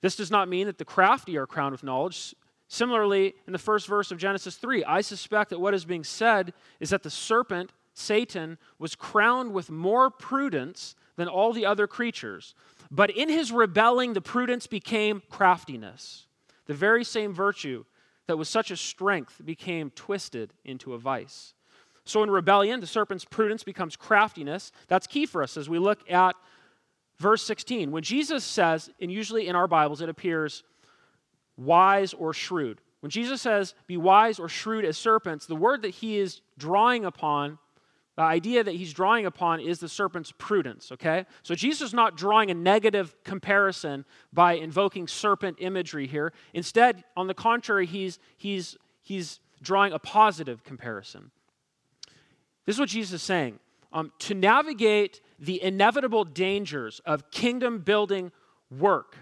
This 0.00 0.16
does 0.16 0.30
not 0.30 0.48
mean 0.48 0.68
that 0.68 0.78
the 0.78 0.86
crafty 0.86 1.36
are 1.36 1.46
crowned 1.46 1.72
with 1.72 1.82
knowledge. 1.82 2.34
Similarly, 2.66 3.34
in 3.46 3.52
the 3.52 3.58
first 3.58 3.86
verse 3.86 4.10
of 4.10 4.16
Genesis 4.16 4.56
3, 4.56 4.84
I 4.84 5.02
suspect 5.02 5.50
that 5.50 5.60
what 5.60 5.74
is 5.74 5.84
being 5.84 6.04
said 6.04 6.54
is 6.80 6.90
that 6.90 7.02
the 7.02 7.10
serpent, 7.10 7.72
Satan, 7.98 8.58
was 8.78 8.94
crowned 8.94 9.52
with 9.52 9.70
more 9.70 10.10
prudence 10.10 10.94
than 11.16 11.28
all 11.28 11.52
the 11.52 11.66
other 11.66 11.86
creatures. 11.86 12.54
But 12.90 13.10
in 13.10 13.28
his 13.28 13.52
rebelling, 13.52 14.12
the 14.12 14.20
prudence 14.20 14.66
became 14.66 15.22
craftiness. 15.30 16.26
The 16.66 16.74
very 16.74 17.04
same 17.04 17.34
virtue 17.34 17.84
that 18.26 18.38
was 18.38 18.48
such 18.48 18.70
a 18.70 18.76
strength 18.76 19.40
became 19.44 19.90
twisted 19.90 20.52
into 20.64 20.94
a 20.94 20.98
vice. 20.98 21.54
So 22.04 22.22
in 22.22 22.30
rebellion, 22.30 22.80
the 22.80 22.86
serpent's 22.86 23.24
prudence 23.24 23.64
becomes 23.64 23.96
craftiness. 23.96 24.72
That's 24.86 25.06
key 25.06 25.26
for 25.26 25.42
us 25.42 25.56
as 25.56 25.68
we 25.68 25.78
look 25.78 26.10
at 26.10 26.36
verse 27.18 27.42
16. 27.42 27.90
When 27.90 28.02
Jesus 28.02 28.44
says, 28.44 28.90
and 29.00 29.12
usually 29.12 29.48
in 29.48 29.56
our 29.56 29.66
Bibles 29.66 30.00
it 30.00 30.08
appears 30.08 30.62
wise 31.56 32.14
or 32.14 32.32
shrewd. 32.32 32.80
When 33.00 33.10
Jesus 33.10 33.42
says, 33.42 33.74
be 33.86 33.96
wise 33.96 34.38
or 34.38 34.48
shrewd 34.48 34.84
as 34.84 34.96
serpents, 34.96 35.46
the 35.46 35.56
word 35.56 35.82
that 35.82 35.90
he 35.90 36.18
is 36.18 36.40
drawing 36.56 37.04
upon, 37.04 37.58
the 38.18 38.24
idea 38.24 38.64
that 38.64 38.74
he's 38.74 38.92
drawing 38.92 39.26
upon 39.26 39.60
is 39.60 39.78
the 39.78 39.88
serpent's 39.88 40.32
prudence, 40.38 40.90
okay? 40.90 41.24
So 41.44 41.54
Jesus 41.54 41.82
is 41.82 41.94
not 41.94 42.16
drawing 42.16 42.50
a 42.50 42.54
negative 42.54 43.14
comparison 43.22 44.04
by 44.32 44.54
invoking 44.54 45.06
serpent 45.06 45.58
imagery 45.60 46.08
here. 46.08 46.32
Instead, 46.52 47.04
on 47.16 47.28
the 47.28 47.34
contrary, 47.34 47.86
he's, 47.86 48.18
he's, 48.36 48.76
he's 49.02 49.38
drawing 49.62 49.92
a 49.92 50.00
positive 50.00 50.64
comparison. 50.64 51.30
This 52.66 52.74
is 52.74 52.80
what 52.80 52.88
Jesus 52.88 53.12
is 53.12 53.22
saying. 53.22 53.60
Um, 53.92 54.10
to 54.18 54.34
navigate 54.34 55.20
the 55.38 55.62
inevitable 55.62 56.24
dangers 56.24 57.00
of 57.06 57.30
kingdom 57.30 57.78
building 57.78 58.32
work, 58.68 59.16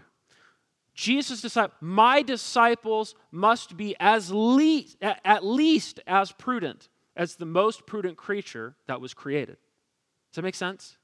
Jesus 0.94 1.42
decided, 1.42 1.72
my 1.82 2.22
disciples 2.22 3.14
must 3.30 3.76
be 3.76 3.94
as 4.00 4.32
least, 4.32 4.96
at 5.02 5.44
least 5.44 6.00
as 6.06 6.32
prudent 6.32 6.88
as 7.16 7.36
the 7.36 7.46
most 7.46 7.86
prudent 7.86 8.16
creature 8.16 8.76
that 8.86 9.00
was 9.00 9.14
created. 9.14 9.56
Does 10.30 10.36
that 10.36 10.42
make 10.42 10.54
sense? 10.54 10.98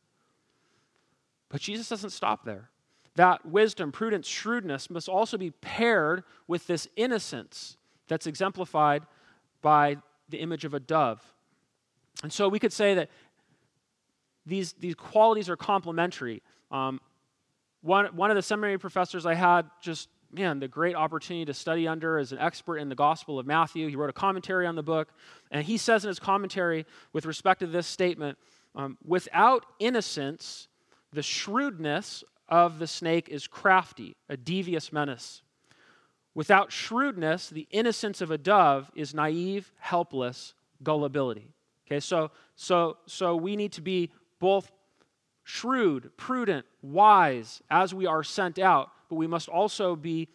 But 1.48 1.61
Jesus 1.61 1.88
doesn't 1.88 2.11
stop 2.11 2.44
there. 2.44 2.70
That 3.16 3.44
wisdom, 3.44 3.92
prudence, 3.92 4.27
shrewdness 4.27 4.88
must 4.88 5.09
also 5.09 5.37
be 5.37 5.51
paired 5.51 6.25
with 6.46 6.66
this 6.66 6.88
innocence 6.96 7.77
that's 8.09 8.27
exemplified 8.27 9.05
by 9.61 9.96
the 10.29 10.38
image 10.38 10.64
of 10.64 10.75
a 10.75 10.81
dove. 10.81 11.22
And 12.22 12.33
so 12.33 12.48
we 12.48 12.59
could 12.59 12.72
say 12.72 12.94
that 12.94 13.11
these, 14.46 14.72
these 14.75 14.94
qualities 14.94 15.48
are 15.48 15.57
complementary. 15.57 16.42
Um, 16.70 17.01
one, 17.83 18.07
one 18.16 18.31
of 18.31 18.37
the 18.37 18.42
seminary 18.42 18.79
professors 18.79 19.27
I 19.27 19.35
had 19.35 19.66
just, 19.81 20.09
man, 20.32 20.60
the 20.60 20.68
great 20.68 20.94
opportunity 20.94 21.44
to 21.44 21.54
study 21.54 21.86
under 21.86 22.18
as 22.18 22.32
an 22.32 22.38
expert 22.38 22.78
in 22.78 22.88
the 22.88 22.94
Gospel 22.94 23.38
of 23.38 23.46
Matthew. 23.46 23.88
He 23.88 23.96
wrote 23.96 24.10
a 24.10 24.14
commentary 24.14 24.66
on 24.66 24.76
the 24.76 24.82
book, 24.82 25.08
and 25.50 25.64
he 25.64 25.76
says 25.76 26.04
in 26.04 26.08
his 26.08 26.18
commentary, 26.18 26.86
with 27.12 27.26
respect 27.26 27.60
to 27.60 27.66
this 27.66 27.86
statement, 27.86 28.38
um, 28.74 28.96
without 29.04 29.66
innocence, 29.78 30.68
the 31.12 31.22
shrewdness 31.22 32.24
of 32.48 32.78
the 32.78 32.86
snake 32.86 33.28
is 33.28 33.46
crafty, 33.46 34.16
a 34.28 34.36
devious 34.36 34.92
menace. 34.92 35.42
Without 36.34 36.72
shrewdness, 36.72 37.50
the 37.50 37.68
innocence 37.70 38.20
of 38.20 38.30
a 38.30 38.38
dove 38.38 38.90
is 38.94 39.14
naive, 39.14 39.70
helpless 39.78 40.54
gullibility. 40.82 41.48
Okay, 41.86 42.00
so 42.00 42.30
so 42.56 42.96
so 43.06 43.36
we 43.36 43.54
need 43.54 43.72
to 43.72 43.82
be 43.82 44.10
both 44.38 44.72
shrewd, 45.44 46.10
prudent, 46.16 46.64
wise 46.80 47.60
as 47.70 47.92
we 47.92 48.06
are 48.06 48.22
sent 48.22 48.58
out, 48.58 48.90
but 49.12 49.18
we 49.18 49.27
must 49.27 49.51
also 49.51 49.94
be 49.94 50.27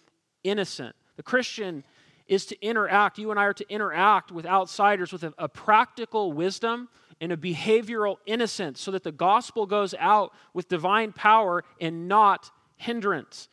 innocent. 0.43 0.95
The 1.15 1.23
Christian 1.23 1.83
is 2.27 2.45
to 2.45 2.61
interact, 2.63 3.17
you 3.17 3.31
and 3.31 3.39
I 3.39 3.45
are 3.45 3.53
to 3.55 3.67
interact 3.73 4.31
with 4.31 4.45
outsiders 4.45 5.11
with 5.11 5.23
a, 5.23 5.33
a, 5.39 5.49
practical 5.49 6.31
wisdom 6.31 6.89
and 7.19 7.31
a 7.31 7.37
behavioral 7.37 8.17
innocence 8.27 8.79
so 8.79 8.91
that 8.91 9.01
the 9.01 9.11
gospel 9.11 9.65
goes 9.65 9.95
out 9.97 10.31
with 10.53 10.67
divine 10.67 11.11
power 11.11 11.63
and 11.81 12.07
not 12.07 12.51
hindrance. 12.75 13.49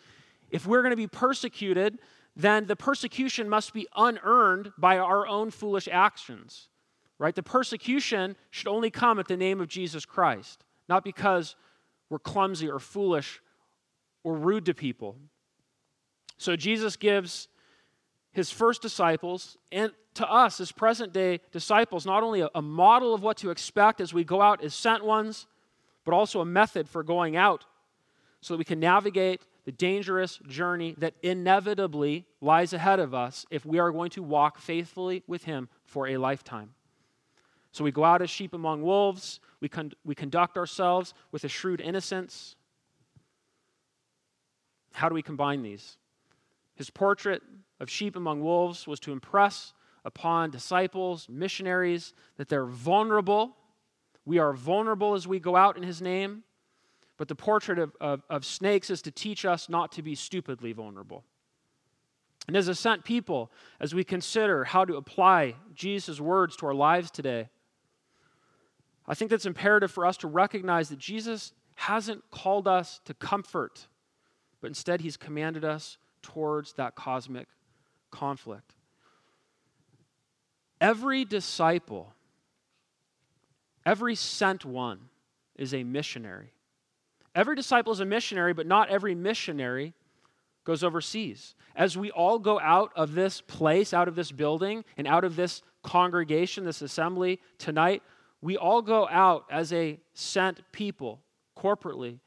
If 0.51 0.67
we're 0.67 0.83
going 0.83 0.91
to 0.91 0.97
be 0.97 1.07
persecuted, 1.07 1.99
then 2.37 2.67
the 2.67 2.77
persecution 2.77 3.49
must 3.49 3.73
be 3.73 3.87
unearned 3.97 4.73
by 4.77 4.99
our 4.99 5.27
own 5.27 5.51
foolish 5.51 5.89
actions. 5.91 6.69
Right? 7.17 7.35
The 7.35 7.43
persecution 7.43 8.37
should 8.51 8.69
only 8.69 8.91
come 8.91 9.19
at 9.19 9.29
the 9.29 9.39
name 9.39 9.63
of 9.63 9.69
Jesus 9.69 10.05
Christ 10.05 10.65
not 10.87 11.03
because 11.03 11.57
we're 12.11 12.19
clumsy 12.19 12.69
or 12.69 12.79
foolish 12.79 13.41
or 14.25 14.35
rude 14.35 14.67
to 14.67 14.75
people. 14.75 15.17
So 16.37 16.57
Jesus 16.57 16.97
gives 16.97 17.47
his 18.33 18.51
first 18.51 18.83
disciples 18.83 19.57
and 19.71 19.93
to 20.15 20.29
us 20.29 20.61
as 20.61 20.73
present 20.73 21.13
day 21.13 21.41
disciples 21.53 22.05
not 22.05 22.23
only 22.23 22.41
a, 22.41 22.49
a, 22.55 22.63
model 22.63 23.15
of 23.15 23.23
what 23.23 23.37
to 23.39 23.51
expect 23.51 24.01
as 24.01 24.13
we 24.13 24.25
go 24.25 24.41
out 24.41 24.63
as 24.63 24.75
sent 24.75 25.05
ones, 25.05 25.47
but 26.05 26.15
also 26.15 26.41
a 26.41 26.45
method 26.45 26.89
for 26.89 27.03
going 27.03 27.37
out 27.37 27.65
so 28.41 28.55
that 28.55 28.59
we 28.59 28.65
can 28.65 28.81
navigate 28.81 29.43
the 29.65 29.73
dangerous 29.73 30.39
journey 30.47 30.95
that 30.99 31.15
inevitably 31.23 32.27
lies 32.41 32.73
ahead 32.73 33.01
of 33.01 33.15
us 33.15 33.47
if 33.51 33.65
we 33.65 33.79
are 33.79 33.91
going 33.91 34.11
to 34.11 34.23
walk 34.23 34.59
faithfully 34.59 35.23
with 35.27 35.45
him 35.45 35.69
for 35.85 36.09
a 36.09 36.17
lifetime. 36.17 36.71
So 37.73 37.83
we 37.83 37.91
go 37.91 38.05
out 38.05 38.23
as 38.23 38.31
sheep 38.31 38.55
among 38.55 38.83
wolves. 38.83 39.41
We, 39.61 39.69
con- 39.69 39.93
we 40.05 40.15
conduct 40.15 40.57
ourselves 40.57 41.15
with 41.33 41.45
a 41.45 41.49
shrewd 41.49 41.81
innocence. 41.81 42.57
How 44.95 45.09
do 45.09 45.15
we 45.15 45.23
combine 45.23 45.63
these? 45.63 45.97
His 46.77 46.89
portrait 46.89 47.43
of 47.81 47.91
sheep 47.91 48.15
among 48.15 48.43
wolves 48.43 48.87
was 48.87 49.01
to 49.01 49.13
impress 49.13 49.73
upon 50.05 50.51
disciples, 50.51 51.29
missionaries, 51.29 52.15
that 52.37 52.49
they're 52.49 52.65
vulnerable. 52.65 53.57
We 54.25 54.39
are 54.39 54.53
vulnerable 54.53 55.15
as 55.15 55.27
we 55.27 55.41
go 55.41 55.57
out 55.57 55.77
in 55.77 55.83
his 55.83 56.01
name. 56.01 56.45
But 57.17 57.27
the 57.27 57.35
portrait 57.35 57.81
of, 57.81 57.93
of, 58.01 58.23
of 58.31 58.45
snakes 58.45 58.89
is 58.89 59.03
to 59.03 59.11
teach 59.11 59.45
us 59.45 59.69
not 59.69 59.91
to 59.93 60.03
be 60.03 60.15
stupidly 60.15 60.73
vulnerable. 60.73 61.25
And 62.47 62.57
as 62.57 62.69
a 62.69 62.75
sent 62.75 63.05
people, 63.05 63.51
as 63.81 63.97
we 63.97 64.05
consider 64.05 64.63
how 64.63 64.85
to 64.85 64.95
apply 64.95 65.57
Jesus' 65.75 66.21
words 66.21 66.55
to 66.57 66.67
our 66.67 66.75
lives 66.75 67.11
today, 67.11 67.49
I 69.09 69.15
think 69.15 69.31
that's 69.31 69.47
imperative 69.47 69.91
for 69.91 70.07
us 70.07 70.17
to 70.19 70.29
recognize 70.29 70.89
that 70.91 71.01
Jesus 71.01 71.53
hasn't 71.75 72.23
called 72.31 72.69
us 72.69 73.01
to 73.07 73.15
comfort, 73.15 73.89
but 74.65 74.71
instead 74.71 75.03
he's 75.03 75.19
commanded 75.19 75.63
us 75.63 75.99
towards 76.23 76.73
that 76.73 76.95
cosmic 76.95 77.49
conflict. 78.11 78.73
Every 80.81 81.27
disciple, 81.27 82.15
every 83.85 84.15
sent 84.15 84.65
one, 84.65 85.11
is 85.55 85.75
a 85.75 85.85
missionary. 85.85 86.55
Every 87.35 87.55
disciple 87.55 87.93
is 87.93 88.01
a 88.01 88.07
missionary, 88.07 88.55
but 88.55 88.67
not 88.67 88.89
every 88.89 89.15
missionary 89.15 89.93
goes 90.65 90.83
overseas. 90.83 91.55
As 91.77 91.99
we 91.99 92.11
all 92.11 92.39
go 92.39 92.59
out 92.59 92.91
of 92.97 93.13
this 93.13 93.43
place, 93.43 93.93
out 93.93 94.09
of 94.09 94.15
this 94.15 94.33
building, 94.33 94.87
and 94.97 95.07
out 95.07 95.25
of 95.25 95.37
this 95.37 95.61
congregation, 95.83 96.65
this 96.65 96.81
assembly 96.81 97.39
tonight, 97.59 98.03
we 98.41 98.57
all 98.57 98.81
go 98.81 99.07
out 99.11 99.45
as 99.51 99.75
a 99.75 100.01
sent 100.15 100.63
people 100.73 101.21
corporately 101.55 102.21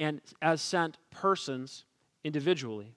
and 0.00 0.20
as 0.42 0.60
sent 0.60 0.98
persons 1.10 1.84
individually. 2.24 2.94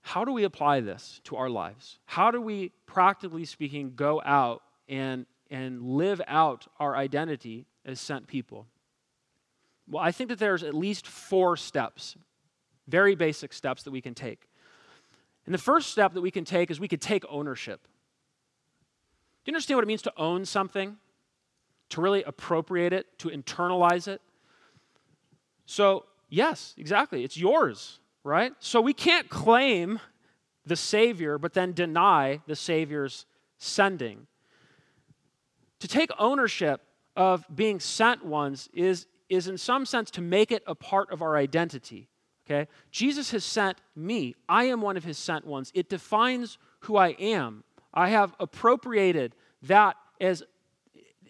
How 0.00 0.24
do 0.24 0.32
we 0.32 0.44
apply 0.44 0.80
this 0.80 1.20
to 1.24 1.36
our 1.36 1.50
lives? 1.50 1.98
How 2.06 2.30
do 2.30 2.40
we, 2.40 2.70
practically 2.86 3.44
speaking, 3.44 3.92
go 3.96 4.22
out 4.24 4.62
and, 4.88 5.26
and 5.50 5.82
live 5.82 6.22
out 6.28 6.66
our 6.78 6.96
identity 6.96 7.66
as 7.84 8.00
sent 8.00 8.26
people? 8.28 8.66
Well, 9.88 10.02
I 10.02 10.12
think 10.12 10.30
that 10.30 10.38
there's 10.38 10.62
at 10.62 10.74
least 10.74 11.06
four 11.06 11.56
steps, 11.56 12.16
very 12.88 13.14
basic 13.14 13.52
steps 13.52 13.82
that 13.84 13.90
we 13.90 14.00
can 14.00 14.14
take. 14.14 14.48
And 15.44 15.54
the 15.54 15.58
first 15.58 15.90
step 15.90 16.14
that 16.14 16.20
we 16.20 16.30
can 16.30 16.44
take 16.44 16.70
is 16.70 16.80
we 16.80 16.88
could 16.88 17.00
take 17.00 17.24
ownership 17.28 17.82
Do 19.44 19.50
you 19.50 19.54
understand 19.54 19.76
what 19.76 19.84
it 19.84 19.88
means 19.88 20.02
to 20.02 20.12
own 20.16 20.44
something? 20.44 20.96
To 21.90 22.00
really 22.00 22.24
appropriate 22.24 22.92
it, 22.92 23.18
to 23.20 23.28
internalize 23.28 24.08
it? 24.08 24.20
So, 25.66 26.04
yes, 26.28 26.74
exactly. 26.78 27.24
It's 27.24 27.36
yours, 27.36 27.98
right? 28.24 28.52
So 28.60 28.80
we 28.80 28.94
can't 28.94 29.28
claim 29.28 30.00
the 30.64 30.76
Savior, 30.76 31.38
but 31.38 31.52
then 31.52 31.72
deny 31.72 32.40
the 32.46 32.56
Savior's 32.56 33.26
sending. 33.58 34.26
To 35.80 35.88
take 35.88 36.10
ownership 36.18 36.80
of 37.14 37.44
being 37.54 37.80
sent 37.80 38.24
ones 38.24 38.68
is, 38.72 39.06
is 39.28 39.48
in 39.48 39.58
some 39.58 39.86
sense 39.86 40.10
to 40.12 40.20
make 40.20 40.50
it 40.50 40.62
a 40.66 40.74
part 40.74 41.10
of 41.10 41.22
our 41.22 41.36
identity. 41.36 42.08
Okay? 42.46 42.68
Jesus 42.90 43.30
has 43.32 43.44
sent 43.44 43.78
me. 43.94 44.34
I 44.48 44.64
am 44.64 44.80
one 44.80 44.96
of 44.96 45.04
his 45.04 45.18
sent 45.18 45.46
ones. 45.46 45.72
It 45.74 45.88
defines 45.88 46.58
who 46.80 46.96
I 46.96 47.08
am. 47.18 47.64
I 47.92 48.08
have 48.10 48.34
appropriated 48.38 49.34
that 49.62 49.96
as 50.20 50.42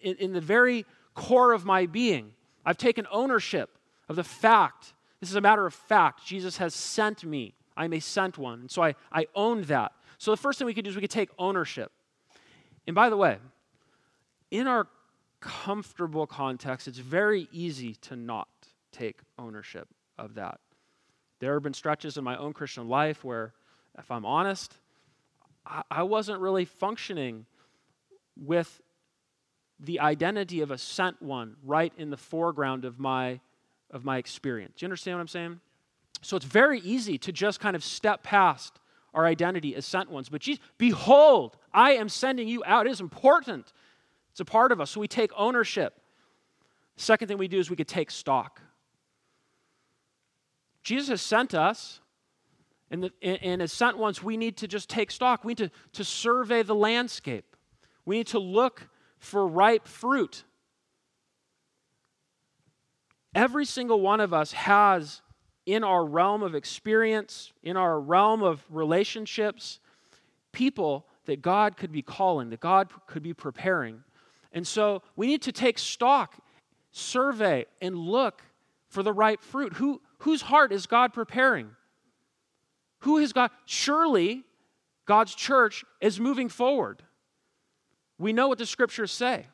in, 0.01 0.15
in 0.15 0.33
the 0.33 0.41
very 0.41 0.85
core 1.15 1.53
of 1.53 1.65
my 1.65 1.85
being. 1.85 2.33
I've 2.65 2.77
taken 2.77 3.07
ownership 3.11 3.76
of 4.09 4.15
the 4.15 4.23
fact. 4.23 4.93
This 5.19 5.29
is 5.29 5.35
a 5.35 5.41
matter 5.41 5.65
of 5.65 5.73
fact. 5.73 6.25
Jesus 6.25 6.57
has 6.57 6.73
sent 6.73 7.23
me. 7.23 7.53
I'm 7.75 7.93
a 7.93 7.99
sent 7.99 8.37
one. 8.37 8.61
And 8.61 8.71
so 8.71 8.83
I, 8.83 8.95
I 9.11 9.27
own 9.35 9.63
that. 9.63 9.91
So 10.17 10.31
the 10.31 10.37
first 10.37 10.57
thing 10.59 10.65
we 10.65 10.73
could 10.73 10.83
do 10.83 10.89
is 10.89 10.95
we 10.95 11.01
could 11.01 11.09
take 11.09 11.29
ownership. 11.37 11.91
And 12.85 12.95
by 12.95 13.09
the 13.09 13.17
way, 13.17 13.37
in 14.49 14.67
our 14.67 14.87
comfortable 15.39 16.25
context, 16.25 16.87
it's 16.87 16.97
very 16.97 17.47
easy 17.51 17.93
to 18.01 18.15
not 18.15 18.47
take 18.91 19.19
ownership 19.37 19.87
of 20.17 20.35
that. 20.35 20.59
There 21.39 21.53
have 21.53 21.63
been 21.63 21.73
stretches 21.73 22.17
in 22.17 22.23
my 22.23 22.35
own 22.37 22.53
Christian 22.53 22.89
life 22.89 23.23
where, 23.23 23.53
if 23.97 24.09
I'm 24.09 24.25
honest, 24.25 24.73
I, 25.65 25.83
I 25.91 26.03
wasn't 26.03 26.41
really 26.41 26.65
functioning 26.65 27.45
with 28.35 28.81
the 29.79 29.99
identity 29.99 30.61
of 30.61 30.71
a 30.71 30.77
sent 30.77 31.21
one 31.21 31.57
right 31.63 31.93
in 31.97 32.09
the 32.09 32.17
foreground 32.17 32.85
of 32.85 32.99
my 32.99 33.39
of 33.91 34.03
my 34.05 34.17
experience. 34.17 34.75
Do 34.77 34.85
you 34.85 34.87
understand 34.87 35.17
what 35.17 35.21
I'm 35.21 35.27
saying? 35.27 35.59
So 36.21 36.35
it's 36.35 36.45
very 36.45 36.79
easy 36.79 37.17
to 37.19 37.31
just 37.31 37.59
kind 37.59 37.75
of 37.75 37.83
step 37.83 38.23
past 38.23 38.79
our 39.13 39.25
identity 39.25 39.75
as 39.75 39.85
sent 39.85 40.09
ones. 40.09 40.29
But 40.29 40.41
Jesus, 40.41 40.63
behold, 40.77 41.57
I 41.73 41.91
am 41.91 42.09
sending 42.09 42.47
you 42.47 42.63
out. 42.65 42.87
It 42.87 42.91
is 42.91 43.01
important. 43.01 43.71
It's 44.31 44.39
a 44.39 44.45
part 44.45 44.71
of 44.71 44.81
us. 44.81 44.91
So 44.91 44.99
we 44.99 45.07
take 45.07 45.31
ownership. 45.35 45.99
Second 46.95 47.27
thing 47.27 47.37
we 47.37 47.47
do 47.47 47.59
is 47.59 47.69
we 47.69 47.75
could 47.75 47.87
take 47.87 48.11
stock. 48.11 48.61
Jesus 50.83 51.09
has 51.09 51.21
sent 51.21 51.53
us, 51.53 51.99
and, 52.89 53.03
the, 53.03 53.11
and 53.21 53.61
as 53.61 53.73
sent 53.73 53.97
ones, 53.97 54.23
we 54.23 54.37
need 54.37 54.57
to 54.57 54.67
just 54.67 54.89
take 54.89 55.11
stock. 55.11 55.43
We 55.43 55.51
need 55.51 55.57
to, 55.57 55.71
to 55.93 56.03
survey 56.03 56.63
the 56.63 56.75
landscape. 56.75 57.55
We 58.05 58.17
need 58.17 58.27
to 58.27 58.39
look 58.39 58.87
for 59.19 59.45
ripe 59.45 59.87
fruit. 59.87 60.43
Every 63.37 63.65
single 63.65 64.01
one 64.01 64.19
of 64.19 64.33
us 64.33 64.51
has 64.53 65.21
in 65.67 65.83
our 65.83 66.03
realm 66.03 66.41
of 66.41 66.55
experience, 66.55 67.53
in 67.61 67.77
our 67.77 67.99
realm 67.99 68.41
of 68.41 68.63
relationships, 68.67 69.79
people 70.51 71.05
that 71.25 71.43
God 71.43 71.77
could 71.77 71.91
be 71.91 72.01
calling, 72.01 72.49
that 72.49 72.59
God 72.59 72.89
could 73.05 73.21
be 73.21 73.35
preparing. 73.35 74.03
And 74.53 74.65
so 74.65 75.03
we 75.15 75.27
need 75.27 75.43
to 75.43 75.51
take 75.51 75.77
stock, 75.77 76.35
survey, 76.89 77.67
and 77.79 77.95
look 77.95 78.41
for 78.89 79.03
the 79.03 79.13
ripe 79.13 79.43
fruit. 79.43 79.73
Who, 79.73 80.01
whose 80.21 80.41
heart 80.41 80.71
is 80.71 80.87
God 80.87 81.13
preparing? 81.13 81.69
Who 83.01 83.17
has 83.17 83.33
God? 83.33 83.51
Surely 83.65 84.45
God's 85.05 85.35
church 85.35 85.85
is 86.01 86.19
moving 86.19 86.49
forward. 86.49 87.03
We 88.17 88.33
know 88.33 88.47
what 88.47 88.57
the 88.57 88.65
scriptures 88.65 89.11
say. 89.11 89.45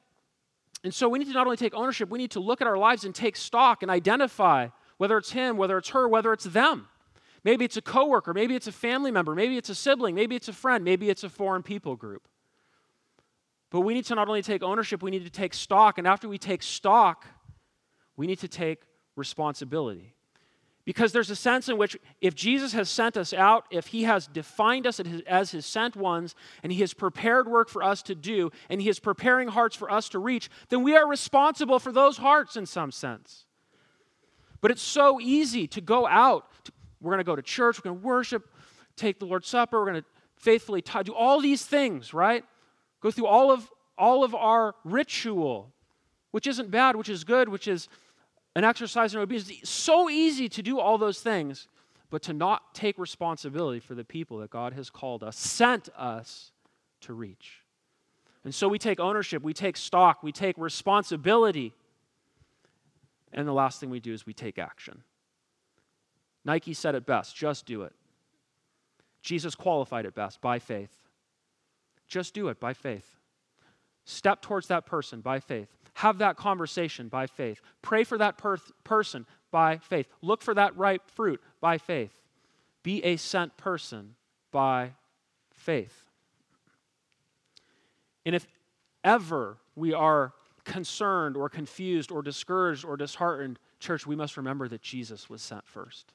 And 0.84 0.93
so 0.93 1.08
we 1.08 1.19
need 1.19 1.28
to 1.28 1.34
not 1.34 1.46
only 1.46 1.58
take 1.58 1.74
ownership, 1.74 2.10
we 2.10 2.19
need 2.19 2.32
to 2.32 2.39
look 2.39 2.62
at 2.62 2.67
our 2.67 2.78
lives 2.78 3.06
and 3.06 3.15
take 3.15 3.36
stock 3.38 3.84
and 3.84 3.91
identify 3.91 4.67
whether 4.98 5.17
it's 5.17 5.32
him, 5.32 5.58
whether 5.58 5.78
it's 5.78 5.89
her, 5.89 6.08
whether 6.08 6.34
it's 6.34 6.43
them. 6.43 6.88
Maybe 7.43 7.65
it's 7.65 7.78
a 7.78 7.82
coworker, 7.82 8.34
maybe 8.34 8.56
it's 8.56 8.67
a 8.67 8.72
family 8.72 9.12
member, 9.12 9.36
maybe 9.36 9.58
it's 9.58 9.69
a 9.69 9.76
sibling, 9.76 10.15
maybe 10.15 10.36
it's 10.36 10.48
a 10.48 10.54
friend, 10.54 10.84
maybe 10.84 11.10
it's 11.10 11.24
a 11.24 11.30
foreign 11.30 11.62
people 11.62 11.96
group. 11.96 12.28
But 13.69 13.82
we 13.82 13.93
need 13.93 14.06
to 14.06 14.15
not 14.15 14.28
only 14.28 14.41
take 14.41 14.63
ownership, 14.63 15.02
we 15.02 15.12
need 15.12 15.26
to 15.26 15.32
take 15.32 15.54
stock. 15.54 15.98
And 15.98 16.08
after 16.08 16.30
we 16.30 16.38
take 16.38 16.63
stock, 16.63 17.26
we 18.15 18.28
need 18.28 18.39
to 18.39 18.48
take 18.48 18.84
responsibility. 19.15 20.13
Because 20.86 21.13
there's 21.13 21.30
a 21.30 21.36
sense 21.36 21.69
in 21.69 21.78
which 21.78 21.98
if 22.19 22.36
Jesus 22.36 22.74
has 22.74 22.89
sent 22.89 23.15
us 23.15 23.34
out, 23.34 23.65
if 23.72 23.88
he 23.88 24.04
has 24.04 24.28
defined 24.28 24.86
us 24.86 25.00
as 25.28 25.52
his 25.52 25.65
sent 25.65 25.96
ones, 25.96 26.36
and 26.62 26.74
he 26.74 26.82
has 26.82 26.93
prepared 26.93 27.48
work 27.48 27.69
for 27.69 27.82
us 27.82 28.02
to 28.04 28.15
do, 28.15 28.52
and 28.69 28.82
he 28.82 28.89
is 28.89 29.00
preparing 29.00 29.48
hearts 29.48 29.76
for 29.76 29.89
us 29.89 30.10
to 30.10 30.19
reach, 30.19 30.50
then 30.69 30.84
we 30.84 30.96
are 30.96 31.08
responsible 31.08 31.80
for 31.80 31.93
those 31.93 32.17
hearts 32.17 32.58
in 32.58 32.65
some 32.65 32.91
sense. 32.91 33.46
But 34.60 34.72
it's 34.72 34.82
so 34.82 35.22
easy 35.22 35.67
to 35.67 35.80
go 35.80 36.06
out. 36.06 36.69
We're 37.00 37.12
going 37.12 37.19
to 37.19 37.24
go 37.24 37.36
to 37.36 37.41
church, 37.41 37.80
we're 37.80 37.89
going 37.89 38.02
to 38.02 38.06
worship, 38.06 38.50
take 38.98 39.19
the 39.19 39.26
Lord's 39.26 39.48
Supper, 39.48 39.80
we're 39.80 39.91
going 39.91 40.02
to 40.02 40.08
faithfully 40.36 40.82
do 40.82 41.13
all 41.13 41.39
these 41.39 41.65
things, 41.65 42.13
right? 42.13 42.43
Go 43.00 43.12
through 43.12 43.28
all 43.28 43.52
of 43.52 43.69
all 43.98 44.24
of 44.24 44.34
our 44.34 44.76
ritual, 44.84 45.72
which 46.32 46.48
isn't 46.48 46.72
bad, 46.72 46.96
which 46.96 47.10
is 47.10 47.24
good, 47.24 47.48
which 47.48 47.67
is 47.67 47.88
an 48.56 48.63
exercise 48.63 49.13
in 49.13 49.22
obedience. 49.22 49.50
It's 49.50 49.70
so 49.70 50.10
easy 50.10 50.48
to 50.50 50.62
do 50.62 50.80
all 50.80 50.98
those 50.98 51.20
things, 51.20 51.68
but 52.10 52.22
to 52.24 52.34
not 52.34 52.76
take 52.76 52.98
responsibility 52.98 53.80
for 53.80 53.96
the 53.96 54.04
people 54.04 54.38
that 54.39 54.52
God 54.52 54.74
has 54.74 54.89
called 54.89 55.24
us, 55.24 55.38
sent 55.38 55.89
us 55.98 56.52
to 57.02 57.13
reach. 57.13 57.63
And 58.44 58.54
so 58.54 58.68
we 58.68 58.78
take 58.78 59.00
ownership, 59.00 59.42
we 59.42 59.54
take 59.54 59.78
stock, 59.78 60.22
we 60.22 60.32
take 60.32 60.58
responsibility. 60.58 61.74
And 63.32 63.48
the 63.48 63.54
last 63.54 63.80
thing 63.80 63.89
we 63.89 64.00
do 64.00 64.13
is 64.13 64.26
we 64.26 64.34
take 64.34 64.60
action. 64.60 65.04
Nike 66.46 66.74
said 66.74 66.94
it 66.94 67.06
best 67.06 67.36
just 67.36 67.66
do 67.66 67.84
it. 67.84 67.94
Jesus 69.22 69.56
qualified 69.56 70.06
it 70.06 70.13
best 70.13 70.42
by 70.42 70.60
faith. 70.60 70.92
Just 72.08 72.34
do 72.34 72.50
it 72.50 72.60
by 72.60 72.74
faith. 72.74 73.16
Step 74.06 74.42
towards 74.42 74.68
that 74.68 74.86
person 74.86 75.22
by 75.22 75.39
faith. 75.39 75.70
Have 75.96 76.18
that 76.20 76.38
conversation 76.38 77.08
by 77.08 77.28
faith. 77.28 77.62
Pray 77.82 78.04
for 78.04 78.18
that 78.18 78.38
per- 78.38 78.58
person 78.84 79.26
by 79.52 79.78
faith. 79.78 80.08
Look 80.22 80.42
for 80.42 80.54
that 80.54 80.76
ripe 80.76 81.10
fruit 81.12 81.42
by 81.62 81.78
faith. 81.78 82.14
Be 82.82 83.04
a 83.04 83.18
sent 83.18 83.56
person 83.58 84.16
by 84.52 84.92
faith. 85.54 86.10
And 88.26 88.36
if 88.36 88.48
ever 89.04 89.58
we 89.76 89.94
are 89.94 90.34
concerned 90.64 91.36
or 91.38 91.50
confused 91.50 92.12
or 92.12 92.22
discouraged 92.22 92.86
or 92.86 92.98
disheartened, 92.98 93.60
church, 93.80 94.08
we 94.08 94.16
must 94.16 94.38
remember 94.38 94.68
that 94.68 94.82
Jesus 94.82 95.30
was 95.30 95.42
sent 95.42 95.68
first. 95.68 96.14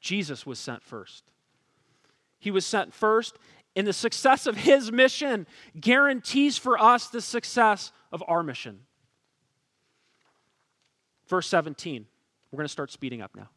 Jesus 0.00 0.46
was 0.46 0.58
sent 0.58 0.82
first. 0.82 1.24
He 2.38 2.50
was 2.50 2.66
sent 2.66 2.92
first, 2.92 3.38
and 3.76 3.86
the 3.86 3.92
success 3.92 4.46
of 4.46 4.56
his 4.56 4.90
mission 4.90 5.46
guarantees 5.78 6.58
for 6.58 6.80
us 6.80 7.08
the 7.08 7.20
success 7.20 7.92
of 8.10 8.22
our 8.26 8.42
mission. 8.42 8.80
Verse 11.26 11.46
17. 11.48 12.06
We're 12.50 12.56
going 12.56 12.64
to 12.66 12.72
start 12.72 12.90
speeding 12.90 13.22
up 13.22 13.34
now. 13.34 13.48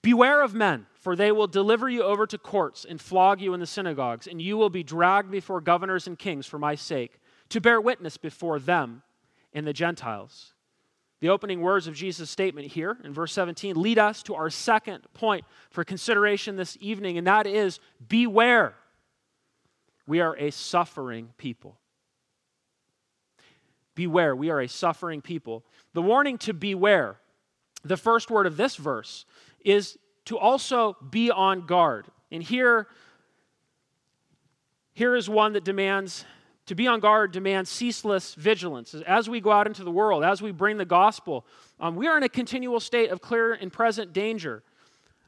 Beware 0.00 0.42
of 0.42 0.54
men, 0.54 0.86
for 0.94 1.16
they 1.16 1.32
will 1.32 1.48
deliver 1.48 1.88
you 1.88 2.02
over 2.02 2.26
to 2.26 2.38
courts 2.38 2.86
and 2.88 3.00
flog 3.00 3.40
you 3.40 3.52
in 3.52 3.60
the 3.60 3.66
synagogues, 3.66 4.26
and 4.26 4.40
you 4.40 4.56
will 4.56 4.70
be 4.70 4.82
dragged 4.82 5.30
before 5.30 5.60
governors 5.60 6.06
and 6.06 6.18
kings 6.18 6.46
for 6.46 6.58
my 6.58 6.74
sake, 6.74 7.20
to 7.48 7.60
bear 7.60 7.80
witness 7.80 8.16
before 8.16 8.58
them 8.58 9.02
and 9.52 9.66
the 9.66 9.72
Gentiles. 9.72 10.54
The 11.20 11.30
opening 11.30 11.60
words 11.60 11.88
of 11.88 11.94
Jesus' 11.94 12.30
statement 12.30 12.68
here 12.68 12.96
in 13.02 13.12
verse 13.12 13.32
17 13.32 13.80
lead 13.80 13.98
us 13.98 14.22
to 14.24 14.36
our 14.36 14.50
second 14.50 15.02
point 15.14 15.44
for 15.70 15.82
consideration 15.82 16.54
this 16.54 16.78
evening, 16.80 17.18
and 17.18 17.26
that 17.26 17.46
is 17.46 17.80
beware. 18.08 18.74
We 20.06 20.20
are 20.20 20.36
a 20.36 20.52
suffering 20.52 21.30
people. 21.36 21.76
Beware, 23.98 24.36
we 24.36 24.48
are 24.48 24.60
a 24.60 24.68
suffering 24.68 25.20
people. 25.20 25.64
The 25.92 26.00
warning 26.00 26.38
to 26.38 26.54
beware, 26.54 27.16
the 27.82 27.96
first 27.96 28.30
word 28.30 28.46
of 28.46 28.56
this 28.56 28.76
verse, 28.76 29.26
is 29.64 29.98
to 30.26 30.38
also 30.38 30.96
be 31.10 31.32
on 31.32 31.66
guard. 31.66 32.06
And 32.30 32.40
here, 32.40 32.86
here 34.92 35.16
is 35.16 35.28
one 35.28 35.54
that 35.54 35.64
demands 35.64 36.24
to 36.66 36.76
be 36.76 36.86
on 36.86 37.00
guard 37.00 37.32
demands 37.32 37.70
ceaseless 37.70 38.36
vigilance. 38.36 38.94
As 38.94 39.28
we 39.28 39.40
go 39.40 39.50
out 39.50 39.66
into 39.66 39.82
the 39.82 39.90
world, 39.90 40.22
as 40.22 40.40
we 40.40 40.52
bring 40.52 40.76
the 40.76 40.84
gospel, 40.84 41.44
um, 41.80 41.96
we 41.96 42.06
are 42.06 42.16
in 42.16 42.22
a 42.22 42.28
continual 42.28 42.78
state 42.78 43.10
of 43.10 43.20
clear 43.20 43.54
and 43.54 43.72
present 43.72 44.12
danger. 44.12 44.62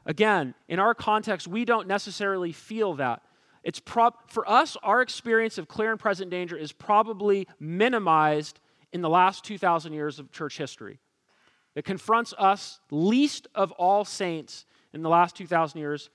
Again, 0.05 0.53
in 0.69 0.79
our 0.79 0.95
context, 0.95 1.45
we 1.45 1.65
don't 1.65 1.89
necessarily 1.89 2.53
feel 2.53 2.93
that. 2.93 3.21
It's 3.63 3.79
prob- 3.79 4.15
for 4.27 4.49
us, 4.49 4.75
our 4.83 5.01
experience 5.01 5.57
of 5.57 5.67
clear 5.67 5.91
and 5.91 5.99
present 5.99 6.31
danger 6.31 6.57
is 6.57 6.71
probably 6.71 7.47
minimized 7.59 8.59
in 8.91 9.01
the 9.01 9.09
last 9.09 9.43
2,000 9.43 9.93
years 9.93 10.19
of 10.19 10.31
church 10.31 10.57
history. 10.57 10.99
It 11.75 11.85
confronts 11.85 12.33
us 12.37 12.79
least 12.89 13.47
of 13.55 13.71
all 13.73 14.03
saints 14.03 14.65
in 14.93 15.01
the 15.01 15.09
last 15.09 15.35
2,000 15.35 15.79
years 15.79 16.09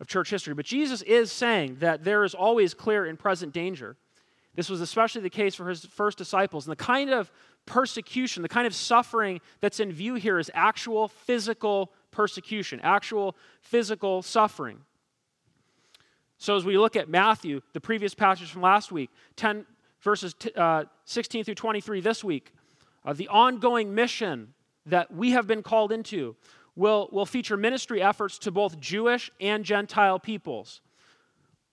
of 0.00 0.06
church 0.06 0.30
history. 0.30 0.54
But 0.54 0.64
Jesus 0.64 1.02
is 1.02 1.30
saying 1.30 1.76
that 1.80 2.04
there 2.04 2.24
is 2.24 2.34
always 2.34 2.74
clear 2.74 3.04
and 3.04 3.18
present 3.18 3.52
danger. 3.52 3.96
This 4.54 4.70
was 4.70 4.80
especially 4.80 5.22
the 5.22 5.30
case 5.30 5.54
for 5.54 5.68
his 5.68 5.84
first 5.84 6.16
disciples. 6.16 6.66
And 6.66 6.72
the 6.72 6.82
kind 6.82 7.10
of 7.10 7.30
persecution, 7.66 8.42
the 8.42 8.48
kind 8.48 8.66
of 8.66 8.74
suffering 8.74 9.40
that's 9.60 9.80
in 9.80 9.92
view 9.92 10.14
here 10.14 10.38
is 10.38 10.50
actual 10.54 11.08
physical 11.08 11.92
persecution, 12.10 12.80
actual 12.82 13.36
physical 13.60 14.22
suffering. 14.22 14.78
So, 16.38 16.56
as 16.56 16.64
we 16.64 16.76
look 16.76 16.96
at 16.96 17.08
Matthew, 17.08 17.60
the 17.72 17.80
previous 17.80 18.14
passage 18.14 18.50
from 18.50 18.62
last 18.62 18.92
week, 18.92 19.10
10 19.36 19.64
verses 20.02 20.34
t- 20.34 20.52
uh, 20.56 20.84
16 21.04 21.44
through 21.44 21.54
23 21.54 22.00
this 22.00 22.22
week, 22.22 22.52
uh, 23.04 23.12
the 23.12 23.28
ongoing 23.28 23.94
mission 23.94 24.54
that 24.86 25.12
we 25.12 25.30
have 25.30 25.46
been 25.46 25.62
called 25.62 25.92
into, 25.92 26.36
will, 26.76 27.08
will 27.12 27.26
feature 27.26 27.56
ministry 27.56 28.02
efforts 28.02 28.38
to 28.38 28.50
both 28.50 28.78
Jewish 28.80 29.30
and 29.40 29.64
Gentile 29.64 30.18
peoples. 30.18 30.80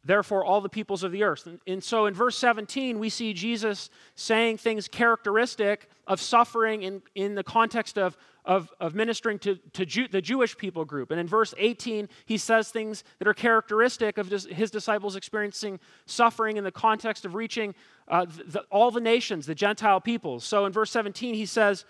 Therefore, 0.03 0.43
all 0.43 0.61
the 0.61 0.69
peoples 0.69 1.03
of 1.03 1.11
the 1.11 1.23
earth. 1.23 1.47
And, 1.67 1.83
so 1.83 2.07
in 2.07 2.15
verse 2.15 2.35
17, 2.37 2.97
we 2.97 3.09
see 3.09 3.33
Jesus 3.33 3.91
saying 4.15 4.57
things 4.57 4.87
characteristic 4.87 5.89
of 6.07 6.19
suffering 6.19 6.81
in, 6.81 7.03
in 7.13 7.35
the 7.35 7.43
context 7.43 7.99
of, 7.99 8.17
of, 8.43 8.71
of 8.79 8.95
ministering 8.95 9.37
to, 9.39 9.57
to 9.73 9.85
Jew, 9.85 10.07
the 10.07 10.21
Jewish 10.21 10.57
people 10.57 10.85
group. 10.85 11.11
And 11.11 11.19
in 11.19 11.27
verse 11.27 11.53
18, 11.55 12.09
he 12.25 12.37
says 12.37 12.71
things 12.71 13.03
that 13.19 13.27
are 13.27 13.33
characteristic 13.35 14.17
of 14.17 14.27
his 14.29 14.71
disciples 14.71 15.15
experiencing 15.15 15.79
suffering 16.07 16.57
in 16.57 16.63
the 16.63 16.71
context 16.71 17.23
of 17.23 17.35
reaching 17.35 17.75
uh, 18.07 18.25
the, 18.25 18.61
all 18.71 18.89
the 18.89 19.01
nations, 19.01 19.45
the 19.45 19.53
Gentile 19.53 20.01
peoples. 20.01 20.43
So 20.43 20.65
in 20.65 20.73
verse 20.73 20.89
17, 20.89 21.35
he 21.35 21.45
says, 21.45 21.85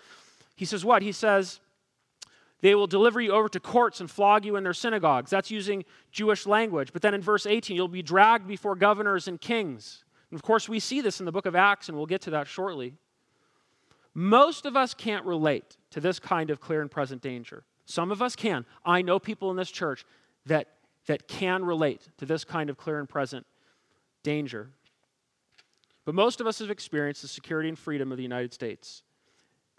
he 0.54 0.66
says 0.66 0.84
what? 0.84 1.00
He 1.00 1.12
says, 1.12 1.60
they 2.62 2.76
will 2.76 2.86
deliver 2.86 3.20
you 3.20 3.32
over 3.32 3.48
to 3.48 3.60
courts 3.60 4.00
and 4.00 4.10
flog 4.10 4.44
you 4.44 4.54
in 4.54 4.62
their 4.62 4.72
synagogues. 4.72 5.30
That's 5.30 5.50
using 5.50 5.84
Jewish 6.12 6.46
language. 6.46 6.92
But 6.92 7.02
then 7.02 7.12
in 7.12 7.20
verse 7.20 7.44
18, 7.44 7.76
you'll 7.76 7.88
be 7.88 8.02
dragged 8.02 8.46
before 8.46 8.76
governors 8.76 9.26
and 9.26 9.40
kings. 9.40 10.04
And 10.30 10.38
of 10.38 10.42
course, 10.42 10.68
we 10.68 10.78
see 10.78 11.00
this 11.00 11.18
in 11.18 11.26
the 11.26 11.32
book 11.32 11.44
of 11.44 11.56
Acts, 11.56 11.88
and 11.88 11.96
we'll 11.96 12.06
get 12.06 12.22
to 12.22 12.30
that 12.30 12.46
shortly. 12.46 12.94
Most 14.14 14.64
of 14.64 14.76
us 14.76 14.94
can't 14.94 15.26
relate 15.26 15.76
to 15.90 16.00
this 16.00 16.20
kind 16.20 16.50
of 16.50 16.60
clear 16.60 16.80
and 16.80 16.90
present 16.90 17.20
danger. 17.20 17.64
Some 17.84 18.12
of 18.12 18.22
us 18.22 18.36
can. 18.36 18.64
I 18.84 19.02
know 19.02 19.18
people 19.18 19.50
in 19.50 19.56
this 19.56 19.70
church 19.70 20.04
that, 20.46 20.68
that 21.06 21.26
can 21.26 21.64
relate 21.64 22.08
to 22.18 22.26
this 22.26 22.44
kind 22.44 22.70
of 22.70 22.76
clear 22.76 23.00
and 23.00 23.08
present 23.08 23.44
danger. 24.22 24.70
But 26.04 26.14
most 26.14 26.40
of 26.40 26.46
us 26.46 26.60
have 26.60 26.70
experienced 26.70 27.22
the 27.22 27.28
security 27.28 27.68
and 27.68 27.78
freedom 27.78 28.12
of 28.12 28.18
the 28.18 28.22
United 28.22 28.52
States. 28.52 29.02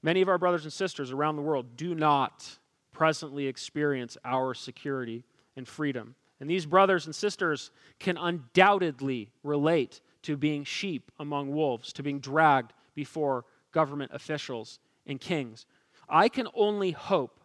Many 0.01 0.21
of 0.21 0.27
our 0.27 0.37
brothers 0.37 0.65
and 0.65 0.73
sisters 0.73 1.11
around 1.11 1.37
the 1.37 1.41
world 1.41 1.77
do 1.77 1.95
not 1.95 2.57
presently 2.93 3.47
experience 3.47 4.17
our 4.23 4.53
security 4.53 5.23
and 5.55 5.67
freedom. 5.67 6.15
And 6.39 6.49
these 6.49 6.65
brothers 6.65 7.05
and 7.05 7.15
sisters 7.15 7.71
can 7.99 8.17
undoubtedly 8.17 9.31
relate 9.43 10.01
to 10.23 10.37
being 10.37 10.63
sheep 10.63 11.11
among 11.19 11.51
wolves, 11.51 11.91
to 11.93 12.03
being 12.03 12.19
dragged 12.19 12.73
before 12.95 13.45
government 13.71 14.11
officials 14.13 14.79
and 15.05 15.19
kings. 15.19 15.65
I 16.09 16.29
can 16.29 16.47
only 16.53 16.91
hope 16.91 17.39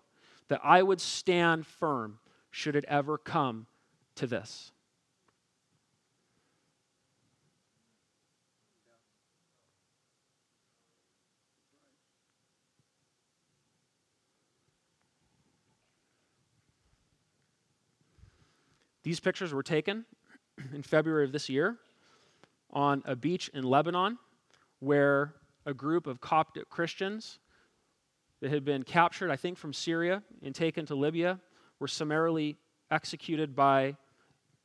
that 0.49 0.61
I 0.65 0.83
would 0.83 1.01
stand 1.01 1.67
firm 1.67 2.19
should 2.51 2.77
it 2.77 2.85
ever 2.89 3.19
come 3.19 3.67
to 4.17 4.27
this. 4.27 4.73
These 19.09 19.21
pictures 19.21 19.55
were 19.55 19.63
taken 19.63 20.05
in 20.75 20.83
February 20.83 21.25
of 21.25 21.33
this 21.33 21.49
year 21.49 21.79
on 22.71 23.03
a 23.07 23.17
beach 23.17 23.49
in 23.55 23.65
Lebanon 23.65 24.19
where 24.81 25.33
a 25.65 25.73
group 25.73 26.07
of 26.07 26.21
Coptic 26.21 26.69
Christians 26.69 27.39
that 28.43 28.51
had 28.51 28.67
been 28.67 28.83
captured, 28.83 29.31
I 29.31 29.37
think, 29.37 29.57
from 29.57 29.73
Syria 29.73 30.23
and 30.43 30.55
taken 30.55 30.85
to 30.85 30.95
Libya 30.95 31.41
were 31.81 31.89
summarily 31.89 32.59
executed 32.91 33.57
by 33.57 33.97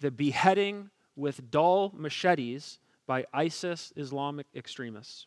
the 0.01 0.11
beheading 0.11 0.89
with 1.15 1.49
dull 1.49 1.93
machetes 1.95 2.79
by 3.07 3.23
ISIS 3.33 3.93
Islamic 3.95 4.47
extremists. 4.53 5.25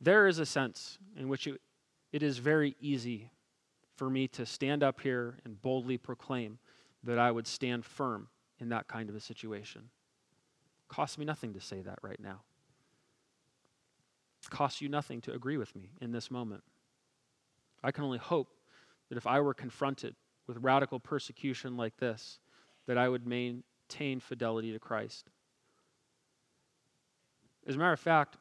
There 0.00 0.28
is 0.28 0.38
a 0.38 0.46
sense 0.46 1.00
in 1.16 1.28
which 1.28 1.48
it, 1.48 1.60
it 2.12 2.22
is 2.22 2.38
very 2.38 2.76
easy 2.80 3.32
for 3.96 4.10
me 4.10 4.28
to 4.28 4.44
stand 4.44 4.82
up 4.82 5.00
here 5.00 5.38
and 5.44 5.60
boldly 5.60 5.98
proclaim 5.98 6.58
that 7.04 7.18
I 7.18 7.30
would 7.30 7.46
stand 7.46 7.84
firm 7.84 8.28
in 8.58 8.68
that 8.70 8.88
kind 8.88 9.08
of 9.08 9.14
a 9.14 9.20
situation. 9.20 9.82
It 9.82 10.94
costs 10.94 11.18
me 11.18 11.24
nothing 11.24 11.52
to 11.54 11.60
say 11.60 11.80
that 11.82 11.98
right 12.02 12.20
now. 12.20 12.40
Costs 14.50 14.80
you 14.80 14.88
nothing 14.88 15.20
to 15.22 15.32
agree 15.32 15.56
with 15.56 15.74
me 15.74 15.90
in 16.00 16.12
this 16.12 16.30
moment. 16.30 16.62
I 17.82 17.92
can 17.92 18.04
only 18.04 18.18
hope 18.18 18.54
that 19.08 19.16
if 19.16 19.26
I 19.26 19.40
were 19.40 19.54
confronted 19.54 20.14
with 20.46 20.58
radical 20.60 21.00
persecution 21.00 21.76
like 21.76 21.96
this, 21.96 22.38
that 22.86 22.98
I 22.98 23.08
would 23.08 23.26
maintain 23.26 24.20
fidelity 24.20 24.72
to 24.72 24.78
Christ. 24.78 25.30
As 27.66 27.76
a 27.76 27.78
matter 27.78 27.92
of 27.92 28.00
fact, 28.00 28.36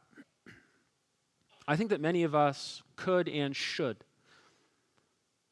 I 1.67 1.77
think 1.77 1.89
that 1.91 2.01
many 2.01 2.23
of 2.23 2.35
us 2.35 2.83
could 2.97 3.29
and 3.29 3.55
should 3.55 4.03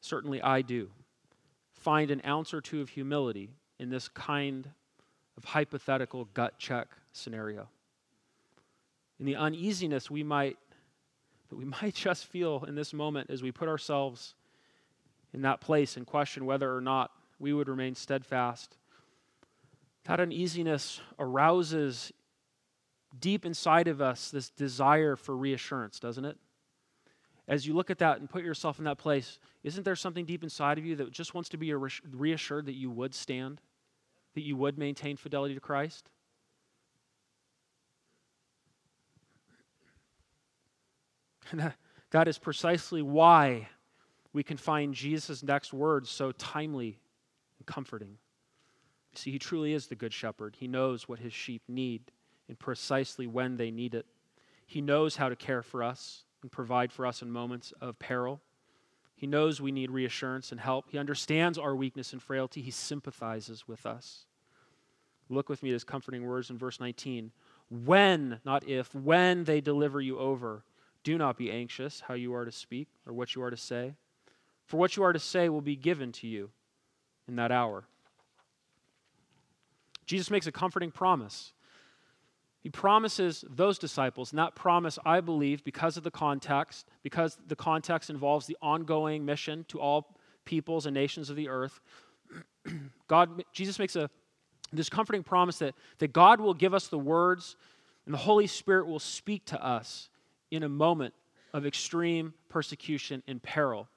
certainly 0.02 0.42
I 0.42 0.60
do, 0.60 0.90
find 1.72 2.10
an 2.10 2.20
ounce 2.26 2.52
or 2.52 2.60
two 2.60 2.82
of 2.82 2.90
humility 2.90 3.54
in 3.78 3.88
this 3.88 4.08
kind 4.08 4.68
of 5.38 5.44
hypothetical 5.44 6.26
gut 6.34 6.58
check 6.58 6.88
scenario. 7.12 7.68
In 9.18 9.24
the 9.24 9.36
uneasiness 9.36 10.10
we 10.10 10.22
might 10.22 10.58
that 11.48 11.56
we 11.56 11.64
might 11.82 11.94
just 11.94 12.26
feel 12.26 12.64
in 12.66 12.74
this 12.74 12.92
moment 12.92 13.30
as 13.30 13.42
we 13.42 13.52
put 13.52 13.68
ourselves 13.68 14.34
in 15.32 15.42
that 15.42 15.60
place 15.60 15.96
and 15.96 16.06
question 16.06 16.44
whether 16.44 16.76
or 16.76 16.80
not 16.80 17.10
we 17.38 17.52
would 17.52 17.68
remain 17.68 17.94
steadfast. 17.94 18.76
That 20.04 20.20
uneasiness 20.20 21.00
arouses 21.18 22.12
deep 23.18 23.46
inside 23.46 23.88
of 23.88 24.00
us 24.02 24.30
this 24.30 24.50
desire 24.50 25.14
for 25.16 25.36
reassurance, 25.36 26.00
doesn't 26.00 26.24
it? 26.24 26.36
As 27.52 27.66
you 27.66 27.74
look 27.74 27.90
at 27.90 27.98
that 27.98 28.18
and 28.18 28.30
put 28.30 28.42
yourself 28.42 28.78
in 28.78 28.86
that 28.86 28.96
place, 28.96 29.38
isn't 29.62 29.84
there 29.84 29.94
something 29.94 30.24
deep 30.24 30.42
inside 30.42 30.78
of 30.78 30.86
you 30.86 30.96
that 30.96 31.12
just 31.12 31.34
wants 31.34 31.50
to 31.50 31.58
be 31.58 31.74
reassured 31.74 32.64
that 32.64 32.76
you 32.76 32.90
would 32.90 33.14
stand, 33.14 33.60
that 34.32 34.40
you 34.40 34.56
would 34.56 34.78
maintain 34.78 35.18
fidelity 35.18 35.52
to 35.52 35.60
Christ? 35.60 36.08
That 42.10 42.26
is 42.26 42.38
precisely 42.38 43.02
why 43.02 43.68
we 44.32 44.42
can 44.42 44.56
find 44.56 44.94
Jesus' 44.94 45.42
next 45.42 45.74
words 45.74 46.08
so 46.08 46.32
timely 46.32 47.00
and 47.58 47.66
comforting. 47.66 48.16
You 49.12 49.18
see, 49.18 49.30
he 49.30 49.38
truly 49.38 49.74
is 49.74 49.88
the 49.88 49.94
good 49.94 50.14
shepherd. 50.14 50.56
He 50.58 50.68
knows 50.68 51.06
what 51.06 51.18
his 51.18 51.34
sheep 51.34 51.60
need 51.68 52.12
and 52.48 52.58
precisely 52.58 53.26
when 53.26 53.58
they 53.58 53.70
need 53.70 53.94
it. 53.94 54.06
He 54.66 54.80
knows 54.80 55.16
how 55.16 55.28
to 55.28 55.36
care 55.36 55.62
for 55.62 55.82
us 55.82 56.24
and 56.42 56.52
provide 56.52 56.92
for 56.92 57.06
us 57.06 57.22
in 57.22 57.30
moments 57.30 57.72
of 57.80 57.98
peril. 57.98 58.40
He 59.14 59.26
knows 59.26 59.60
we 59.60 59.72
need 59.72 59.90
reassurance 59.90 60.50
and 60.50 60.60
help. 60.60 60.90
He 60.90 60.98
understands 60.98 61.58
our 61.58 61.76
weakness 61.76 62.12
and 62.12 62.20
frailty. 62.20 62.60
He 62.60 62.70
sympathizes 62.70 63.68
with 63.68 63.86
us. 63.86 64.26
Look 65.28 65.48
with 65.48 65.62
me 65.62 65.70
at 65.70 65.74
his 65.74 65.84
comforting 65.84 66.26
words 66.26 66.50
in 66.50 66.58
verse 66.58 66.80
19. 66.80 67.30
When, 67.70 68.40
not 68.44 68.68
if, 68.68 68.94
when 68.94 69.44
they 69.44 69.60
deliver 69.60 70.00
you 70.00 70.18
over, 70.18 70.64
do 71.04 71.16
not 71.16 71.36
be 71.36 71.50
anxious 71.50 72.02
how 72.06 72.14
you 72.14 72.34
are 72.34 72.44
to 72.44 72.52
speak 72.52 72.88
or 73.06 73.12
what 73.12 73.34
you 73.34 73.42
are 73.42 73.50
to 73.50 73.56
say, 73.56 73.94
for 74.66 74.76
what 74.76 74.96
you 74.96 75.02
are 75.02 75.12
to 75.12 75.18
say 75.18 75.48
will 75.48 75.60
be 75.60 75.76
given 75.76 76.12
to 76.12 76.26
you 76.26 76.50
in 77.26 77.36
that 77.36 77.52
hour. 77.52 77.84
Jesus 80.04 80.30
makes 80.30 80.46
a 80.46 80.52
comforting 80.52 80.90
promise 80.90 81.52
he 82.62 82.70
promises 82.70 83.44
those 83.48 83.78
disciples, 83.78 84.30
and 84.30 84.38
that 84.38 84.54
promise, 84.54 84.98
I 85.04 85.20
believe, 85.20 85.64
because 85.64 85.96
of 85.96 86.04
the 86.04 86.12
context, 86.12 86.86
because 87.02 87.36
the 87.48 87.56
context 87.56 88.08
involves 88.08 88.46
the 88.46 88.56
ongoing 88.62 89.24
mission 89.24 89.64
to 89.68 89.80
all 89.80 90.16
peoples 90.44 90.86
and 90.86 90.94
nations 90.94 91.28
of 91.28 91.34
the 91.34 91.48
earth, 91.48 91.80
God, 93.08 93.44
Jesus 93.52 93.78
makes 93.78 93.96
a 93.96 94.08
this 94.72 94.88
comforting 94.88 95.22
promise 95.22 95.58
that, 95.58 95.74
that 95.98 96.12
God 96.12 96.40
will 96.40 96.54
give 96.54 96.72
us 96.72 96.88
the 96.88 96.98
words 96.98 97.56
and 98.06 98.14
the 98.14 98.18
Holy 98.18 98.46
Spirit 98.46 98.86
will 98.86 98.98
speak 98.98 99.44
to 99.46 99.62
us 99.62 100.08
in 100.50 100.62
a 100.62 100.68
moment 100.68 101.14
of 101.52 101.66
extreme 101.66 102.32
persecution 102.48 103.22
and 103.28 103.42
peril 103.42 103.88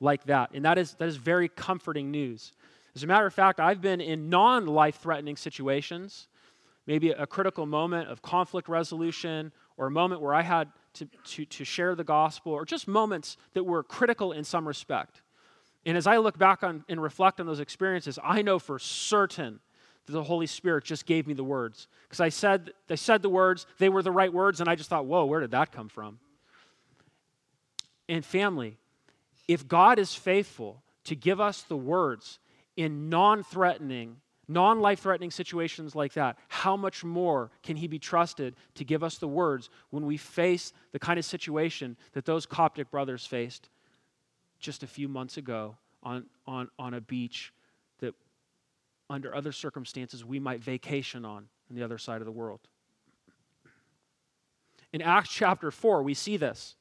like 0.00 0.24
that. 0.24 0.50
And 0.54 0.64
that 0.64 0.76
is, 0.76 0.94
that 0.94 1.08
is 1.08 1.16
very 1.16 1.48
comforting 1.48 2.10
news. 2.10 2.52
As 2.94 3.04
a 3.04 3.06
matter 3.06 3.26
of 3.26 3.34
fact, 3.34 3.60
I've 3.60 3.80
been 3.80 4.00
in 4.00 4.28
non 4.28 4.66
life 4.66 4.96
threatening 4.96 5.36
situations 5.36 6.26
maybe 6.88 7.10
a 7.10 7.26
critical 7.26 7.66
moment 7.66 8.08
of 8.08 8.22
conflict 8.22 8.66
resolution 8.66 9.52
or 9.76 9.86
a 9.86 9.90
moment 9.90 10.22
where 10.22 10.34
I 10.34 10.40
had 10.40 10.72
to, 10.94 11.04
to, 11.04 11.44
to 11.44 11.64
share 11.64 11.94
the 11.94 12.02
gospel 12.02 12.52
or 12.52 12.64
just 12.64 12.88
moments 12.88 13.36
that 13.52 13.62
were 13.62 13.82
critical 13.82 14.32
in 14.32 14.42
some 14.42 14.66
respect. 14.66 15.20
And 15.84 15.98
as 15.98 16.06
I 16.06 16.16
look 16.16 16.38
back 16.38 16.62
on 16.64 16.84
and 16.88 17.00
reflect 17.00 17.40
on 17.40 17.46
those 17.46 17.60
experiences, 17.60 18.18
I 18.24 18.40
know 18.40 18.58
for 18.58 18.78
certain 18.78 19.60
that 20.06 20.12
the 20.12 20.24
Holy 20.24 20.46
Spirit 20.46 20.84
just 20.84 21.04
gave 21.04 21.26
me 21.26 21.34
the 21.34 21.44
words. 21.44 21.88
Because 22.04 22.20
I 22.20 22.30
said, 22.30 22.70
they 22.86 22.96
said 22.96 23.20
the 23.20 23.28
words, 23.28 23.66
they 23.76 23.90
were 23.90 24.02
the 24.02 24.10
right 24.10 24.32
words, 24.32 24.60
and 24.60 24.68
I 24.68 24.74
just 24.74 24.88
thought, 24.88 25.04
whoa, 25.04 25.26
where 25.26 25.40
did 25.40 25.50
that 25.50 25.70
come 25.70 25.90
from? 25.90 26.18
And 28.08 28.24
family, 28.24 28.78
if 29.46 29.68
God 29.68 29.98
is 29.98 30.14
faithful 30.14 30.82
to 31.04 31.14
give 31.14 31.38
us 31.38 31.60
the 31.60 31.76
words 31.76 32.38
in 32.78 33.10
non 33.10 33.42
threatening 33.42 34.22
non 34.48 34.80
life 34.80 35.00
threatening 35.00 35.30
situations 35.30 35.94
like 35.94 36.14
that, 36.14 36.38
how 36.48 36.76
much 36.76 37.04
more 37.04 37.50
can 37.62 37.76
he 37.76 37.86
be 37.86 37.98
trusted 37.98 38.56
to 38.74 38.84
give 38.84 39.04
us 39.04 39.18
the 39.18 39.28
words 39.28 39.68
when 39.90 40.06
we 40.06 40.16
face 40.16 40.72
the 40.92 40.98
kind 40.98 41.18
of 41.18 41.24
situation 41.24 41.96
that 42.12 42.24
those 42.24 42.46
Coptic 42.46 42.90
brothers 42.90 43.26
faced 43.26 43.68
just 44.58 44.82
a 44.82 44.86
few 44.86 45.06
months 45.06 45.36
ago 45.36 45.76
on, 46.02 46.24
on, 46.46 46.68
on 46.78 46.94
a 46.94 47.00
beach 47.00 47.52
that, 48.00 48.14
under 49.10 49.34
other 49.34 49.52
circumstances, 49.52 50.24
we 50.24 50.40
might 50.40 50.62
vacation 50.62 51.24
on 51.24 51.48
on 51.70 51.76
the 51.76 51.82
other 51.82 51.98
side 51.98 52.20
of 52.20 52.24
the 52.24 52.32
world? 52.32 52.60
In 54.92 55.02
Acts 55.02 55.30
chapter 55.30 55.70
4, 55.70 56.02
we 56.02 56.14
see 56.14 56.36
this. 56.38 56.76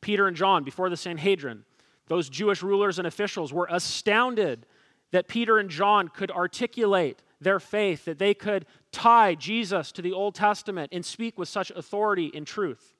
Peter 0.00 0.28
and 0.28 0.36
John, 0.36 0.62
before 0.62 0.90
the 0.90 0.96
Sanhedrin, 0.96 1.64
those 2.06 2.28
Jewish 2.28 2.62
rulers 2.62 2.98
and 2.98 3.06
officials 3.06 3.52
were 3.52 3.66
astounded 3.70 4.66
that 5.10 5.28
Peter 5.28 5.58
and 5.58 5.70
John 5.70 6.08
could 6.08 6.30
articulate 6.30 7.22
their 7.40 7.60
faith, 7.60 8.04
that 8.04 8.18
they 8.18 8.34
could 8.34 8.66
tie 8.90 9.34
Jesus 9.34 9.92
to 9.92 10.02
the 10.02 10.12
Old 10.12 10.34
Testament 10.34 10.90
and 10.92 11.04
speak 11.04 11.38
with 11.38 11.48
such 11.48 11.70
authority 11.70 12.30
and 12.34 12.46
truth. 12.46 12.94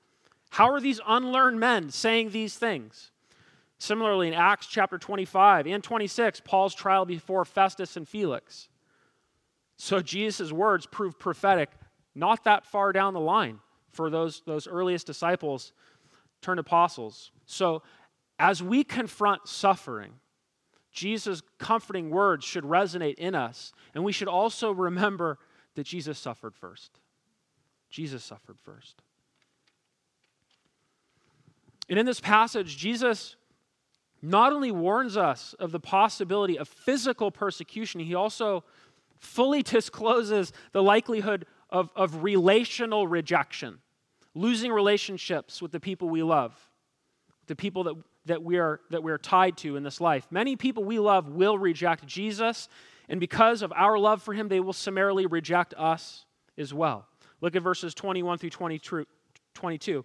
How 0.50 0.70
are 0.70 0.80
these 0.80 1.00
unlearned 1.06 1.58
men 1.58 1.90
saying 1.90 2.30
these 2.30 2.56
things? 2.56 3.10
Similarly, 3.78 4.28
in 4.28 4.34
Acts 4.34 4.66
chapter 4.66 4.98
25 4.98 5.66
and 5.66 5.82
26, 5.82 6.40
Paul's 6.40 6.74
trial 6.74 7.04
before 7.04 7.44
Festus 7.44 7.96
and 7.96 8.08
Felix. 8.08 8.68
So 9.76 10.00
Jesus' 10.00 10.52
words 10.52 10.86
prove 10.86 11.18
prophetic 11.18 11.70
not 12.14 12.44
that 12.44 12.64
far 12.64 12.92
down 12.92 13.14
the 13.14 13.20
line 13.20 13.58
for 13.90 14.10
those, 14.10 14.42
those 14.46 14.68
earliest 14.68 15.06
disciples 15.06 15.72
turned 16.40 16.60
apostles. 16.60 17.32
So 17.46 17.82
as 18.38 18.62
we 18.62 18.84
confront 18.84 19.48
suffering, 19.48 20.12
Jesus' 20.94 21.42
comforting 21.58 22.08
words 22.08 22.44
should 22.44 22.64
resonate 22.64 23.16
in 23.16 23.34
us. 23.34 23.72
And 23.94 24.04
we 24.04 24.12
should 24.12 24.28
also 24.28 24.70
remember 24.70 25.38
that 25.74 25.84
Jesus 25.84 26.18
suffered 26.18 26.54
first. 26.54 27.00
Jesus 27.90 28.24
suffered 28.24 28.58
first. 28.60 29.02
And 31.90 31.98
in 31.98 32.06
this 32.06 32.20
passage, 32.20 32.78
Jesus 32.78 33.36
not 34.22 34.52
only 34.52 34.70
warns 34.70 35.16
us 35.16 35.54
of 35.58 35.72
the 35.72 35.80
possibility 35.80 36.58
of 36.58 36.68
physical 36.68 37.30
persecution, 37.30 38.00
he 38.00 38.14
also 38.14 38.64
fully 39.18 39.62
discloses 39.64 40.52
the 40.72 40.82
likelihood 40.82 41.44
of, 41.68 41.90
of 41.96 42.22
relational 42.22 43.08
rejection, 43.08 43.80
losing 44.34 44.72
relationships 44.72 45.60
with 45.60 45.72
the 45.72 45.80
people 45.80 46.08
we 46.08 46.22
love, 46.22 46.56
the 47.48 47.56
people 47.56 47.84
that 47.84 47.96
that 48.26 48.42
we 48.42 48.58
are 48.58 48.80
that 48.90 49.02
we 49.02 49.12
are 49.12 49.18
tied 49.18 49.56
to 49.58 49.76
in 49.76 49.82
this 49.82 50.00
life. 50.00 50.26
Many 50.30 50.56
people 50.56 50.84
we 50.84 50.98
love 50.98 51.28
will 51.28 51.58
reject 51.58 52.06
Jesus, 52.06 52.68
and 53.08 53.20
because 53.20 53.62
of 53.62 53.72
our 53.74 53.98
love 53.98 54.22
for 54.22 54.34
him, 54.34 54.48
they 54.48 54.60
will 54.60 54.72
summarily 54.72 55.26
reject 55.26 55.74
us 55.76 56.24
as 56.56 56.72
well. 56.72 57.06
Look 57.40 57.56
at 57.56 57.62
verses 57.62 57.94
21 57.94 58.38
through 58.38 59.04
22. 59.54 60.04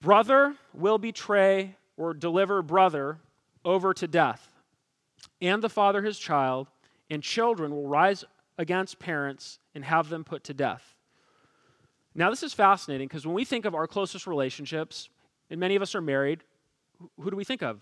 Brother 0.00 0.54
will 0.74 0.98
betray 0.98 1.76
or 1.96 2.12
deliver 2.14 2.62
brother 2.62 3.18
over 3.64 3.94
to 3.94 4.06
death, 4.06 4.50
and 5.40 5.62
the 5.62 5.68
father 5.68 6.02
his 6.02 6.18
child, 6.18 6.68
and 7.10 7.22
children 7.22 7.72
will 7.72 7.86
rise 7.86 8.24
against 8.58 8.98
parents 8.98 9.58
and 9.74 9.84
have 9.84 10.08
them 10.08 10.24
put 10.24 10.44
to 10.44 10.54
death. 10.54 10.94
Now, 12.14 12.30
this 12.30 12.42
is 12.42 12.54
fascinating 12.54 13.08
because 13.08 13.26
when 13.26 13.34
we 13.34 13.44
think 13.44 13.66
of 13.66 13.74
our 13.74 13.86
closest 13.86 14.26
relationships, 14.26 15.10
and 15.50 15.60
many 15.60 15.76
of 15.76 15.82
us 15.82 15.94
are 15.94 16.00
married, 16.00 16.42
who 17.20 17.30
do 17.30 17.36
we 17.36 17.44
think 17.44 17.62
of? 17.62 17.80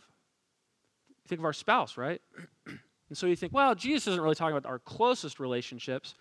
We 1.24 1.28
think 1.28 1.38
of 1.40 1.44
our 1.44 1.52
spouse, 1.52 1.96
right? 1.96 2.20
and 2.66 3.16
so 3.16 3.26
you 3.26 3.36
think, 3.36 3.52
well, 3.52 3.74
Jesus 3.74 4.08
isn't 4.08 4.20
really 4.20 4.34
talking 4.34 4.56
about 4.56 4.68
our 4.68 4.78
closest 4.78 5.40
relationships, 5.40 6.14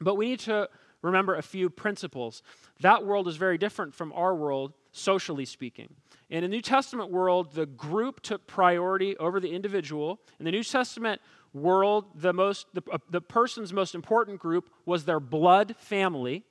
but 0.00 0.16
we 0.16 0.26
need 0.26 0.40
to 0.40 0.68
remember 1.02 1.36
a 1.36 1.42
few 1.42 1.70
principles. 1.70 2.42
That 2.80 3.04
world 3.04 3.28
is 3.28 3.36
very 3.36 3.58
different 3.58 3.94
from 3.94 4.12
our 4.12 4.34
world, 4.34 4.72
socially 4.92 5.44
speaking. 5.44 5.94
In 6.28 6.42
the 6.42 6.48
New 6.48 6.60
Testament 6.60 7.10
world, 7.10 7.54
the 7.54 7.66
group 7.66 8.20
took 8.20 8.46
priority 8.46 9.16
over 9.18 9.38
the 9.38 9.52
individual. 9.52 10.20
In 10.38 10.44
the 10.44 10.50
New 10.50 10.64
Testament 10.64 11.20
world, 11.52 12.06
the, 12.14 12.32
most, 12.32 12.66
the, 12.74 12.82
uh, 12.92 12.98
the 13.10 13.20
person's 13.20 13.72
most 13.72 13.94
important 13.94 14.40
group 14.40 14.68
was 14.84 15.04
their 15.04 15.20
blood 15.20 15.76
family. 15.78 16.44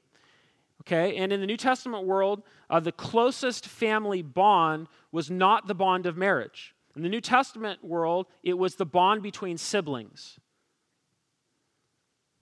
Okay, 0.82 1.16
and 1.18 1.34
in 1.34 1.40
the 1.40 1.48
New 1.48 1.58
Testament 1.58 2.06
world, 2.06 2.44
uh, 2.70 2.80
the 2.80 2.92
closest 2.92 3.66
family 3.66 4.22
bond 4.22 4.88
was 5.12 5.32
not 5.32 5.68
the 5.68 5.74
bond 5.74 6.06
of 6.06 6.18
marriage. 6.18 6.76
In 6.96 7.02
the 7.02 7.10
New 7.10 7.22
Testament 7.22 7.84
world, 7.84 8.28
it 8.44 8.58
was 8.58 8.76
the 8.76 8.86
bond 8.86 9.24
between 9.24 9.58
siblings. 9.58 10.40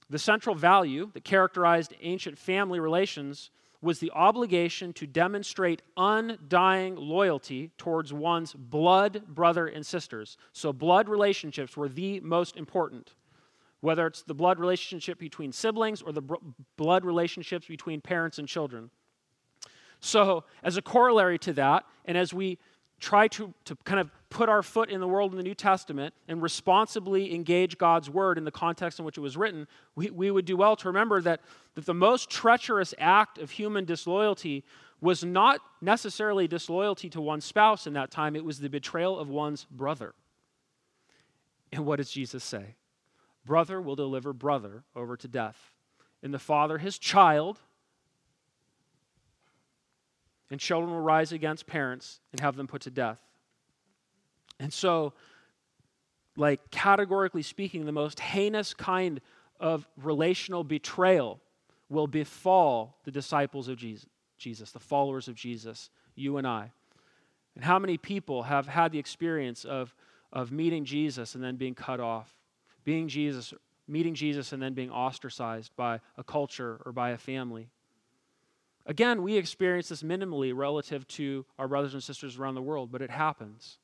The 0.10 0.20
central 0.20 0.56
value 0.56 1.10
that 1.14 1.24
characterized 1.24 1.94
ancient 2.02 2.38
family 2.38 2.80
relations 2.80 3.50
was 3.82 4.00
the 4.00 4.12
obligation 4.12 4.94
to 4.94 5.08
demonstrate 5.08 5.82
undying 5.98 6.96
loyalty 6.96 7.72
towards 7.78 8.14
one's 8.14 8.54
blood 8.54 9.24
brother 9.28 9.68
and 9.68 9.86
sisters. 9.86 10.38
So, 10.54 10.72
blood 10.72 11.10
relationships 11.10 11.76
were 11.76 11.90
the 11.90 12.20
most 12.22 12.56
important 12.56 13.16
whether 13.84 14.08
it's 14.08 14.24
the 14.24 14.34
blood 14.34 14.60
relationship 14.60 15.20
between 15.20 15.52
siblings 15.52 16.02
or 16.02 16.14
the 16.14 16.22
br- 16.22 16.36
blood 16.78 17.04
relationships 17.04 17.68
between 17.68 18.00
parents 18.00 18.40
and 18.40 18.48
children. 18.48 18.90
So, 20.00 20.46
as 20.64 20.78
a 20.78 20.82
corollary 20.82 21.38
to 21.40 21.52
that, 21.54 21.84
and 22.06 22.18
as 22.18 22.34
we 22.34 22.60
try 23.02 23.28
to, 23.28 23.54
to 23.66 23.76
kind 23.84 24.00
of 24.00 24.10
put 24.30 24.48
our 24.48 24.64
foot 24.64 24.90
in 24.90 25.02
the 25.02 25.08
world 25.08 25.32
in 25.32 25.38
the 25.38 25.44
New 25.44 25.54
Testament 25.54 26.14
and 26.30 26.42
responsibly 26.42 27.36
engage 27.36 27.78
God's 27.78 28.10
word 28.10 28.38
in 28.38 28.46
the 28.46 28.52
context 28.52 29.00
in 29.00 29.06
which 29.06 29.18
it 29.18 29.22
was 29.22 29.36
written, 29.36 29.68
we, 29.96 30.10
we 30.10 30.32
would 30.32 30.46
do 30.46 30.56
well 30.56 30.78
to 30.78 30.88
remember 30.88 31.20
that, 31.20 31.42
that 31.76 31.86
the 31.86 31.94
most 31.94 32.30
treacherous 32.30 32.94
act 32.98 33.38
of 33.38 33.52
human 33.52 33.84
disloyalty 33.84 34.64
was 35.02 35.26
not 35.26 35.60
necessarily 35.82 36.48
disloyalty 36.48 37.10
to 37.10 37.20
one's 37.20 37.44
spouse 37.44 37.86
in 37.86 37.92
that 37.94 38.12
time, 38.12 38.38
it 38.38 38.46
was 38.46 38.62
the 38.62 38.70
betrayal 38.70 39.20
of 39.20 39.28
one's 39.28 39.66
brother. 39.66 40.14
And 41.74 41.86
what 41.86 41.98
does 41.98 42.12
Jesus 42.12 42.46
say? 42.46 42.76
Brother 43.46 43.82
will 43.82 43.96
deliver 43.96 44.34
brother 44.34 44.84
over 44.96 45.18
to 45.18 45.28
death, 45.28 45.72
and 46.22 46.34
the 46.34 46.40
father 46.40 46.78
his 46.78 46.98
child, 46.98 47.60
and 50.50 50.60
children 50.60 50.92
will 50.92 51.02
rise 51.02 51.32
against 51.32 51.66
parents 51.66 52.20
and 52.32 52.40
have 52.40 52.56
them 52.56 52.68
put 52.68 52.84
to 52.84 52.92
death. 52.92 53.22
And 54.60 54.72
so, 54.72 55.14
like 56.38 56.72
categorically 56.72 57.42
speaking, 57.42 57.86
the 57.86 57.92
most 57.92 58.20
heinous 58.20 58.74
kind 58.74 59.20
of 59.60 59.88
relational 59.98 60.64
betrayal 60.64 61.40
will 61.90 62.08
befall 62.08 62.98
the 63.04 63.12
disciples 63.12 63.68
of 63.68 63.78
Jesus, 63.78 64.08
Jesus, 64.38 64.72
the 64.72 64.80
followers 64.80 65.28
of 65.28 65.36
Jesus, 65.36 65.90
you 66.16 66.38
and 66.38 66.48
I. 66.48 66.72
And 67.56 67.64
how 67.64 67.80
many 67.80 67.98
people 67.98 68.44
have 68.44 68.68
had 68.68 68.92
the 68.92 69.00
experience 69.00 69.64
of, 69.64 69.94
of 70.32 70.52
meeting 70.52 70.86
Jesus 70.86 71.36
and 71.36 71.44
then 71.44 71.56
being 71.56 71.76
cut 71.76 72.00
off? 72.00 72.34
Being 72.84 73.08
Jesus, 73.08 73.54
meeting 73.88 74.14
Jesus, 74.14 74.54
and 74.54 74.62
then 74.62 74.74
being 74.74 74.90
ostracized 74.90 75.76
by 75.76 76.00
a 76.18 76.24
culture 76.24 76.80
or 76.86 76.92
by 76.92 77.12
a 77.12 77.18
family. 77.18 77.70
Again, 78.86 79.24
we 79.24 79.38
experience 79.38 79.90
this 79.90 80.04
minimally 80.04 80.54
relative 80.56 81.08
to 81.10 81.46
our 81.58 81.68
brothers 81.68 81.94
and 81.94 82.04
sisters 82.04 82.38
around 82.38 82.56
the 82.56 82.62
world, 82.62 82.92
but 82.92 83.02
it 83.02 83.10
happens. 83.10 83.78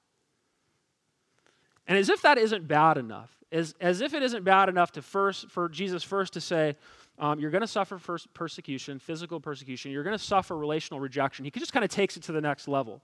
And 1.88 1.98
as 1.98 2.10
if 2.10 2.22
that 2.22 2.38
isn't 2.38 2.68
bad 2.68 2.98
enough, 2.98 3.32
as, 3.52 3.74
as 3.80 4.02
if 4.02 4.14
it 4.14 4.22
isn't 4.22 4.44
bad 4.44 4.70
enough 4.70 4.92
to 4.92 5.02
first, 5.02 5.50
for 5.50 5.70
Jesus 5.70 6.04
first 6.04 6.34
to 6.34 6.42
say, 6.42 6.76
um, 7.18 7.40
you're 7.40 7.50
going 7.50 7.62
to 7.62 7.68
suffer 7.68 7.98
first 7.98 8.32
persecution, 8.34 9.00
physical 9.00 9.40
persecution, 9.40 9.92
you're 9.92 10.04
going 10.04 10.18
to 10.18 10.24
suffer 10.24 10.56
relational 10.56 11.00
rejection. 11.00 11.46
He 11.46 11.52
just 11.52 11.74
kind 11.74 11.84
of 11.84 11.90
takes 11.90 12.16
it 12.16 12.24
to 12.24 12.32
the 12.32 12.42
next 12.42 12.68
level. 12.68 13.02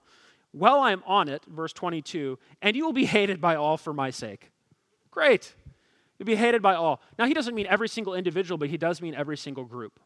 Well, 0.53 0.79
I'm 0.79 1.03
on 1.05 1.27
it, 1.27 1.43
verse 1.47 1.73
22, 1.73 2.37
and 2.61 2.75
you 2.75 2.85
will 2.85 2.93
be 2.93 3.05
hated 3.05 3.41
by 3.41 3.55
all 3.55 3.75
for 3.77 3.91
my 3.91 4.09
sake. 4.09 4.51
Great. 5.11 5.53
You'll 6.17 6.25
be 6.25 6.35
hated 6.35 6.61
by 6.61 6.75
all. 6.75 7.01
Now, 7.19 7.25
he 7.25 7.33
doesn't 7.33 7.55
mean 7.55 7.67
every 7.67 7.89
single 7.89 8.13
individual, 8.13 8.57
but 8.57 8.69
he 8.69 8.77
does 8.77 9.01
mean 9.01 9.13
every 9.15 9.37
single 9.37 9.65
group. 9.65 9.99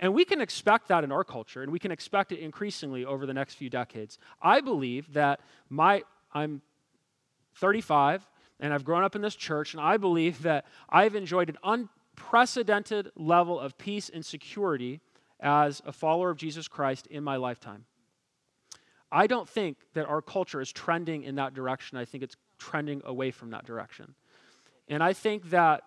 And 0.00 0.12
we 0.12 0.24
can 0.24 0.40
expect 0.40 0.88
that 0.88 1.04
in 1.04 1.12
our 1.12 1.24
culture, 1.24 1.62
and 1.62 1.72
we 1.72 1.78
can 1.78 1.90
expect 1.90 2.32
it 2.32 2.40
increasingly 2.40 3.04
over 3.04 3.26
the 3.26 3.34
next 3.34 3.54
few 3.54 3.70
decades. 3.70 4.18
I 4.42 4.60
believe 4.60 5.12
that 5.14 5.40
my, 5.70 6.02
I'm 6.32 6.62
35, 7.54 8.28
and 8.60 8.74
I've 8.74 8.84
grown 8.84 9.04
up 9.04 9.16
in 9.16 9.22
this 9.22 9.36
church, 9.36 9.72
and 9.72 9.80
I 9.80 9.96
believe 9.96 10.42
that 10.42 10.66
I've 10.88 11.14
enjoyed 11.14 11.48
an 11.48 11.58
unprecedented 11.62 13.12
level 13.16 13.58
of 13.58 13.78
peace 13.78 14.10
and 14.12 14.24
security 14.24 15.00
as 15.40 15.80
a 15.86 15.92
follower 15.92 16.30
of 16.30 16.36
Jesus 16.36 16.68
Christ 16.68 17.06
in 17.06 17.22
my 17.22 17.36
lifetime. 17.36 17.84
I 19.12 19.26
don't 19.28 19.48
think 19.48 19.76
that 19.94 20.06
our 20.06 20.20
culture 20.20 20.60
is 20.60 20.72
trending 20.72 21.22
in 21.22 21.36
that 21.36 21.54
direction. 21.54 21.96
I 21.98 22.04
think 22.04 22.24
it's 22.24 22.36
trending 22.58 23.00
away 23.04 23.30
from 23.30 23.50
that 23.50 23.64
direction. 23.64 24.14
And 24.88 25.02
I 25.02 25.12
think 25.12 25.50
that 25.50 25.82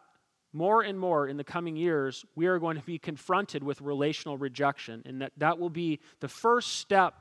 more 0.54 0.82
and 0.82 1.00
more 1.00 1.28
in 1.28 1.38
the 1.38 1.44
coming 1.44 1.76
years, 1.76 2.26
we 2.36 2.48
are 2.48 2.58
going 2.58 2.78
to 2.78 2.84
be 2.84 2.98
confronted 2.98 3.64
with 3.64 3.82
relational 3.82 4.38
rejection, 4.38 5.04
and 5.06 5.22
that 5.22 5.32
that 5.38 5.60
will 5.60 5.70
be 5.70 6.00
the 6.20 6.28
first 6.28 6.78
step, 6.78 7.14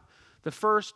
the 0.42 0.50
first 0.50 0.94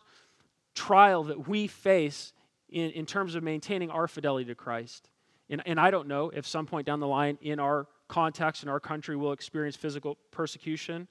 trial 0.74 1.24
that 1.24 1.48
we 1.48 1.66
face 1.66 2.32
in, 2.70 2.90
in 2.90 3.04
terms 3.04 3.34
of 3.34 3.42
maintaining 3.42 3.90
our 3.90 4.08
fidelity 4.08 4.46
to 4.46 4.54
Christ. 4.54 5.10
And, 5.50 5.62
and 5.66 5.80
I 5.80 5.90
don't 5.90 6.06
know 6.06 6.30
if 6.30 6.46
some 6.46 6.66
point 6.66 6.86
down 6.86 7.00
the 7.00 7.08
line 7.08 7.36
in 7.42 7.58
our 7.58 7.88
context, 8.08 8.62
in 8.62 8.68
our 8.68 8.80
country, 8.80 9.16
we'll 9.16 9.32
experience 9.32 9.76
physical 9.76 10.16
persecution. 10.30 11.08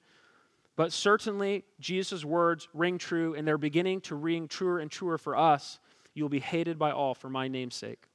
But 0.76 0.92
certainly, 0.92 1.64
Jesus' 1.78 2.24
words 2.24 2.68
ring 2.72 2.96
true, 2.96 3.34
and 3.34 3.46
they're 3.46 3.58
beginning 3.58 4.00
to 4.02 4.14
ring 4.14 4.48
truer 4.48 4.78
and 4.78 4.90
truer 4.90 5.18
for 5.18 5.36
us. 5.36 5.78
You 6.14 6.24
will 6.24 6.30
be 6.30 6.40
hated 6.40 6.78
by 6.78 6.90
all 6.90 7.14
for 7.14 7.28
my 7.28 7.48
name's 7.48 7.74
sake. 7.74 8.06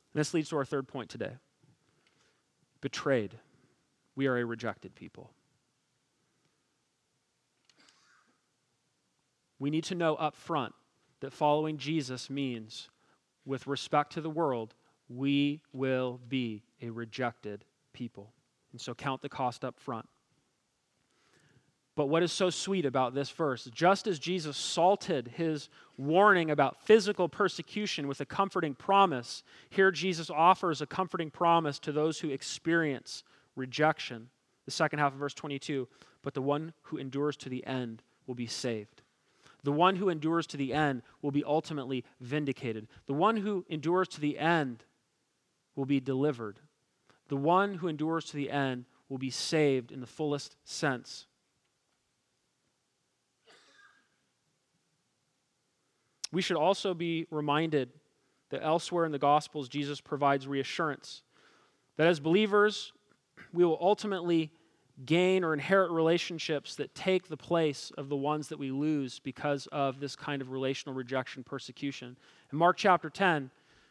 this 0.13 0.33
leads 0.33 0.49
to 0.49 0.57
our 0.57 0.65
third 0.65 0.87
point 0.87 1.09
today 1.09 1.33
betrayed. 2.81 3.37
We 4.15 4.27
are 4.27 4.37
a 4.37 4.45
rejected 4.45 4.95
people. 4.95 5.31
We 9.59 9.69
need 9.69 9.83
to 9.85 9.95
know 9.95 10.15
up 10.15 10.35
front 10.35 10.73
that 11.19 11.31
following 11.31 11.77
Jesus 11.77 12.29
means, 12.29 12.89
with 13.45 13.67
respect 13.67 14.13
to 14.13 14.21
the 14.21 14.29
world, 14.29 14.73
we 15.07 15.61
will 15.71 16.19
be 16.27 16.63
a 16.81 16.89
rejected 16.89 17.63
people. 17.93 18.33
And 18.71 18.81
so 18.81 18.95
count 18.95 19.21
the 19.21 19.29
cost 19.29 19.63
up 19.63 19.79
front. 19.79 20.07
But 22.01 22.09
what 22.09 22.23
is 22.23 22.31
so 22.31 22.49
sweet 22.49 22.87
about 22.87 23.13
this 23.13 23.29
verse, 23.29 23.65
just 23.65 24.07
as 24.07 24.17
Jesus 24.17 24.57
salted 24.57 25.33
his 25.35 25.69
warning 25.97 26.49
about 26.49 26.81
physical 26.81 27.29
persecution 27.29 28.07
with 28.07 28.19
a 28.19 28.25
comforting 28.25 28.73
promise, 28.73 29.43
here 29.69 29.91
Jesus 29.91 30.31
offers 30.31 30.81
a 30.81 30.87
comforting 30.87 31.29
promise 31.29 31.77
to 31.77 31.91
those 31.91 32.17
who 32.17 32.31
experience 32.31 33.23
rejection. 33.55 34.31
The 34.65 34.71
second 34.71 34.97
half 34.97 35.13
of 35.13 35.19
verse 35.19 35.35
22 35.35 35.87
But 36.23 36.33
the 36.33 36.41
one 36.41 36.73
who 36.81 36.97
endures 36.97 37.37
to 37.37 37.49
the 37.49 37.63
end 37.67 38.01
will 38.25 38.33
be 38.33 38.47
saved. 38.47 39.03
The 39.61 39.71
one 39.71 39.97
who 39.97 40.09
endures 40.09 40.47
to 40.47 40.57
the 40.57 40.73
end 40.73 41.03
will 41.21 41.29
be 41.29 41.43
ultimately 41.43 42.03
vindicated. 42.19 42.87
The 43.05 43.13
one 43.13 43.37
who 43.37 43.63
endures 43.69 44.07
to 44.07 44.21
the 44.21 44.39
end 44.39 44.85
will 45.75 45.85
be 45.85 45.99
delivered. 45.99 46.61
The 47.27 47.37
one 47.37 47.75
who 47.75 47.87
endures 47.87 48.25
to 48.25 48.37
the 48.37 48.49
end 48.49 48.85
will 49.07 49.19
be 49.19 49.29
saved 49.29 49.91
in 49.91 50.01
the 50.01 50.07
fullest 50.07 50.55
sense. 50.63 51.27
We 56.31 56.41
should 56.41 56.57
also 56.57 56.93
be 56.93 57.27
reminded 57.29 57.89
that 58.49 58.63
elsewhere 58.63 59.05
in 59.05 59.11
the 59.11 59.19
Gospels, 59.19 59.69
Jesus 59.69 60.01
provides 60.01 60.47
reassurance 60.47 61.23
that 61.97 62.07
as 62.07 62.19
believers, 62.19 62.93
we 63.53 63.65
will 63.65 63.77
ultimately 63.81 64.51
gain 65.05 65.43
or 65.43 65.53
inherit 65.53 65.91
relationships 65.91 66.75
that 66.75 66.93
take 66.95 67.27
the 67.27 67.37
place 67.37 67.91
of 67.97 68.09
the 68.09 68.15
ones 68.15 68.49
that 68.49 68.59
we 68.59 68.71
lose 68.71 69.19
because 69.19 69.67
of 69.67 69.99
this 69.99 70.15
kind 70.15 70.41
of 70.41 70.51
relational 70.51 70.95
rejection, 70.95 71.43
persecution. 71.43 72.17
In 72.51 72.57
Mark 72.57 72.77
chapter 72.77 73.09
10, 73.09 73.49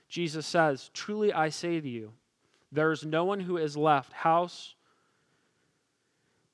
Jesus 0.09 0.47
says, 0.47 0.91
Truly 0.93 1.32
I 1.32 1.49
say 1.49 1.80
to 1.80 1.88
you, 1.88 2.12
there 2.72 2.93
is 2.93 3.05
no 3.05 3.24
one 3.24 3.41
who 3.41 3.57
has 3.57 3.76
left 3.76 4.12
house 4.12 4.74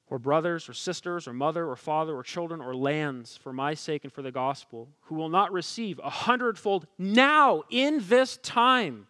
or 0.08 0.18
brothers 0.18 0.68
or 0.68 0.72
sisters 0.72 1.26
or 1.26 1.32
mother 1.32 1.68
or 1.68 1.76
father 1.76 2.14
or 2.14 2.22
children 2.22 2.60
or 2.60 2.74
lands 2.74 3.36
for 3.36 3.52
my 3.52 3.74
sake 3.74 4.04
and 4.04 4.12
for 4.12 4.22
the 4.22 4.30
gospel 4.30 4.88
who 5.02 5.14
will 5.14 5.28
not 5.28 5.52
receive 5.52 6.00
a 6.02 6.10
hundredfold 6.10 6.86
now 6.98 7.62
in 7.70 8.00
this 8.08 8.36
time 8.38 9.06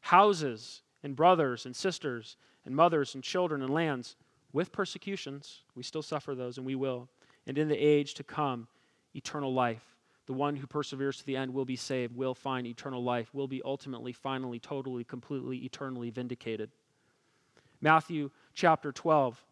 houses 0.00 0.82
and 1.02 1.16
brothers 1.16 1.66
and 1.66 1.74
sisters 1.74 2.36
and 2.64 2.74
mothers 2.74 3.14
and 3.14 3.24
children 3.24 3.62
and 3.62 3.72
lands 3.72 4.16
with 4.52 4.72
persecutions. 4.72 5.62
We 5.74 5.82
still 5.82 6.02
suffer 6.02 6.34
those, 6.34 6.58
and 6.58 6.66
we 6.66 6.74
will. 6.74 7.08
And 7.46 7.58
in 7.58 7.68
the 7.68 7.76
age 7.76 8.14
to 8.14 8.24
come, 8.24 8.68
eternal 9.14 9.52
life. 9.52 9.84
The 10.26 10.32
one 10.34 10.56
who 10.56 10.66
perseveres 10.66 11.16
to 11.18 11.26
the 11.26 11.36
end 11.36 11.54
will 11.54 11.64
be 11.64 11.76
saved, 11.76 12.14
will 12.14 12.34
find 12.34 12.66
eternal 12.66 13.02
life, 13.02 13.32
will 13.32 13.48
be 13.48 13.62
ultimately, 13.64 14.12
finally, 14.12 14.58
totally, 14.58 15.04
completely, 15.04 15.58
eternally 15.58 16.10
vindicated. 16.10 16.70
Matthew 17.80 18.30
chapter 18.54 18.92
12. 18.92 19.42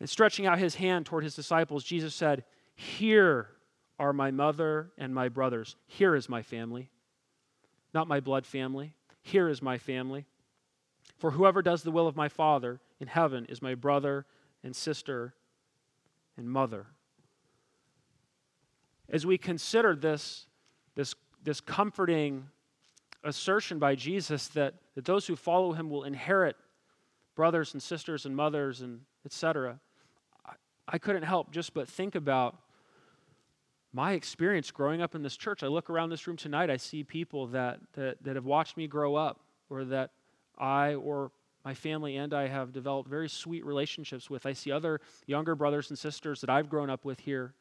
And 0.00 0.08
stretching 0.08 0.46
out 0.46 0.58
his 0.58 0.74
hand 0.74 1.06
toward 1.06 1.24
his 1.24 1.34
disciples, 1.34 1.84
Jesus 1.84 2.14
said, 2.14 2.44
Here 2.74 3.48
are 3.98 4.12
my 4.12 4.30
mother 4.30 4.90
and 4.98 5.14
my 5.14 5.28
brothers. 5.28 5.76
Here 5.86 6.14
is 6.14 6.28
my 6.28 6.42
family. 6.42 6.90
Not 7.94 8.08
my 8.08 8.20
blood 8.20 8.44
family. 8.44 8.94
Here 9.22 9.48
is 9.48 9.62
my 9.62 9.78
family. 9.78 10.26
For 11.16 11.30
whoever 11.30 11.62
does 11.62 11.82
the 11.82 11.90
will 11.90 12.06
of 12.06 12.16
my 12.16 12.28
Father 12.28 12.80
in 13.00 13.06
heaven 13.06 13.46
is 13.48 13.62
my 13.62 13.74
brother 13.74 14.26
and 14.62 14.76
sister 14.76 15.34
and 16.36 16.48
mother. 16.48 16.86
As 19.08 19.24
we 19.24 19.38
consider 19.38 19.96
this, 19.96 20.46
this, 20.94 21.14
this 21.42 21.60
comforting 21.60 22.48
assertion 23.24 23.78
by 23.78 23.94
Jesus 23.94 24.48
that, 24.48 24.74
that 24.94 25.04
those 25.04 25.26
who 25.26 25.36
follow 25.36 25.72
him 25.72 25.88
will 25.88 26.04
inherit 26.04 26.56
brothers 27.34 27.72
and 27.72 27.82
sisters 27.82 28.26
and 28.26 28.36
mothers 28.36 28.80
and 28.80 29.00
etc., 29.24 29.80
I, 30.88 30.98
couldn't 30.98 31.22
help 31.22 31.50
just 31.50 31.74
but 31.74 31.88
think 31.88 32.14
about 32.14 32.56
my 33.92 34.12
experience 34.12 34.70
growing 34.70 35.00
up 35.00 35.14
in 35.14 35.22
this 35.22 35.36
church. 35.36 35.62
I 35.62 35.68
look 35.68 35.88
around 35.90 36.10
this 36.10 36.26
room 36.26 36.36
tonight, 36.36 36.70
I 36.70 36.76
see 36.76 37.02
people 37.02 37.46
that, 37.48 37.80
that, 37.94 38.22
that 38.22 38.36
have 38.36 38.44
watched 38.44 38.76
me 38.76 38.86
grow 38.86 39.14
up 39.14 39.40
or 39.70 39.84
that 39.86 40.10
I 40.58 40.94
or 40.94 41.30
my 41.64 41.74
family 41.74 42.16
and 42.16 42.32
I 42.32 42.46
have 42.46 42.72
developed 42.72 43.08
very 43.08 43.28
sweet 43.28 43.64
relationships 43.64 44.30
with. 44.30 44.46
I 44.46 44.52
see 44.52 44.70
other 44.70 45.00
younger 45.26 45.54
brothers 45.54 45.90
and 45.90 45.98
sisters 45.98 46.40
that 46.42 46.50
I've 46.50 46.68
grown 46.68 46.90
up 46.90 47.04
with 47.04 47.20
here. 47.20 47.54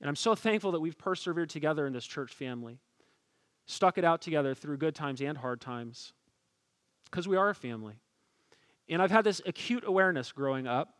And 0.00 0.08
I'm 0.08 0.16
so 0.16 0.34
thankful 0.34 0.70
that 0.72 0.80
we've 0.80 0.96
persevered 0.96 1.50
together 1.50 1.86
in 1.86 1.92
this 1.92 2.04
church 2.04 2.32
family, 2.32 2.78
stuck 3.66 3.98
it 3.98 4.04
out 4.04 4.20
together 4.20 4.54
through 4.54 4.76
good 4.76 4.94
times 4.94 5.20
and 5.20 5.36
hard 5.38 5.60
times, 5.60 6.12
because 7.06 7.26
we 7.26 7.36
are 7.36 7.48
a 7.48 7.54
family. 7.54 7.94
And 8.88 9.00
I've 9.00 9.10
had 9.10 9.24
this 9.24 9.40
acute 9.46 9.82
awareness 9.86 10.30
growing 10.30 10.66
up 10.66 10.94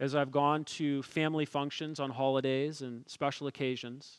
as 0.00 0.14
I've 0.14 0.32
gone 0.32 0.64
to 0.64 1.02
family 1.02 1.44
functions 1.44 2.00
on 2.00 2.10
holidays 2.10 2.80
and 2.80 3.04
special 3.06 3.46
occasions. 3.46 4.18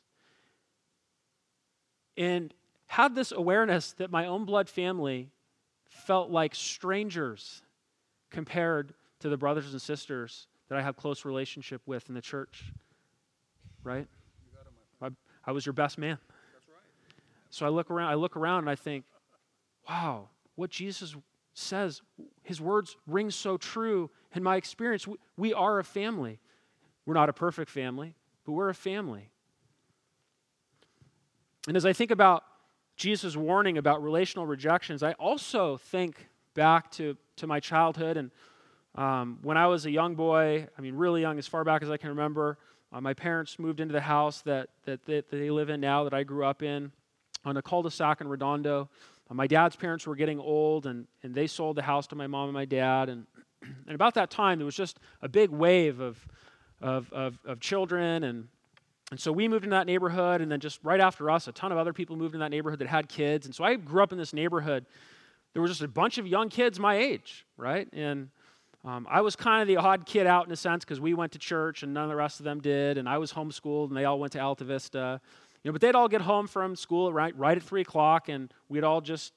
And 2.15 2.53
had 2.86 3.15
this 3.15 3.32
awareness 3.32 3.93
that 3.93 4.11
my 4.11 4.27
own 4.27 4.45
blood 4.45 4.69
family 4.69 5.32
felt 5.89 6.29
like 6.29 6.53
strangers 6.53 7.63
compared 8.29 8.93
to 9.19 9.29
the 9.29 9.38
brothers 9.38 9.71
and 9.71 9.82
sisters 9.82 10.47
that 10.69 10.77
I 10.77 10.84
have 10.84 10.95
close 10.95 11.25
relationship 11.25 11.82
with 11.88 12.07
in 12.09 12.15
the 12.15 12.21
church. 12.21 12.71
Right? 13.84 14.07
I, 15.01 15.09
I 15.45 15.51
was 15.51 15.65
your 15.65 15.73
best 15.73 15.97
man. 15.97 16.19
So 17.49 17.65
I 17.65 17.69
look 17.69 17.89
around, 17.89 18.09
I 18.09 18.13
look 18.13 18.38
around 18.38 18.59
and 18.59 18.69
I 18.69 18.75
think, 18.75 19.03
wow, 19.89 20.29
what 20.55 20.69
Jesus 20.69 21.15
says, 21.62 22.01
his 22.43 22.59
words 22.59 22.97
ring 23.07 23.32
so 23.32 23.57
true. 23.57 24.09
In 24.34 24.43
my 24.43 24.55
experience, 24.55 25.07
we, 25.38 25.53
are 25.53 25.80
a 25.80 25.84
family. 25.84 26.39
We're 27.05 27.14
not 27.14 27.30
a 27.30 27.34
perfect 27.34 27.70
family, 27.70 28.16
but 28.45 28.53
we're 28.53 28.70
a 28.70 28.76
family. 28.76 29.30
And 31.68 31.78
as 31.78 31.86
I 31.86 31.93
think 31.93 32.12
about 32.12 32.43
Jesus' 32.95 33.36
warning 33.36 33.78
about 33.78 34.03
relational 34.03 34.45
rejections, 34.45 35.03
I 35.03 35.14
also 35.14 35.78
think 35.78 36.28
back 36.53 36.91
to, 36.91 37.18
to 37.38 37.47
my 37.47 37.59
childhood. 37.59 38.18
And 38.18 38.32
um, 38.95 39.39
when 39.41 39.57
I 39.57 39.68
was 39.68 39.86
a 39.86 39.91
young 39.91 40.16
boy, 40.16 40.68
I 40.78 40.82
mean, 40.82 40.95
really 40.95 41.22
young, 41.22 41.38
as 41.38 41.47
far 41.47 41.64
back 41.64 41.82
as 41.84 41.89
I 41.89 41.97
can 41.97 42.09
remember, 42.09 42.57
uh, 42.91 42.99
my 42.99 43.14
parents 43.14 43.57
moved 43.57 43.80
into 43.80 43.93
the 43.93 44.01
house 44.01 44.41
that, 44.41 44.70
that, 44.86 45.05
that, 45.05 45.30
they 45.32 45.49
live 45.49 45.70
in 45.70 45.80
now, 45.80 46.03
that 46.03 46.14
I 46.14 46.24
grew 46.24 46.45
up 46.45 46.62
in, 46.62 46.91
on 47.45 47.55
a 47.55 47.62
cul 47.62 47.84
de 47.84 47.91
sac 47.91 48.22
in 48.22 48.28
Redondo. 48.28 48.89
Uh, 49.32 49.34
my 49.34 49.47
dad's 49.47 49.75
parents 49.75 50.05
were 50.05 50.15
getting 50.15 50.39
old, 50.39 50.86
and, 50.86 51.07
and 51.23 51.34
they 51.34 51.47
sold 51.47 51.77
the 51.77 51.82
house 51.82 52.05
to 52.07 52.15
my 52.15 52.27
mom 52.27 52.49
and 52.49 52.53
my 52.53 52.65
dad. 52.65 53.07
And, 53.07 53.25
and 53.88 53.95
about 53.95 54.13
that 54.15 54.29
time, 54.29 54.59
there 54.59 54.65
was 54.65 54.75
just 54.75 54.99
a 55.21 55.29
big 55.29 55.49
wave 55.49 56.01
of, 56.01 56.27
of, 56.82 57.11
of, 57.13 57.39
of 57.45 57.59
children 57.59 58.23
and 58.23 58.47
and 59.11 59.19
so 59.19 59.34
we 59.34 59.49
moved 59.49 59.65
in 59.65 59.71
that 59.71 59.88
neighborhood, 59.88 60.39
and 60.39 60.49
then 60.49 60.61
just 60.61 60.79
right 60.84 61.01
after 61.01 61.29
us, 61.29 61.49
a 61.49 61.51
ton 61.51 61.73
of 61.73 61.77
other 61.77 61.91
people 61.91 62.15
moved 62.15 62.34
in 62.34 62.39
that 62.39 62.49
neighborhood 62.49 62.79
that 62.79 62.88
had 62.88 63.09
kids. 63.09 63.45
And 63.45 63.53
so 63.53 63.61
I 63.61 63.75
grew 63.75 64.01
up 64.01 64.13
in 64.13 64.17
this 64.17 64.32
neighborhood. 64.32 64.86
There 65.51 65.61
was 65.61 65.69
just 65.69 65.82
a 65.82 65.88
bunch 65.89 66.17
of 66.17 66.25
young 66.25 66.47
kids 66.47 66.79
my 66.79 66.95
age, 66.95 67.45
right? 67.57 67.89
And 67.91 68.29
um, 68.86 69.05
I 69.09 69.19
was 69.19 69.36
kind 69.36 69.61
of 69.61 69.67
the 69.67 69.75
odd 69.75 70.05
kid 70.05 70.27
out 70.27 70.45
in 70.45 70.51
a 70.53 70.55
sense 70.55 70.86
because 70.86 71.01
we 71.01 71.13
went 71.13 71.34
to 71.34 71.39
church 71.39 71.84
and 71.84 71.93
none 71.93 72.03
of 72.05 72.09
the 72.09 72.15
rest 72.15 72.39
of 72.39 72.45
them 72.45 72.61
did. 72.61 72.97
And 72.97 73.09
I 73.09 73.17
was 73.17 73.34
homeschooled, 73.34 73.89
and 73.89 73.97
they 73.97 74.05
all 74.05 74.17
went 74.17 74.32
to 74.32 74.39
Alta 74.39 74.63
Vista. 74.63 75.19
You 75.64 75.70
know, 75.70 75.74
but 75.74 75.82
they'd 75.82 75.95
all 75.95 76.07
get 76.07 76.22
home 76.22 76.47
from 76.47 76.76
school 76.76 77.14
right, 77.14 77.38
right 77.38 77.57
at 77.57 77.64
3 77.64 77.82
o'clock, 77.82 78.30
and 78.30 78.51
we'd 78.70 78.84
all 78.84 79.01
just 79.01 79.34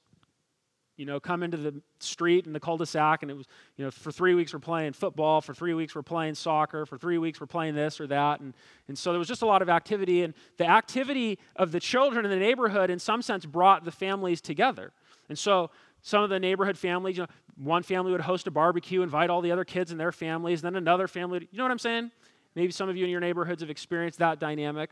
you 0.97 1.05
know, 1.05 1.19
come 1.19 1.43
into 1.43 1.57
the 1.57 1.81
street 1.99 2.45
and 2.45 2.55
the 2.55 2.59
cul-de-sac, 2.59 3.21
and 3.21 3.29
it 3.29 3.33
was, 3.33 3.47
you 3.75 3.83
know, 3.83 3.91
for 3.91 4.11
three 4.11 4.33
weeks 4.33 4.53
we're 4.53 4.59
playing 4.59 4.93
football, 4.93 5.41
for 5.41 5.53
three 5.53 5.73
weeks 5.73 5.93
we're 5.93 6.01
playing 6.01 6.35
soccer, 6.35 6.85
for 6.85 6.97
three 6.97 7.17
weeks 7.17 7.39
we're 7.39 7.47
playing 7.47 7.75
this 7.75 7.99
or 7.99 8.07
that, 8.07 8.39
and, 8.39 8.53
and 8.87 8.97
so 8.97 9.11
there 9.11 9.19
was 9.19 9.27
just 9.27 9.41
a 9.41 9.45
lot 9.45 9.61
of 9.61 9.69
activity, 9.69 10.23
and 10.23 10.33
the 10.57 10.65
activity 10.65 11.37
of 11.57 11.71
the 11.71 11.79
children 11.79 12.23
in 12.23 12.31
the 12.31 12.37
neighborhood, 12.37 12.89
in 12.89 12.99
some 12.99 13.21
sense, 13.21 13.45
brought 13.45 13.83
the 13.83 13.91
families 13.91 14.39
together. 14.39 14.93
And 15.27 15.37
so 15.37 15.69
some 16.01 16.23
of 16.23 16.29
the 16.29 16.39
neighborhood 16.39 16.77
families, 16.77 17.17
you 17.17 17.23
know, 17.23 17.29
one 17.57 17.83
family 17.83 18.11
would 18.11 18.21
host 18.21 18.47
a 18.47 18.51
barbecue, 18.51 19.01
invite 19.01 19.29
all 19.29 19.41
the 19.41 19.51
other 19.51 19.65
kids 19.65 19.91
and 19.91 19.99
their 19.99 20.11
families, 20.11 20.61
then 20.61 20.75
another 20.75 21.07
family, 21.07 21.39
would, 21.39 21.47
you 21.51 21.57
know 21.57 21.63
what 21.63 21.71
I'm 21.71 21.79
saying? 21.79 22.11
Maybe 22.55 22.71
some 22.71 22.87
of 22.87 22.95
you 22.95 23.03
in 23.03 23.11
your 23.11 23.19
neighborhoods 23.19 23.61
have 23.61 23.69
experienced 23.69 24.19
that 24.19 24.39
dynamic. 24.39 24.91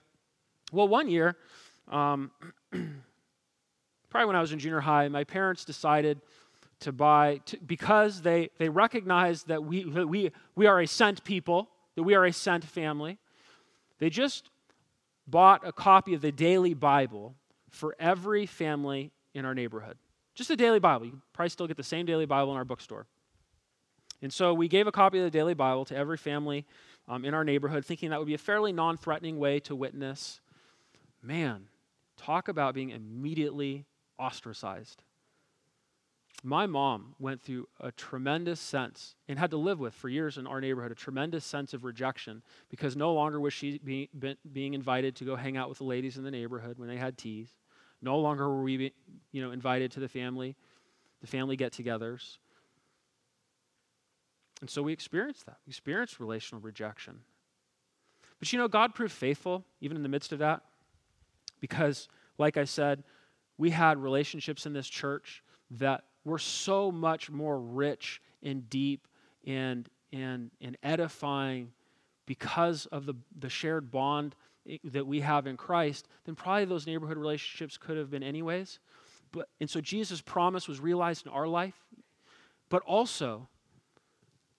Well, 0.74 0.88
one 0.88 1.08
year, 1.08 1.38
um, 1.88 2.32
probably 4.10 4.26
when 4.26 4.36
I 4.36 4.42
was 4.42 4.52
in 4.52 4.58
junior 4.58 4.80
high, 4.80 5.08
my 5.08 5.24
parents 5.24 5.66
decided 5.66 6.20
to 6.80 6.92
buy, 6.92 7.42
to, 7.46 7.58
because 7.58 8.24
they, 8.24 8.50
they 8.58 8.70
recognized 8.70 9.50
that 9.50 9.64
we, 9.64 9.84
that 9.92 10.08
we, 10.08 10.32
we 10.56 10.66
are 10.66 10.82
a 10.82 10.88
sent 10.88 11.24
people, 11.24 11.70
that 11.96 12.02
we 12.02 12.16
are 12.16 12.26
a 12.26 12.34
sent 12.34 12.66
family, 12.66 13.20
they 14.00 14.10
just 14.10 14.50
bought 15.28 15.66
a 15.66 15.72
copy 15.72 16.16
of 16.16 16.22
the 16.22 16.32
Daily 16.32 16.74
Bible 16.74 17.36
for 17.70 17.96
every 18.00 18.48
family 18.48 19.12
in 19.36 19.46
our 19.46 19.54
neighborhood. 19.54 19.98
Just 20.34 20.50
a 20.50 20.56
daily 20.56 20.80
Bible. 20.80 21.06
You 21.06 21.22
probably 21.34 21.50
still 21.50 21.68
get 21.68 21.78
the 21.78 21.84
same 21.84 22.08
daily 22.08 22.26
Bible 22.26 22.52
in 22.52 22.58
our 22.58 22.66
bookstore. 22.66 23.06
And 24.24 24.34
so 24.34 24.56
we 24.56 24.68
gave 24.68 24.88
a 24.88 24.92
copy 24.92 25.20
of 25.20 25.24
the 25.24 25.30
daily 25.30 25.54
Bible 25.54 25.86
to 25.86 25.96
every 25.96 26.18
family 26.18 26.66
um, 27.08 27.26
in 27.26 27.34
our 27.34 27.44
neighborhood, 27.44 27.86
thinking 27.86 28.10
that 28.10 28.20
would 28.20 28.28
be 28.28 28.34
a 28.34 28.40
fairly 28.40 28.74
non 28.74 28.98
threatening 28.98 29.38
way 29.38 29.60
to 29.62 29.76
witness. 29.76 30.40
Man, 31.24 31.70
talk 32.18 32.50
about 32.50 32.76
being 32.76 32.90
immediately 32.90 33.86
ostracized. 34.20 35.04
My 36.44 36.66
mom 36.66 37.16
went 37.20 37.42
through 37.42 37.70
a 37.80 37.94
tremendous 37.94 38.60
sense 38.60 39.16
and 39.30 39.40
had 39.40 39.52
to 39.52 39.58
live 39.58 39.80
with 39.80 39.94
for 39.94 40.10
years 40.10 40.38
in 40.38 40.46
our 40.46 40.60
neighborhood 40.60 40.92
a 40.92 40.96
tremendous 40.96 41.46
sense 41.46 41.74
of 41.74 41.86
rejection 41.86 42.44
because 42.70 42.98
no 42.98 43.14
longer 43.14 43.40
was 43.40 43.54
she 43.54 43.78
being, 43.78 44.10
being 44.52 44.74
invited 44.74 45.16
to 45.16 45.24
go 45.24 45.38
hang 45.38 45.56
out 45.56 45.70
with 45.70 45.78
the 45.78 45.86
ladies 45.86 46.18
in 46.18 46.26
the 46.26 46.32
neighborhood 46.32 46.78
when 46.78 46.90
they 46.90 46.98
had 46.98 47.18
teas. 47.18 47.48
No 48.02 48.20
longer 48.20 48.50
were 48.50 48.62
we, 48.62 48.92
you 49.32 49.42
know, 49.42 49.52
invited 49.52 49.92
to 49.94 50.02
the 50.02 50.10
family, 50.10 50.58
the 51.22 51.28
family 51.28 51.56
get-togethers. 51.56 52.40
And 54.60 54.70
so 54.70 54.84
we 54.84 54.92
experienced 54.92 55.46
that. 55.46 55.60
We 55.66 55.72
experienced 55.72 56.20
relational 56.20 56.62
rejection. 56.62 57.22
But 58.40 58.52
you 58.52 58.60
know, 58.60 58.68
God 58.68 58.94
proved 58.94 59.14
faithful 59.14 59.64
even 59.80 59.96
in 59.96 60.04
the 60.04 60.10
midst 60.10 60.34
of 60.34 60.40
that 60.40 60.64
because, 61.64 62.10
like 62.38 62.58
I 62.58 62.66
said, 62.66 63.06
we 63.58 63.70
had 63.70 63.98
relationships 63.98 64.66
in 64.66 64.74
this 64.74 64.90
church 64.90 65.42
that 65.72 66.04
were 66.26 66.38
so 66.38 66.92
much 66.92 67.32
more 67.32 67.58
rich 67.58 68.22
and 68.44 68.70
deep 68.70 69.08
and, 69.48 69.88
and, 70.12 70.52
and 70.60 70.78
edifying 70.84 71.72
because 72.26 72.86
of 72.88 73.06
the, 73.06 73.14
the 73.40 73.48
shared 73.48 73.92
bond 73.92 74.36
that 74.84 75.08
we 75.08 75.22
have 75.22 75.48
in 75.48 75.56
Christ, 75.56 76.10
then 76.26 76.36
probably 76.36 76.66
those 76.66 76.86
neighborhood 76.86 77.18
relationships 77.18 77.78
could 77.78 77.96
have 77.96 78.12
been 78.12 78.24
anyways. 78.24 78.80
But, 79.32 79.48
and 79.62 79.70
so 79.70 79.80
Jesus' 79.80 80.20
promise 80.20 80.68
was 80.68 80.82
realized 80.82 81.26
in 81.26 81.32
our 81.32 81.48
life. 81.48 81.82
But 82.68 82.84
also, 82.84 83.48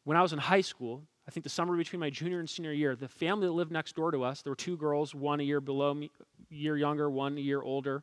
when 0.04 0.16
I 0.16 0.22
was 0.22 0.32
in 0.32 0.38
high 0.38 0.62
school, 0.62 1.02
I 1.26 1.30
think 1.30 1.44
the 1.44 1.50
summer 1.50 1.76
between 1.76 2.00
my 2.00 2.10
junior 2.10 2.38
and 2.38 2.48
senior 2.48 2.72
year, 2.72 2.94
the 2.94 3.08
family 3.08 3.46
that 3.46 3.52
lived 3.52 3.72
next 3.72 3.96
door 3.96 4.10
to 4.10 4.22
us, 4.24 4.42
there 4.42 4.50
were 4.50 4.56
two 4.56 4.76
girls, 4.76 5.14
one 5.14 5.40
a 5.40 5.42
year 5.42 5.60
below 5.60 5.94
me, 5.94 6.10
year 6.50 6.76
younger, 6.76 7.10
one 7.10 7.38
a 7.38 7.40
year 7.40 7.62
older. 7.62 8.02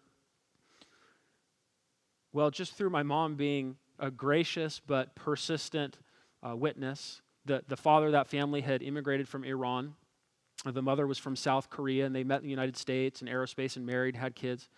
Well, 2.33 2.49
just 2.49 2.73
through 2.73 2.89
my 2.89 3.03
mom 3.03 3.35
being 3.35 3.75
a 3.99 4.09
gracious 4.09 4.81
but 4.85 5.13
persistent 5.15 5.99
uh, 6.41 6.55
witness, 6.55 7.21
the, 7.45 7.63
the 7.67 7.77
father 7.77 8.07
of 8.07 8.11
that 8.13 8.27
family 8.27 8.61
had 8.61 8.81
immigrated 8.81 9.27
from 9.27 9.43
Iran. 9.43 9.93
The 10.65 10.81
mother 10.81 11.05
was 11.05 11.17
from 11.17 11.35
South 11.35 11.69
Korea, 11.69 12.05
and 12.05 12.15
they 12.15 12.23
met 12.23 12.37
in 12.37 12.43
the 12.43 12.49
United 12.49 12.77
States 12.77 13.21
in 13.21 13.27
aerospace 13.27 13.75
and 13.75 13.85
married, 13.85 14.15
had 14.15 14.35
kids. 14.35 14.69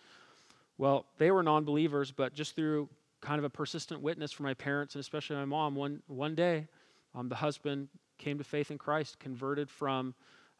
Well, 0.76 1.06
they 1.18 1.30
were 1.30 1.42
non 1.42 1.64
believers, 1.64 2.10
but 2.10 2.34
just 2.34 2.56
through 2.56 2.88
kind 3.20 3.38
of 3.38 3.44
a 3.44 3.50
persistent 3.50 4.02
witness 4.02 4.32
from 4.32 4.44
my 4.44 4.54
parents 4.54 4.94
and 4.94 5.00
especially 5.00 5.36
my 5.36 5.44
mom, 5.44 5.74
one, 5.74 6.02
one 6.06 6.34
day, 6.34 6.66
um, 7.14 7.28
the 7.28 7.34
husband 7.36 7.88
came 8.24 8.38
to 8.38 8.44
faith 8.44 8.70
in 8.70 8.78
Christ, 8.78 9.18
converted 9.18 9.68
from, 9.68 10.14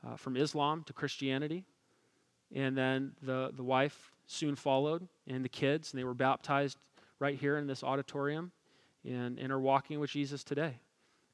uh, 0.07 0.17
from 0.17 0.37
Islam 0.37 0.85
to 0.85 0.93
Christianity. 0.93 1.65
And 2.55 2.77
then 2.77 3.13
the, 3.23 3.53
the 3.57 3.63
wife 3.63 4.13
soon 4.27 4.55
followed, 4.55 5.09
and 5.27 5.43
the 5.43 5.49
kids, 5.49 5.93
and 5.93 5.99
they 5.99 6.05
were 6.05 6.15
baptized 6.15 6.77
right 7.19 7.39
here 7.39 7.57
in 7.57 7.67
this 7.67 7.83
auditorium 7.83 8.53
and, 9.05 9.39
and 9.39 9.51
are 9.51 9.61
walking 9.61 9.99
with 9.99 10.11
Jesus 10.11 10.45
today. 10.45 10.79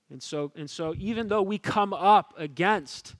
And 0.08 0.22
so, 0.22 0.52
and 0.54 0.70
so, 0.70 0.94
even 0.98 1.28
though 1.28 1.42
we 1.42 1.58
come 1.58 1.92
up 1.92 2.34
against 2.36 3.14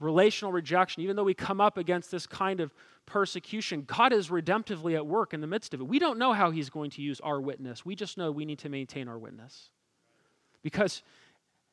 relational 0.00 0.52
rejection, 0.52 1.02
even 1.02 1.16
though 1.16 1.24
we 1.24 1.34
come 1.34 1.60
up 1.60 1.78
against 1.78 2.10
this 2.10 2.26
kind 2.26 2.60
of 2.60 2.72
persecution, 3.06 3.82
God 3.86 4.12
is 4.12 4.28
redemptively 4.28 4.94
at 4.94 5.06
work 5.06 5.34
in 5.34 5.40
the 5.40 5.46
midst 5.46 5.72
of 5.74 5.80
it. 5.80 5.84
We 5.84 5.98
don't 5.98 6.18
know 6.18 6.32
how 6.32 6.50
He's 6.50 6.70
going 6.70 6.90
to 6.92 7.02
use 7.02 7.20
our 7.20 7.40
witness. 7.40 7.84
We 7.84 7.94
just 7.94 8.18
know 8.18 8.30
we 8.30 8.44
need 8.44 8.58
to 8.60 8.68
maintain 8.68 9.08
our 9.08 9.18
witness. 9.18 9.70
Because 10.62 11.02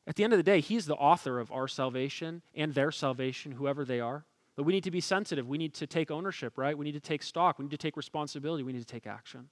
at 0.06 0.16
the 0.16 0.24
end 0.24 0.32
of 0.32 0.38
the 0.38 0.42
day, 0.42 0.60
He's 0.60 0.86
the 0.86 0.94
author 0.94 1.40
of 1.40 1.50
our 1.50 1.68
salvation 1.68 2.42
and 2.54 2.74
their 2.74 2.90
salvation, 2.90 3.52
whoever 3.52 3.84
they 3.84 4.00
are. 4.00 4.24
But 4.56 4.64
we 4.64 4.72
need 4.72 4.84
to 4.84 4.90
be 4.90 5.00
sensitive. 5.00 5.48
We 5.48 5.58
need 5.58 5.74
to 5.74 5.86
take 5.86 6.10
ownership, 6.10 6.56
right? 6.56 6.76
We 6.76 6.84
need 6.84 6.92
to 6.92 7.00
take 7.00 7.22
stock. 7.22 7.58
We 7.58 7.64
need 7.64 7.72
to 7.72 7.76
take 7.76 7.96
responsibility. 7.96 8.62
We 8.62 8.72
need 8.72 8.86
to 8.86 8.92
take 8.92 9.06
action. 9.06 9.48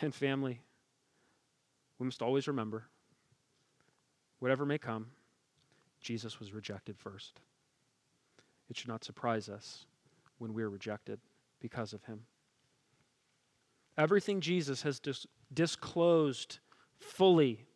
And 0.00 0.14
family, 0.14 0.60
we 1.98 2.06
must 2.06 2.22
always 2.22 2.48
remember 2.48 2.84
whatever 4.38 4.64
may 4.64 4.78
come, 4.78 5.06
Jesus 6.00 6.40
was 6.40 6.54
rejected 6.54 6.98
first. 6.98 7.40
It 8.70 8.76
should 8.78 8.88
not 8.88 9.04
surprise 9.04 9.50
us 9.50 9.84
when 10.38 10.54
we're 10.54 10.70
rejected 10.70 11.20
because 11.60 11.92
of 11.92 12.02
him. 12.04 12.22
Everything 13.96 14.40
Jesus 14.40 14.82
has 14.82 14.98
dis- 15.00 15.26
disclosed 15.52 16.58
fully 16.98 17.66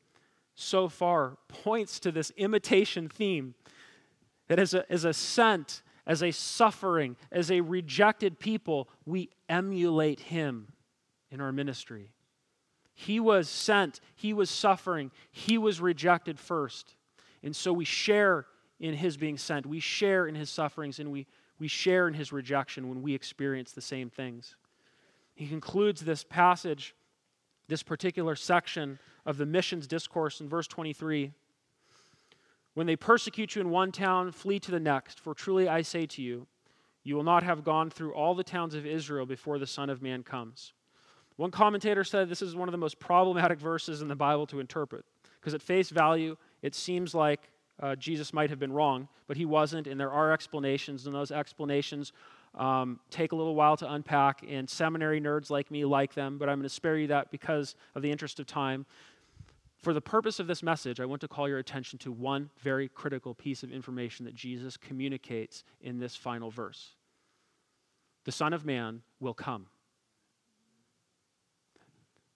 so 0.54 0.88
far 0.88 1.36
points 1.48 1.98
to 2.00 2.12
this 2.12 2.30
imitation 2.36 3.08
theme 3.08 3.54
that 4.48 4.58
as 4.58 4.74
a, 4.74 4.90
as 4.90 5.04
a 5.04 5.12
sent, 5.12 5.82
as 6.06 6.22
a 6.22 6.30
suffering, 6.30 7.16
as 7.32 7.50
a 7.50 7.60
rejected 7.60 8.38
people, 8.38 8.88
we 9.04 9.30
emulate 9.48 10.20
him 10.20 10.68
in 11.30 11.40
our 11.40 11.52
ministry. 11.52 12.10
He 12.94 13.18
was 13.18 13.48
sent, 13.48 14.00
he 14.14 14.32
was 14.32 14.50
suffering, 14.50 15.10
he 15.32 15.58
was 15.58 15.80
rejected 15.80 16.38
first. 16.38 16.94
And 17.42 17.54
so 17.54 17.72
we 17.72 17.84
share 17.84 18.46
in 18.78 18.94
his 18.94 19.16
being 19.16 19.38
sent, 19.38 19.66
we 19.66 19.80
share 19.80 20.26
in 20.26 20.34
his 20.34 20.50
sufferings, 20.50 21.00
and 21.00 21.10
we, 21.10 21.26
we 21.58 21.66
share 21.66 22.06
in 22.06 22.14
his 22.14 22.32
rejection 22.32 22.88
when 22.88 23.02
we 23.02 23.14
experience 23.14 23.72
the 23.72 23.80
same 23.80 24.10
things. 24.10 24.54
He 25.35 25.47
concludes 25.47 26.03
this 26.03 26.24
passage, 26.24 26.95
this 27.68 27.82
particular 27.82 28.37
section 28.37 28.99
of 29.26 29.37
the 29.37 29.47
missions 29.47 29.87
discourse 29.87 30.41
in 30.41 30.49
verse 30.49 30.66
23. 30.68 31.32
When 32.74 32.87
they 32.87 32.97
persecute 32.97 33.55
you 33.55 33.61
in 33.61 33.70
one 33.70 33.93
town, 33.93 34.32
flee 34.32 34.59
to 34.61 34.70
the 34.70 34.80
next, 34.80 35.20
for 35.20 35.35
truly 35.35 35.68
I 35.68 35.82
say 35.82 36.07
to 36.07 36.22
you, 36.22 36.47
you 37.03 37.16
will 37.16 37.22
not 37.22 37.43
have 37.43 37.64
gone 37.64 37.91
through 37.91 38.14
all 38.14 38.35
the 38.35 38.43
towns 38.45 38.74
of 38.74 38.87
Israel 38.87 39.26
before 39.26 39.59
the 39.59 39.66
Son 39.66 39.91
of 39.91 40.03
Man 40.03 40.22
comes. 40.22 40.72
One 41.37 41.51
commentator 41.51 42.05
said 42.05 42.28
this 42.28 42.43
is 42.43 42.57
one 42.57 42.68
of 42.68 42.72
the 42.72 42.78
most 42.78 42.99
problematic 42.99 43.59
verses 43.59 44.03
in 44.03 44.09
the 44.09 44.14
Bible 44.14 44.47
to 44.47 44.61
interpret, 44.61 45.05
because 45.41 45.55
at 45.55 45.62
face 45.62 45.91
value, 45.91 46.37
it 46.62 46.74
seems 46.74 47.14
like 47.14 47.51
uh, 47.80 47.97
Jesus 47.97 48.32
might 48.32 48.51
have 48.51 48.59
been 48.59 48.72
wrong, 48.72 49.09
but 49.26 49.37
he 49.37 49.45
wasn't, 49.45 49.87
and 49.87 50.01
there 50.01 50.12
are 50.12 50.32
explanations, 50.32 51.07
and 51.07 51.14
those 51.14 51.32
explanations 51.32 52.12
um, 52.57 53.00
take 53.11 53.32
a 53.32 53.36
little 53.36 53.55
while 53.55 53.76
to 53.78 53.92
unpack, 53.92 54.44
and 54.48 54.68
seminary 54.68 55.20
nerds 55.20 55.50
like 55.50 55.70
me 55.70 55.84
like 55.84 56.14
them, 56.14 56.38
but 56.38 56.48
I'm 56.48 56.59
going 56.59 56.68
to 56.68 56.74
spare 56.74 56.96
you 56.96 57.09
that 57.09 57.30
because 57.30 57.74
of 57.94 58.02
the 58.02 58.11
interest 58.11 58.38
of 58.40 58.46
time. 58.46 58.86
For 59.78 59.92
the 59.92 60.00
purpose 60.00 60.40
of 60.40 60.46
this 60.46 60.62
message, 60.62 61.00
I 61.00 61.05
want 61.05 61.20
to 61.22 61.28
call 61.28 61.48
your 61.48 61.59
attention 61.59 61.98
to 62.00 62.12
one 62.12 62.48
very 62.62 62.88
critical 62.88 63.34
piece 63.34 63.62
of 63.62 63.70
information 63.70 64.24
that 64.24 64.34
Jesus 64.34 64.76
communicates 64.76 65.64
in 65.82 65.98
this 65.98 66.16
final 66.16 66.50
verse 66.50 66.94
The 68.24 68.32
Son 68.32 68.52
of 68.52 68.64
Man 68.64 69.02
will 69.20 69.34
come. 69.34 69.66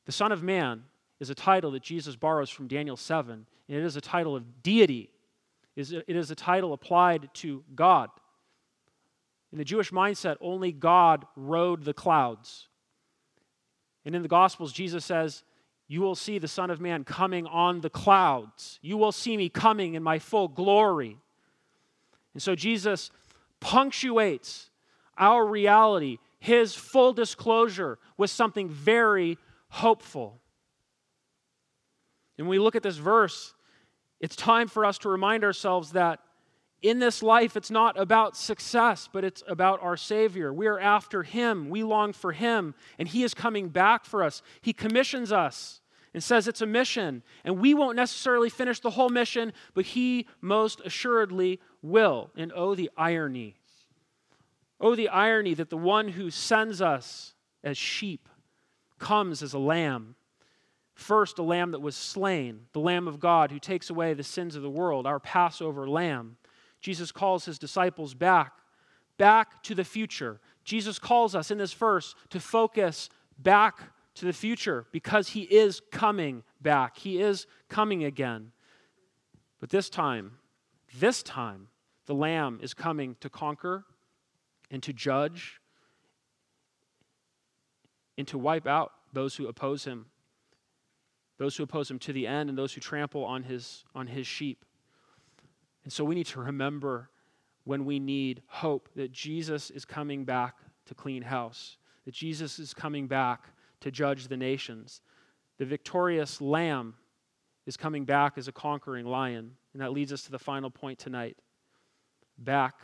The 0.04 0.12
Son 0.12 0.32
of 0.32 0.42
Man 0.42 0.84
is 1.20 1.30
a 1.30 1.34
title 1.34 1.70
that 1.72 1.82
Jesus 1.82 2.16
borrows 2.16 2.50
from 2.50 2.66
Daniel 2.66 2.96
7, 2.96 3.46
and 3.68 3.78
it 3.78 3.84
is 3.84 3.96
a 3.96 4.00
title 4.00 4.34
of 4.34 4.62
deity. 4.62 5.10
It 5.76 6.04
is 6.08 6.30
a 6.30 6.34
title 6.34 6.72
applied 6.72 7.30
to 7.34 7.62
God. 7.74 8.10
In 9.53 9.59
the 9.59 9.64
Jewish 9.64 9.90
mindset, 9.90 10.36
only 10.40 10.72
God 10.72 11.26
rode 11.36 11.84
the 11.84 11.94
clouds. 11.94 12.68
And 14.05 14.14
in 14.14 14.22
the 14.22 14.28
Gospels, 14.28 14.72
Jesus 14.72 15.05
says, 15.05 15.42
you 15.90 16.03
will 16.03 16.14
see 16.14 16.38
the 16.38 16.49
Son 16.49 16.70
of 16.70 16.80
Man 16.80 17.03
coming 17.03 17.46
on 17.46 17.80
the 17.80 17.88
clouds. 17.88 18.78
You 18.82 18.99
will 18.99 19.12
see 19.12 19.38
me 19.38 19.49
coming 19.49 19.94
in 19.94 20.03
my 20.03 20.18
full 20.18 20.49
glory. 20.49 21.16
And 22.34 22.42
so 22.42 22.55
Jesus 22.55 23.11
punctuates 23.59 24.70
our 25.16 25.44
reality, 25.46 26.18
his 26.38 26.74
full 26.74 27.14
disclosure, 27.14 27.99
with 28.18 28.30
something 28.30 28.68
very 28.68 29.38
hopeful. 29.70 30.40
And 32.36 32.46
when 32.46 32.59
we 32.59 32.62
look 32.62 32.76
at 32.76 32.82
this 32.82 32.99
verse, 32.99 33.55
it's 34.20 34.36
time 34.36 34.68
for 34.68 34.84
us 34.84 34.99
to 34.99 35.09
remind 35.09 35.42
ourselves 35.42 35.92
that 35.92 36.20
in 36.82 36.98
this 36.98 37.22
life, 37.22 37.56
it's 37.56 37.70
not 37.70 37.98
about 37.98 38.36
success, 38.36 39.08
but 39.12 39.24
it's 39.24 39.42
about 39.48 39.82
our 39.82 39.96
Savior. 39.96 40.52
We 40.52 40.66
are 40.66 40.78
after 40.78 41.22
Him. 41.22 41.70
We 41.70 41.82
long 41.82 42.12
for 42.12 42.32
Him, 42.32 42.74
and 42.98 43.08
He 43.08 43.24
is 43.24 43.34
coming 43.34 43.68
back 43.68 44.04
for 44.04 44.22
us. 44.22 44.42
He 44.60 44.72
commissions 44.72 45.32
us 45.32 45.80
and 46.14 46.22
says 46.22 46.48
it's 46.48 46.62
a 46.62 46.66
mission, 46.66 47.22
and 47.44 47.58
we 47.60 47.74
won't 47.74 47.96
necessarily 47.96 48.48
finish 48.48 48.80
the 48.80 48.90
whole 48.90 49.08
mission, 49.08 49.52
but 49.74 49.86
He 49.86 50.26
most 50.40 50.80
assuredly 50.84 51.60
will. 51.82 52.30
And 52.36 52.52
oh, 52.54 52.74
the 52.74 52.90
irony 52.96 53.56
Oh, 54.80 54.94
the 54.94 55.08
irony 55.08 55.54
that 55.54 55.70
the 55.70 55.76
one 55.76 56.08
who 56.08 56.30
sends 56.30 56.80
us 56.80 57.34
as 57.64 57.76
sheep 57.76 58.28
comes 58.98 59.42
as 59.42 59.52
a 59.52 59.58
lamb. 59.58 60.14
First, 60.94 61.38
a 61.38 61.42
lamb 61.42 61.72
that 61.72 61.80
was 61.80 61.96
slain, 61.96 62.66
the 62.72 62.80
Lamb 62.80 63.06
of 63.06 63.20
God 63.20 63.52
who 63.52 63.60
takes 63.60 63.88
away 63.88 64.14
the 64.14 64.24
sins 64.24 64.56
of 64.56 64.62
the 64.62 64.70
world, 64.70 65.06
our 65.06 65.20
Passover 65.20 65.88
lamb. 65.88 66.36
Jesus 66.80 67.12
calls 67.12 67.44
his 67.44 67.58
disciples 67.58 68.14
back, 68.14 68.52
back 69.16 69.62
to 69.64 69.74
the 69.74 69.84
future. 69.84 70.40
Jesus 70.64 70.98
calls 70.98 71.34
us 71.34 71.50
in 71.50 71.58
this 71.58 71.72
verse 71.72 72.14
to 72.30 72.40
focus 72.40 73.08
back 73.38 73.92
to 74.14 74.24
the 74.24 74.32
future 74.32 74.86
because 74.92 75.28
he 75.28 75.42
is 75.42 75.80
coming 75.90 76.42
back. 76.60 76.96
He 76.98 77.20
is 77.20 77.46
coming 77.68 78.04
again. 78.04 78.52
But 79.60 79.70
this 79.70 79.88
time, 79.88 80.32
this 80.98 81.22
time, 81.22 81.68
the 82.06 82.14
Lamb 82.14 82.58
is 82.62 82.74
coming 82.74 83.16
to 83.20 83.28
conquer 83.28 83.84
and 84.70 84.82
to 84.82 84.92
judge 84.92 85.60
and 88.16 88.26
to 88.28 88.38
wipe 88.38 88.66
out 88.66 88.92
those 89.12 89.36
who 89.36 89.46
oppose 89.46 89.84
him, 89.84 90.06
those 91.38 91.56
who 91.56 91.62
oppose 91.62 91.90
him 91.90 91.98
to 92.00 92.12
the 92.12 92.26
end, 92.26 92.48
and 92.48 92.58
those 92.58 92.74
who 92.74 92.80
trample 92.80 93.24
on 93.24 93.44
his, 93.44 93.84
on 93.94 94.08
his 94.08 94.26
sheep. 94.26 94.64
And 95.84 95.92
so 95.92 96.04
we 96.04 96.14
need 96.14 96.26
to 96.26 96.40
remember 96.40 97.10
when 97.64 97.84
we 97.84 97.98
need 97.98 98.42
hope 98.46 98.88
that 98.96 99.12
Jesus 99.12 99.70
is 99.70 99.84
coming 99.84 100.24
back 100.24 100.56
to 100.86 100.94
clean 100.94 101.22
house, 101.22 101.76
that 102.04 102.14
Jesus 102.14 102.58
is 102.58 102.72
coming 102.72 103.06
back 103.06 103.44
to 103.80 103.90
judge 103.90 104.28
the 104.28 104.36
nations. 104.36 105.02
The 105.58 105.66
victorious 105.66 106.40
lamb 106.40 106.94
is 107.66 107.76
coming 107.76 108.04
back 108.04 108.38
as 108.38 108.48
a 108.48 108.52
conquering 108.52 109.04
lion. 109.06 109.52
And 109.74 109.82
that 109.82 109.92
leads 109.92 110.12
us 110.12 110.22
to 110.22 110.30
the 110.30 110.38
final 110.38 110.70
point 110.70 110.98
tonight. 110.98 111.36
Back, 112.38 112.76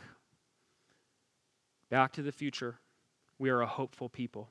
back 1.89 2.13
to 2.13 2.21
the 2.21 2.31
future. 2.31 2.79
We 3.39 3.49
are 3.49 3.61
a 3.61 3.67
hopeful 3.67 4.09
people. 4.09 4.49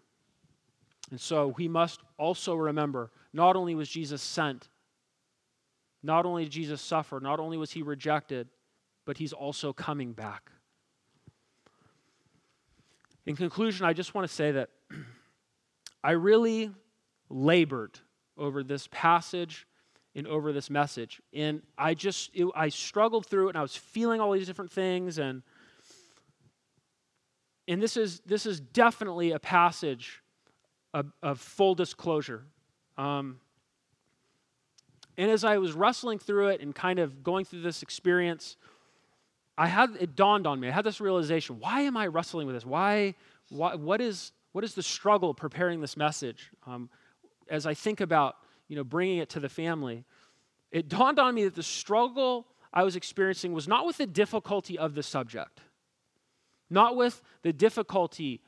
And 1.10 1.20
so 1.20 1.54
we 1.56 1.68
must 1.68 2.00
also 2.18 2.54
remember 2.54 3.12
not 3.32 3.56
only 3.56 3.74
was 3.74 3.88
Jesus 3.88 4.22
sent, 4.22 4.68
not 6.04 6.26
only 6.26 6.44
did 6.44 6.52
Jesus 6.52 6.82
suffer, 6.82 7.18
not 7.18 7.40
only 7.40 7.56
was 7.56 7.72
he 7.72 7.82
rejected, 7.82 8.48
but 9.06 9.16
he's 9.16 9.32
also 9.32 9.72
coming 9.72 10.12
back. 10.12 10.50
In 13.26 13.36
conclusion, 13.36 13.86
I 13.86 13.94
just 13.94 14.14
want 14.14 14.28
to 14.28 14.32
say 14.32 14.52
that 14.52 14.68
I 16.04 16.10
really 16.10 16.70
labored 17.30 17.98
over 18.36 18.62
this 18.62 18.86
passage 18.90 19.66
and 20.14 20.26
over 20.26 20.52
this 20.52 20.68
message. 20.68 21.22
And 21.32 21.62
I 21.78 21.94
just, 21.94 22.30
it, 22.34 22.46
I 22.54 22.68
struggled 22.68 23.24
through 23.24 23.46
it 23.46 23.50
and 23.50 23.58
I 23.58 23.62
was 23.62 23.74
feeling 23.74 24.20
all 24.20 24.32
these 24.32 24.46
different 24.46 24.72
things. 24.72 25.18
And, 25.18 25.42
and 27.66 27.82
this, 27.82 27.96
is, 27.96 28.20
this 28.20 28.44
is 28.44 28.60
definitely 28.60 29.32
a 29.32 29.38
passage 29.38 30.22
of, 30.92 31.10
of 31.22 31.40
full 31.40 31.74
disclosure. 31.74 32.44
Um, 32.98 33.40
and 35.16 35.30
as 35.30 35.44
I 35.44 35.58
was 35.58 35.72
wrestling 35.72 36.18
through 36.18 36.48
it 36.48 36.60
and 36.60 36.74
kind 36.74 36.98
of 36.98 37.22
going 37.22 37.44
through 37.44 37.62
this 37.62 37.82
experience, 37.82 38.56
I 39.56 39.68
had 39.68 39.90
it 40.00 40.16
dawned 40.16 40.46
on 40.46 40.58
me. 40.58 40.68
I 40.68 40.72
had 40.72 40.84
this 40.84 41.00
realization: 41.00 41.60
Why 41.60 41.82
am 41.82 41.96
I 41.96 42.06
wrestling 42.06 42.46
with 42.46 42.56
this? 42.56 42.66
Why? 42.66 43.14
why 43.50 43.74
what 43.74 44.00
is 44.00 44.32
what 44.52 44.64
is 44.64 44.74
the 44.74 44.82
struggle 44.82 45.34
preparing 45.34 45.80
this 45.80 45.96
message? 45.96 46.50
Um, 46.66 46.88
as 47.48 47.66
I 47.66 47.74
think 47.74 48.00
about 48.00 48.36
you 48.68 48.76
know, 48.76 48.84
bringing 48.84 49.18
it 49.18 49.28
to 49.30 49.40
the 49.40 49.48
family, 49.48 50.04
it 50.70 50.88
dawned 50.96 51.18
on 51.18 51.34
me 51.34 51.44
that 51.44 51.54
the 51.54 51.62
struggle 51.62 52.46
I 52.72 52.82
was 52.82 52.96
experiencing 52.96 53.52
was 53.52 53.68
not 53.68 53.86
with 53.86 53.98
the 53.98 54.06
difficulty 54.06 54.78
of 54.78 54.94
the 54.94 55.02
subject, 55.02 55.60
not 56.70 56.96
with 56.96 57.22
the 57.42 57.52
difficulty 57.52 58.40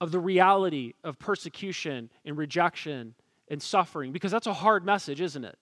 of 0.00 0.12
the 0.12 0.18
reality 0.18 0.94
of 1.04 1.18
persecution 1.18 2.10
and 2.24 2.36
rejection 2.36 3.14
and 3.48 3.62
suffering, 3.62 4.12
because 4.12 4.30
that's 4.30 4.46
a 4.46 4.52
hard 4.52 4.84
message, 4.84 5.20
isn't 5.20 5.44
it? 5.44 5.56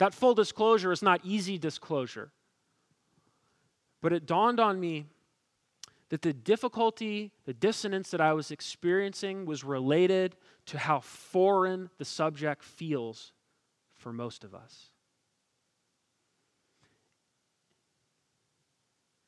That 0.00 0.14
full 0.14 0.34
disclosure 0.34 0.92
is 0.92 1.02
not 1.02 1.20
easy 1.24 1.58
disclosure. 1.58 2.32
But 4.00 4.14
it 4.14 4.24
dawned 4.24 4.58
on 4.58 4.80
me 4.80 5.04
that 6.08 6.22
the 6.22 6.32
difficulty, 6.32 7.32
the 7.44 7.52
dissonance 7.52 8.10
that 8.12 8.20
I 8.20 8.32
was 8.32 8.50
experiencing 8.50 9.44
was 9.44 9.62
related 9.62 10.36
to 10.66 10.78
how 10.78 11.00
foreign 11.00 11.90
the 11.98 12.06
subject 12.06 12.64
feels 12.64 13.32
for 13.98 14.10
most 14.10 14.42
of 14.42 14.54
us. 14.54 14.86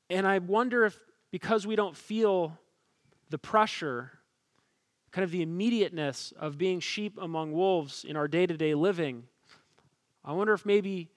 And 0.08 0.26
I 0.26 0.38
wonder 0.38 0.86
if, 0.86 0.98
because 1.30 1.66
we 1.66 1.76
don't 1.76 1.94
feel 1.94 2.58
the 3.28 3.36
pressure, 3.36 4.10
kind 5.10 5.22
of 5.22 5.32
the 5.32 5.42
immediateness 5.42 6.32
of 6.38 6.56
being 6.56 6.80
sheep 6.80 7.18
among 7.20 7.52
wolves 7.52 8.06
in 8.08 8.16
our 8.16 8.26
day 8.26 8.46
to 8.46 8.56
day 8.56 8.74
living, 8.74 9.24
I 10.24 10.32
wonder 10.32 10.52
if 10.52 10.64
maybe 10.64 11.08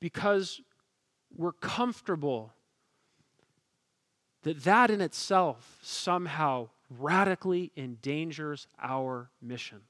because 0.00 0.60
we're 1.36 1.52
comfortable 1.52 2.52
that 4.42 4.64
that 4.64 4.90
in 4.90 5.00
itself 5.00 5.78
somehow 5.82 6.68
radically 6.90 7.72
endangers 7.76 8.66
our 8.80 9.30
mission. 9.40 9.80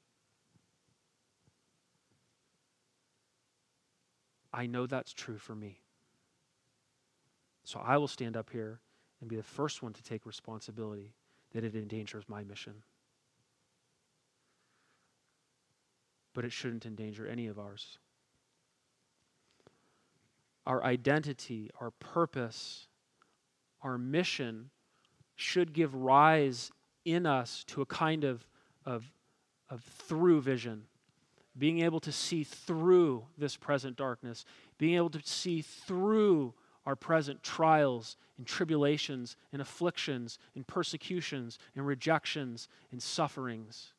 I 4.52 4.66
know 4.66 4.86
that's 4.86 5.12
true 5.12 5.38
for 5.38 5.54
me. 5.54 5.80
So 7.64 7.80
I 7.80 7.96
will 7.96 8.08
stand 8.08 8.36
up 8.36 8.50
here 8.50 8.80
and 9.20 9.30
be 9.30 9.36
the 9.36 9.42
first 9.42 9.82
one 9.82 9.92
to 9.94 10.02
take 10.02 10.26
responsibility 10.26 11.14
that 11.52 11.64
it 11.64 11.74
endangers 11.74 12.24
my 12.28 12.44
mission. 12.44 12.74
But 16.34 16.44
it 16.44 16.52
shouldn't 16.52 16.86
endanger 16.86 17.26
any 17.26 17.46
of 17.46 17.58
ours. 17.58 17.98
Our 20.66 20.82
identity, 20.84 21.70
our 21.80 21.90
purpose, 21.90 22.86
our 23.82 23.98
mission 23.98 24.70
should 25.34 25.72
give 25.72 25.94
rise 25.94 26.70
in 27.04 27.26
us 27.26 27.64
to 27.64 27.82
a 27.82 27.86
kind 27.86 28.24
of, 28.24 28.46
of, 28.84 29.04
of 29.68 29.82
through 29.82 30.40
vision. 30.42 30.84
Being 31.58 31.80
able 31.80 32.00
to 32.00 32.12
see 32.12 32.44
through 32.44 33.26
this 33.36 33.56
present 33.56 33.96
darkness, 33.96 34.44
being 34.78 34.94
able 34.94 35.10
to 35.10 35.20
see 35.24 35.62
through 35.62 36.54
our 36.86 36.96
present 36.96 37.42
trials 37.42 38.16
and 38.38 38.46
tribulations 38.46 39.36
and 39.52 39.60
afflictions 39.60 40.38
and 40.54 40.66
persecutions 40.66 41.58
and 41.76 41.86
rejections 41.86 42.68
and 42.90 43.02
sufferings. 43.02 43.92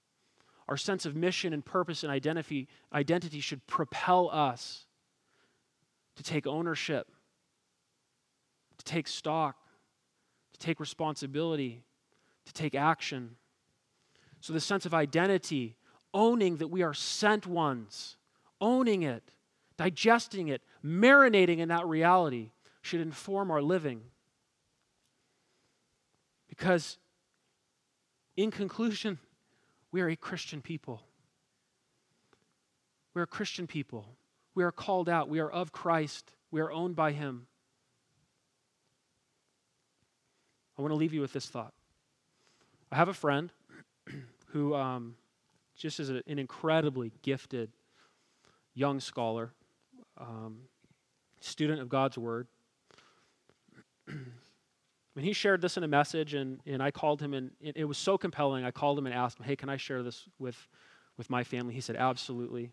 Our 0.68 0.78
sense 0.78 1.05
of 1.05 1.16
mission 1.16 1.53
and 1.53 1.64
purpose 1.64 2.03
and 2.03 2.11
identity, 2.11 2.68
identity 2.93 3.39
should 3.39 3.66
propel 3.68 4.30
us 4.32 4.86
to 6.16 6.24
take 6.24 6.45
ownership, 6.47 7.07
to 8.78 8.86
take 8.86 9.07
stock, 9.07 9.55
to 10.53 10.59
take 10.59 10.80
responsibility, 10.80 11.84
to 12.45 12.53
take 12.53 12.76
action. 12.76 13.36
So, 14.41 14.53
the 14.53 14.59
sense 14.59 14.86
of 14.86 14.93
identity, 14.93 15.76
owning 16.14 16.57
that 16.57 16.68
we 16.68 16.84
are 16.84 16.93
sent 16.93 17.47
ones, 17.47 18.18
owning 18.59 19.03
it, 19.03 19.24
digesting 19.78 20.49
it, 20.49 20.61
marinating 20.86 21.59
in 21.59 21.70
that 21.70 21.88
reality, 21.88 22.51
should 22.82 23.01
inform 23.01 23.49
our 23.49 23.61
living. 23.61 24.01
Because, 26.47 26.97
in 28.36 28.51
conclusion, 28.51 29.18
we 29.91 30.01
are 30.01 30.09
a 30.09 30.16
Christian 30.16 30.61
people. 30.61 31.01
We 33.14 33.22
are 33.22 33.24
a 33.24 33.28
Christian 33.28 33.68
people. 33.68 34.07
We 34.55 34.63
are 34.63 34.71
called 34.71 35.09
out. 35.09 35.29
We 35.29 35.39
are 35.39 35.49
of 35.49 35.71
Christ. 35.71 36.31
We 36.51 36.61
are 36.61 36.71
owned 36.71 36.95
by 36.95 37.11
Him. 37.11 37.47
I 40.77 40.81
want 40.81 40.91
to 40.91 40.95
leave 40.95 41.13
you 41.13 41.21
with 41.21 41.33
this 41.33 41.47
thought. 41.47 41.73
I 42.91 42.95
have 42.95 43.09
a 43.09 43.13
friend 43.13 43.51
who 44.47 44.75
um, 44.75 45.15
just 45.75 45.99
is 45.99 46.09
a, 46.09 46.21
an 46.27 46.39
incredibly 46.39 47.11
gifted 47.21 47.71
young 48.73 48.99
scholar, 48.99 49.51
um, 50.17 50.59
student 51.39 51.81
of 51.81 51.89
God's 51.89 52.17
Word. 52.17 52.47
And 55.15 55.23
he 55.23 55.33
shared 55.33 55.61
this 55.61 55.77
in 55.77 55.83
a 55.83 55.87
message, 55.87 56.33
and, 56.33 56.59
and 56.65 56.81
I 56.81 56.89
called 56.89 57.21
him, 57.21 57.33
and 57.33 57.51
it, 57.61 57.85
was 57.85 57.97
so 57.97 58.17
compelling, 58.17 58.65
I 58.65 58.71
called 58.71 58.97
him 58.97 59.05
and 59.05 59.13
asked 59.13 59.39
him, 59.39 59.45
Hey, 59.45 59.55
can 59.55 59.69
I 59.69 59.77
share 59.77 60.01
this 60.01 60.25
with, 60.39 60.67
with 61.17 61.29
my 61.29 61.43
family? 61.43 61.73
He 61.73 61.81
said, 61.81 61.95
Absolutely. 61.95 62.71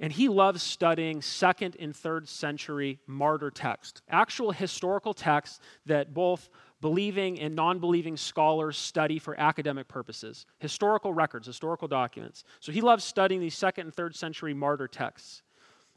And 0.00 0.12
he 0.12 0.28
loves 0.28 0.62
studying 0.62 1.22
second 1.22 1.76
and 1.78 1.94
third 1.94 2.28
century 2.28 2.98
martyr 3.06 3.50
texts, 3.50 4.02
actual 4.08 4.50
historical 4.50 5.14
texts 5.14 5.60
that 5.86 6.12
both 6.12 6.48
believing 6.80 7.38
and 7.38 7.54
non 7.54 7.78
believing 7.78 8.16
scholars 8.16 8.76
study 8.76 9.18
for 9.18 9.38
academic 9.38 9.86
purposes, 9.86 10.46
historical 10.58 11.14
records, 11.14 11.46
historical 11.46 11.86
documents. 11.86 12.44
So 12.60 12.72
he 12.72 12.80
loves 12.80 13.04
studying 13.04 13.40
these 13.40 13.54
second 13.54 13.86
and 13.86 13.94
third 13.94 14.16
century 14.16 14.52
martyr 14.52 14.88
texts 14.88 15.42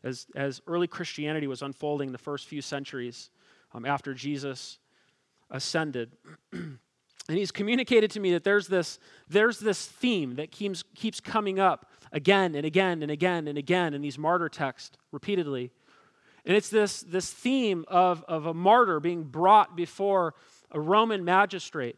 as, 0.03 0.27
as 0.35 0.61
early 0.67 0.87
Christianity 0.87 1.47
was 1.47 1.61
unfolding 1.61 2.11
the 2.11 2.17
first 2.17 2.47
few 2.47 2.61
centuries 2.61 3.31
um, 3.73 3.85
after 3.85 4.13
Jesus 4.13 4.79
ascended. 5.49 6.11
And 7.29 7.37
he's 7.37 7.51
communicated 7.51 8.11
to 8.11 8.19
me 8.19 8.31
that 8.33 8.43
there's 8.43 8.67
this, 8.67 8.99
there's 9.27 9.59
this 9.59 9.85
theme 9.85 10.35
that 10.35 10.51
keeps, 10.51 10.83
keeps 10.95 11.19
coming 11.19 11.59
up 11.59 11.91
again 12.11 12.55
and 12.55 12.65
again 12.65 13.01
and 13.01 13.11
again 13.11 13.47
and 13.47 13.57
again 13.57 13.93
in 13.93 14.01
these 14.01 14.17
martyr 14.17 14.47
texts 14.47 14.97
repeatedly. 15.11 15.71
And 16.45 16.55
it's 16.55 16.69
this, 16.69 17.01
this 17.01 17.31
theme 17.31 17.83
of, 17.89 18.23
of 18.27 18.45
a 18.45 18.53
martyr 18.53 19.01
being 19.01 19.23
brought 19.23 19.75
before 19.75 20.33
a 20.71 20.79
Roman 20.79 21.25
magistrate, 21.25 21.97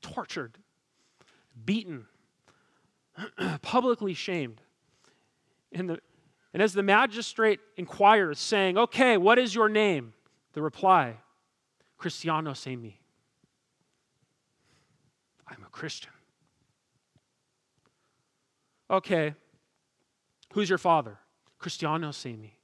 tortured, 0.00 0.58
beaten, 1.64 2.06
publicly 3.62 4.14
shamed. 4.14 4.60
And, 5.70 5.90
the, 5.90 6.00
and 6.52 6.60
as 6.60 6.72
the 6.72 6.82
magistrate 6.82 7.60
inquires, 7.76 8.40
saying, 8.40 8.76
Okay, 8.76 9.16
what 9.16 9.38
is 9.38 9.54
your 9.54 9.68
name? 9.68 10.12
The 10.54 10.62
reply, 10.62 11.18
Cristiano 11.96 12.52
se 12.52 12.74
me. 12.74 13.01
I'm 15.48 15.62
a 15.64 15.70
Christian. 15.70 16.12
Okay, 18.90 19.34
who's 20.52 20.68
your 20.68 20.78
father? 20.78 21.18
Cristiano 21.58 22.12
me. 22.24 22.58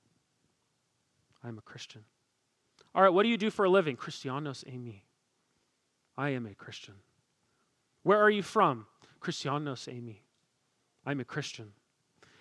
I'm 1.43 1.59
a 1.59 1.63
Christian. 1.63 2.05
All 2.95 3.03
right, 3.03 3.13
what 3.13 3.23
do 3.23 3.29
you 3.29 3.37
do 3.37 3.51
for 3.51 3.65
a 3.65 3.71
living? 3.71 3.97
Cristianos 3.97 4.67
me. 4.67 5.05
I 6.17 6.31
am 6.31 6.47
a 6.47 6.55
Christian. 6.55 6.95
Where 8.03 8.21
are 8.21 8.31
you 8.31 8.43
from? 8.43 8.87
Cristianos 9.21 9.87
me. 9.87 10.23
I'm 11.07 11.21
a 11.21 11.25
Christian. 11.25 11.73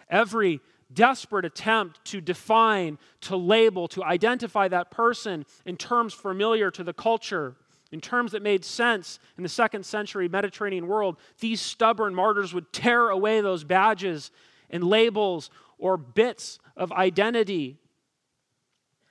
Every 0.10 0.62
desperate 0.92 1.46
attempt 1.46 2.04
to 2.06 2.22
define, 2.22 2.98
to 3.22 3.36
label, 3.36 3.88
to 3.90 4.04
identify 4.04 4.68
that 4.68 4.90
person 4.90 5.46
in 5.66 5.78
terms 5.78 6.14
familiar 6.14 6.72
to 6.72 6.84
the 6.84 6.94
culture, 6.94 7.56
in 7.92 8.02
terms 8.02 8.34
that 8.34 8.42
made 8.42 8.66
sense 8.66 9.20
in 9.38 9.44
the 9.44 9.50
second 9.50 9.86
century 9.86 10.28
Mediterranean 10.28 10.88
world, 10.88 11.18
these 11.40 11.62
stubborn 11.62 12.14
martyrs 12.14 12.54
would 12.54 12.72
tear 12.74 13.10
away 13.10 13.42
those 13.42 13.64
badges 13.64 14.32
and 14.70 14.84
labels 14.84 15.50
or 15.78 15.96
bits 15.96 16.60
of 16.76 16.92
identity, 16.92 17.78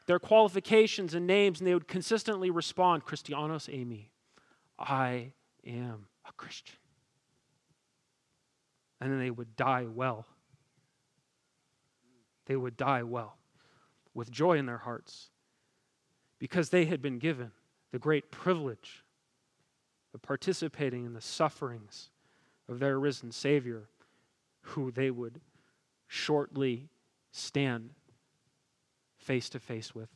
their 0.07 0.19
qualifications 0.19 1.15
and 1.15 1.27
names, 1.27 1.61
and 1.61 1.67
they 1.67 1.75
would 1.75 1.89
consistently 1.89 2.51
respond 2.51 3.05
Christianos 3.05 3.69
me. 3.69 4.11
I 4.79 5.33
am 5.67 6.07
a 6.29 6.33
Christian. 6.33 6.77
And 9.01 9.11
then 9.11 9.19
they 9.19 9.31
would 9.31 9.57
die 9.57 9.87
well. 9.89 10.27
They 12.47 12.57
would 12.57 12.77
die 12.77 13.03
well, 13.03 13.37
with 14.15 14.31
joy 14.31 14.59
in 14.59 14.67
their 14.67 14.79
hearts, 14.79 15.31
because 16.39 16.69
they 16.69 16.85
had 16.85 17.03
been 17.03 17.19
given 17.19 17.51
the 17.97 18.01
great 18.01 18.31
privilege 18.31 19.07
of 20.13 20.21
participating 20.21 21.07
in 21.07 21.15
the 21.15 21.21
sufferings 21.23 22.11
of 22.69 22.79
their 22.79 23.01
risen 23.01 23.33
Savior, 23.33 23.89
who 24.61 24.91
they 24.91 25.11
would 25.11 25.41
shortly 26.07 26.91
stand 27.33 27.89
face 29.17 29.49
to 29.49 29.59
face 29.59 29.95
with. 29.95 30.11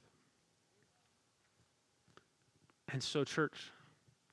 And 2.93 3.03
so, 3.03 3.24
church, 3.24 3.72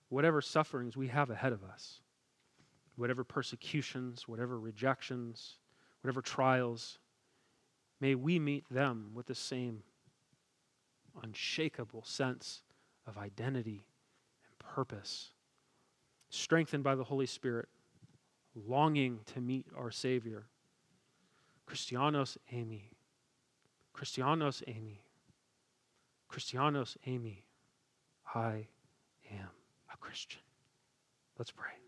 whatever 0.09 0.41
sufferings 0.41 0.97
we 0.97 1.07
have 1.07 1.29
ahead 1.29 1.53
of 1.53 1.63
us, 1.63 2.01
whatever 2.97 3.23
persecutions, 3.23 4.27
whatever 4.27 4.59
rejections, 4.59 5.53
whatever 6.01 6.21
trials, 6.21 6.99
may 8.01 8.13
we 8.13 8.39
meet 8.39 8.65
them 8.69 9.11
with 9.13 9.27
the 9.27 9.35
same 9.35 9.83
unshakable 11.23 12.03
sense 12.03 12.63
of 13.07 13.17
identity 13.17 13.87
and 14.45 14.59
purpose, 14.59 15.31
strengthened 16.29 16.83
by 16.83 16.95
the 16.95 17.05
Holy 17.05 17.25
Spirit, 17.25 17.69
longing 18.67 19.19
to 19.33 19.41
meet 19.41 19.65
our 19.75 19.91
Savior 19.91 20.47
Christianos 21.67 22.37
me. 22.51 22.91
Christianos 23.93 24.63
me. 24.67 25.01
Christianos 26.29 26.97
me. 27.05 27.43
I 28.33 28.67
am 29.31 29.49
a 29.93 29.97
Christian. 29.97 30.41
Let's 31.37 31.51
pray. 31.51 31.86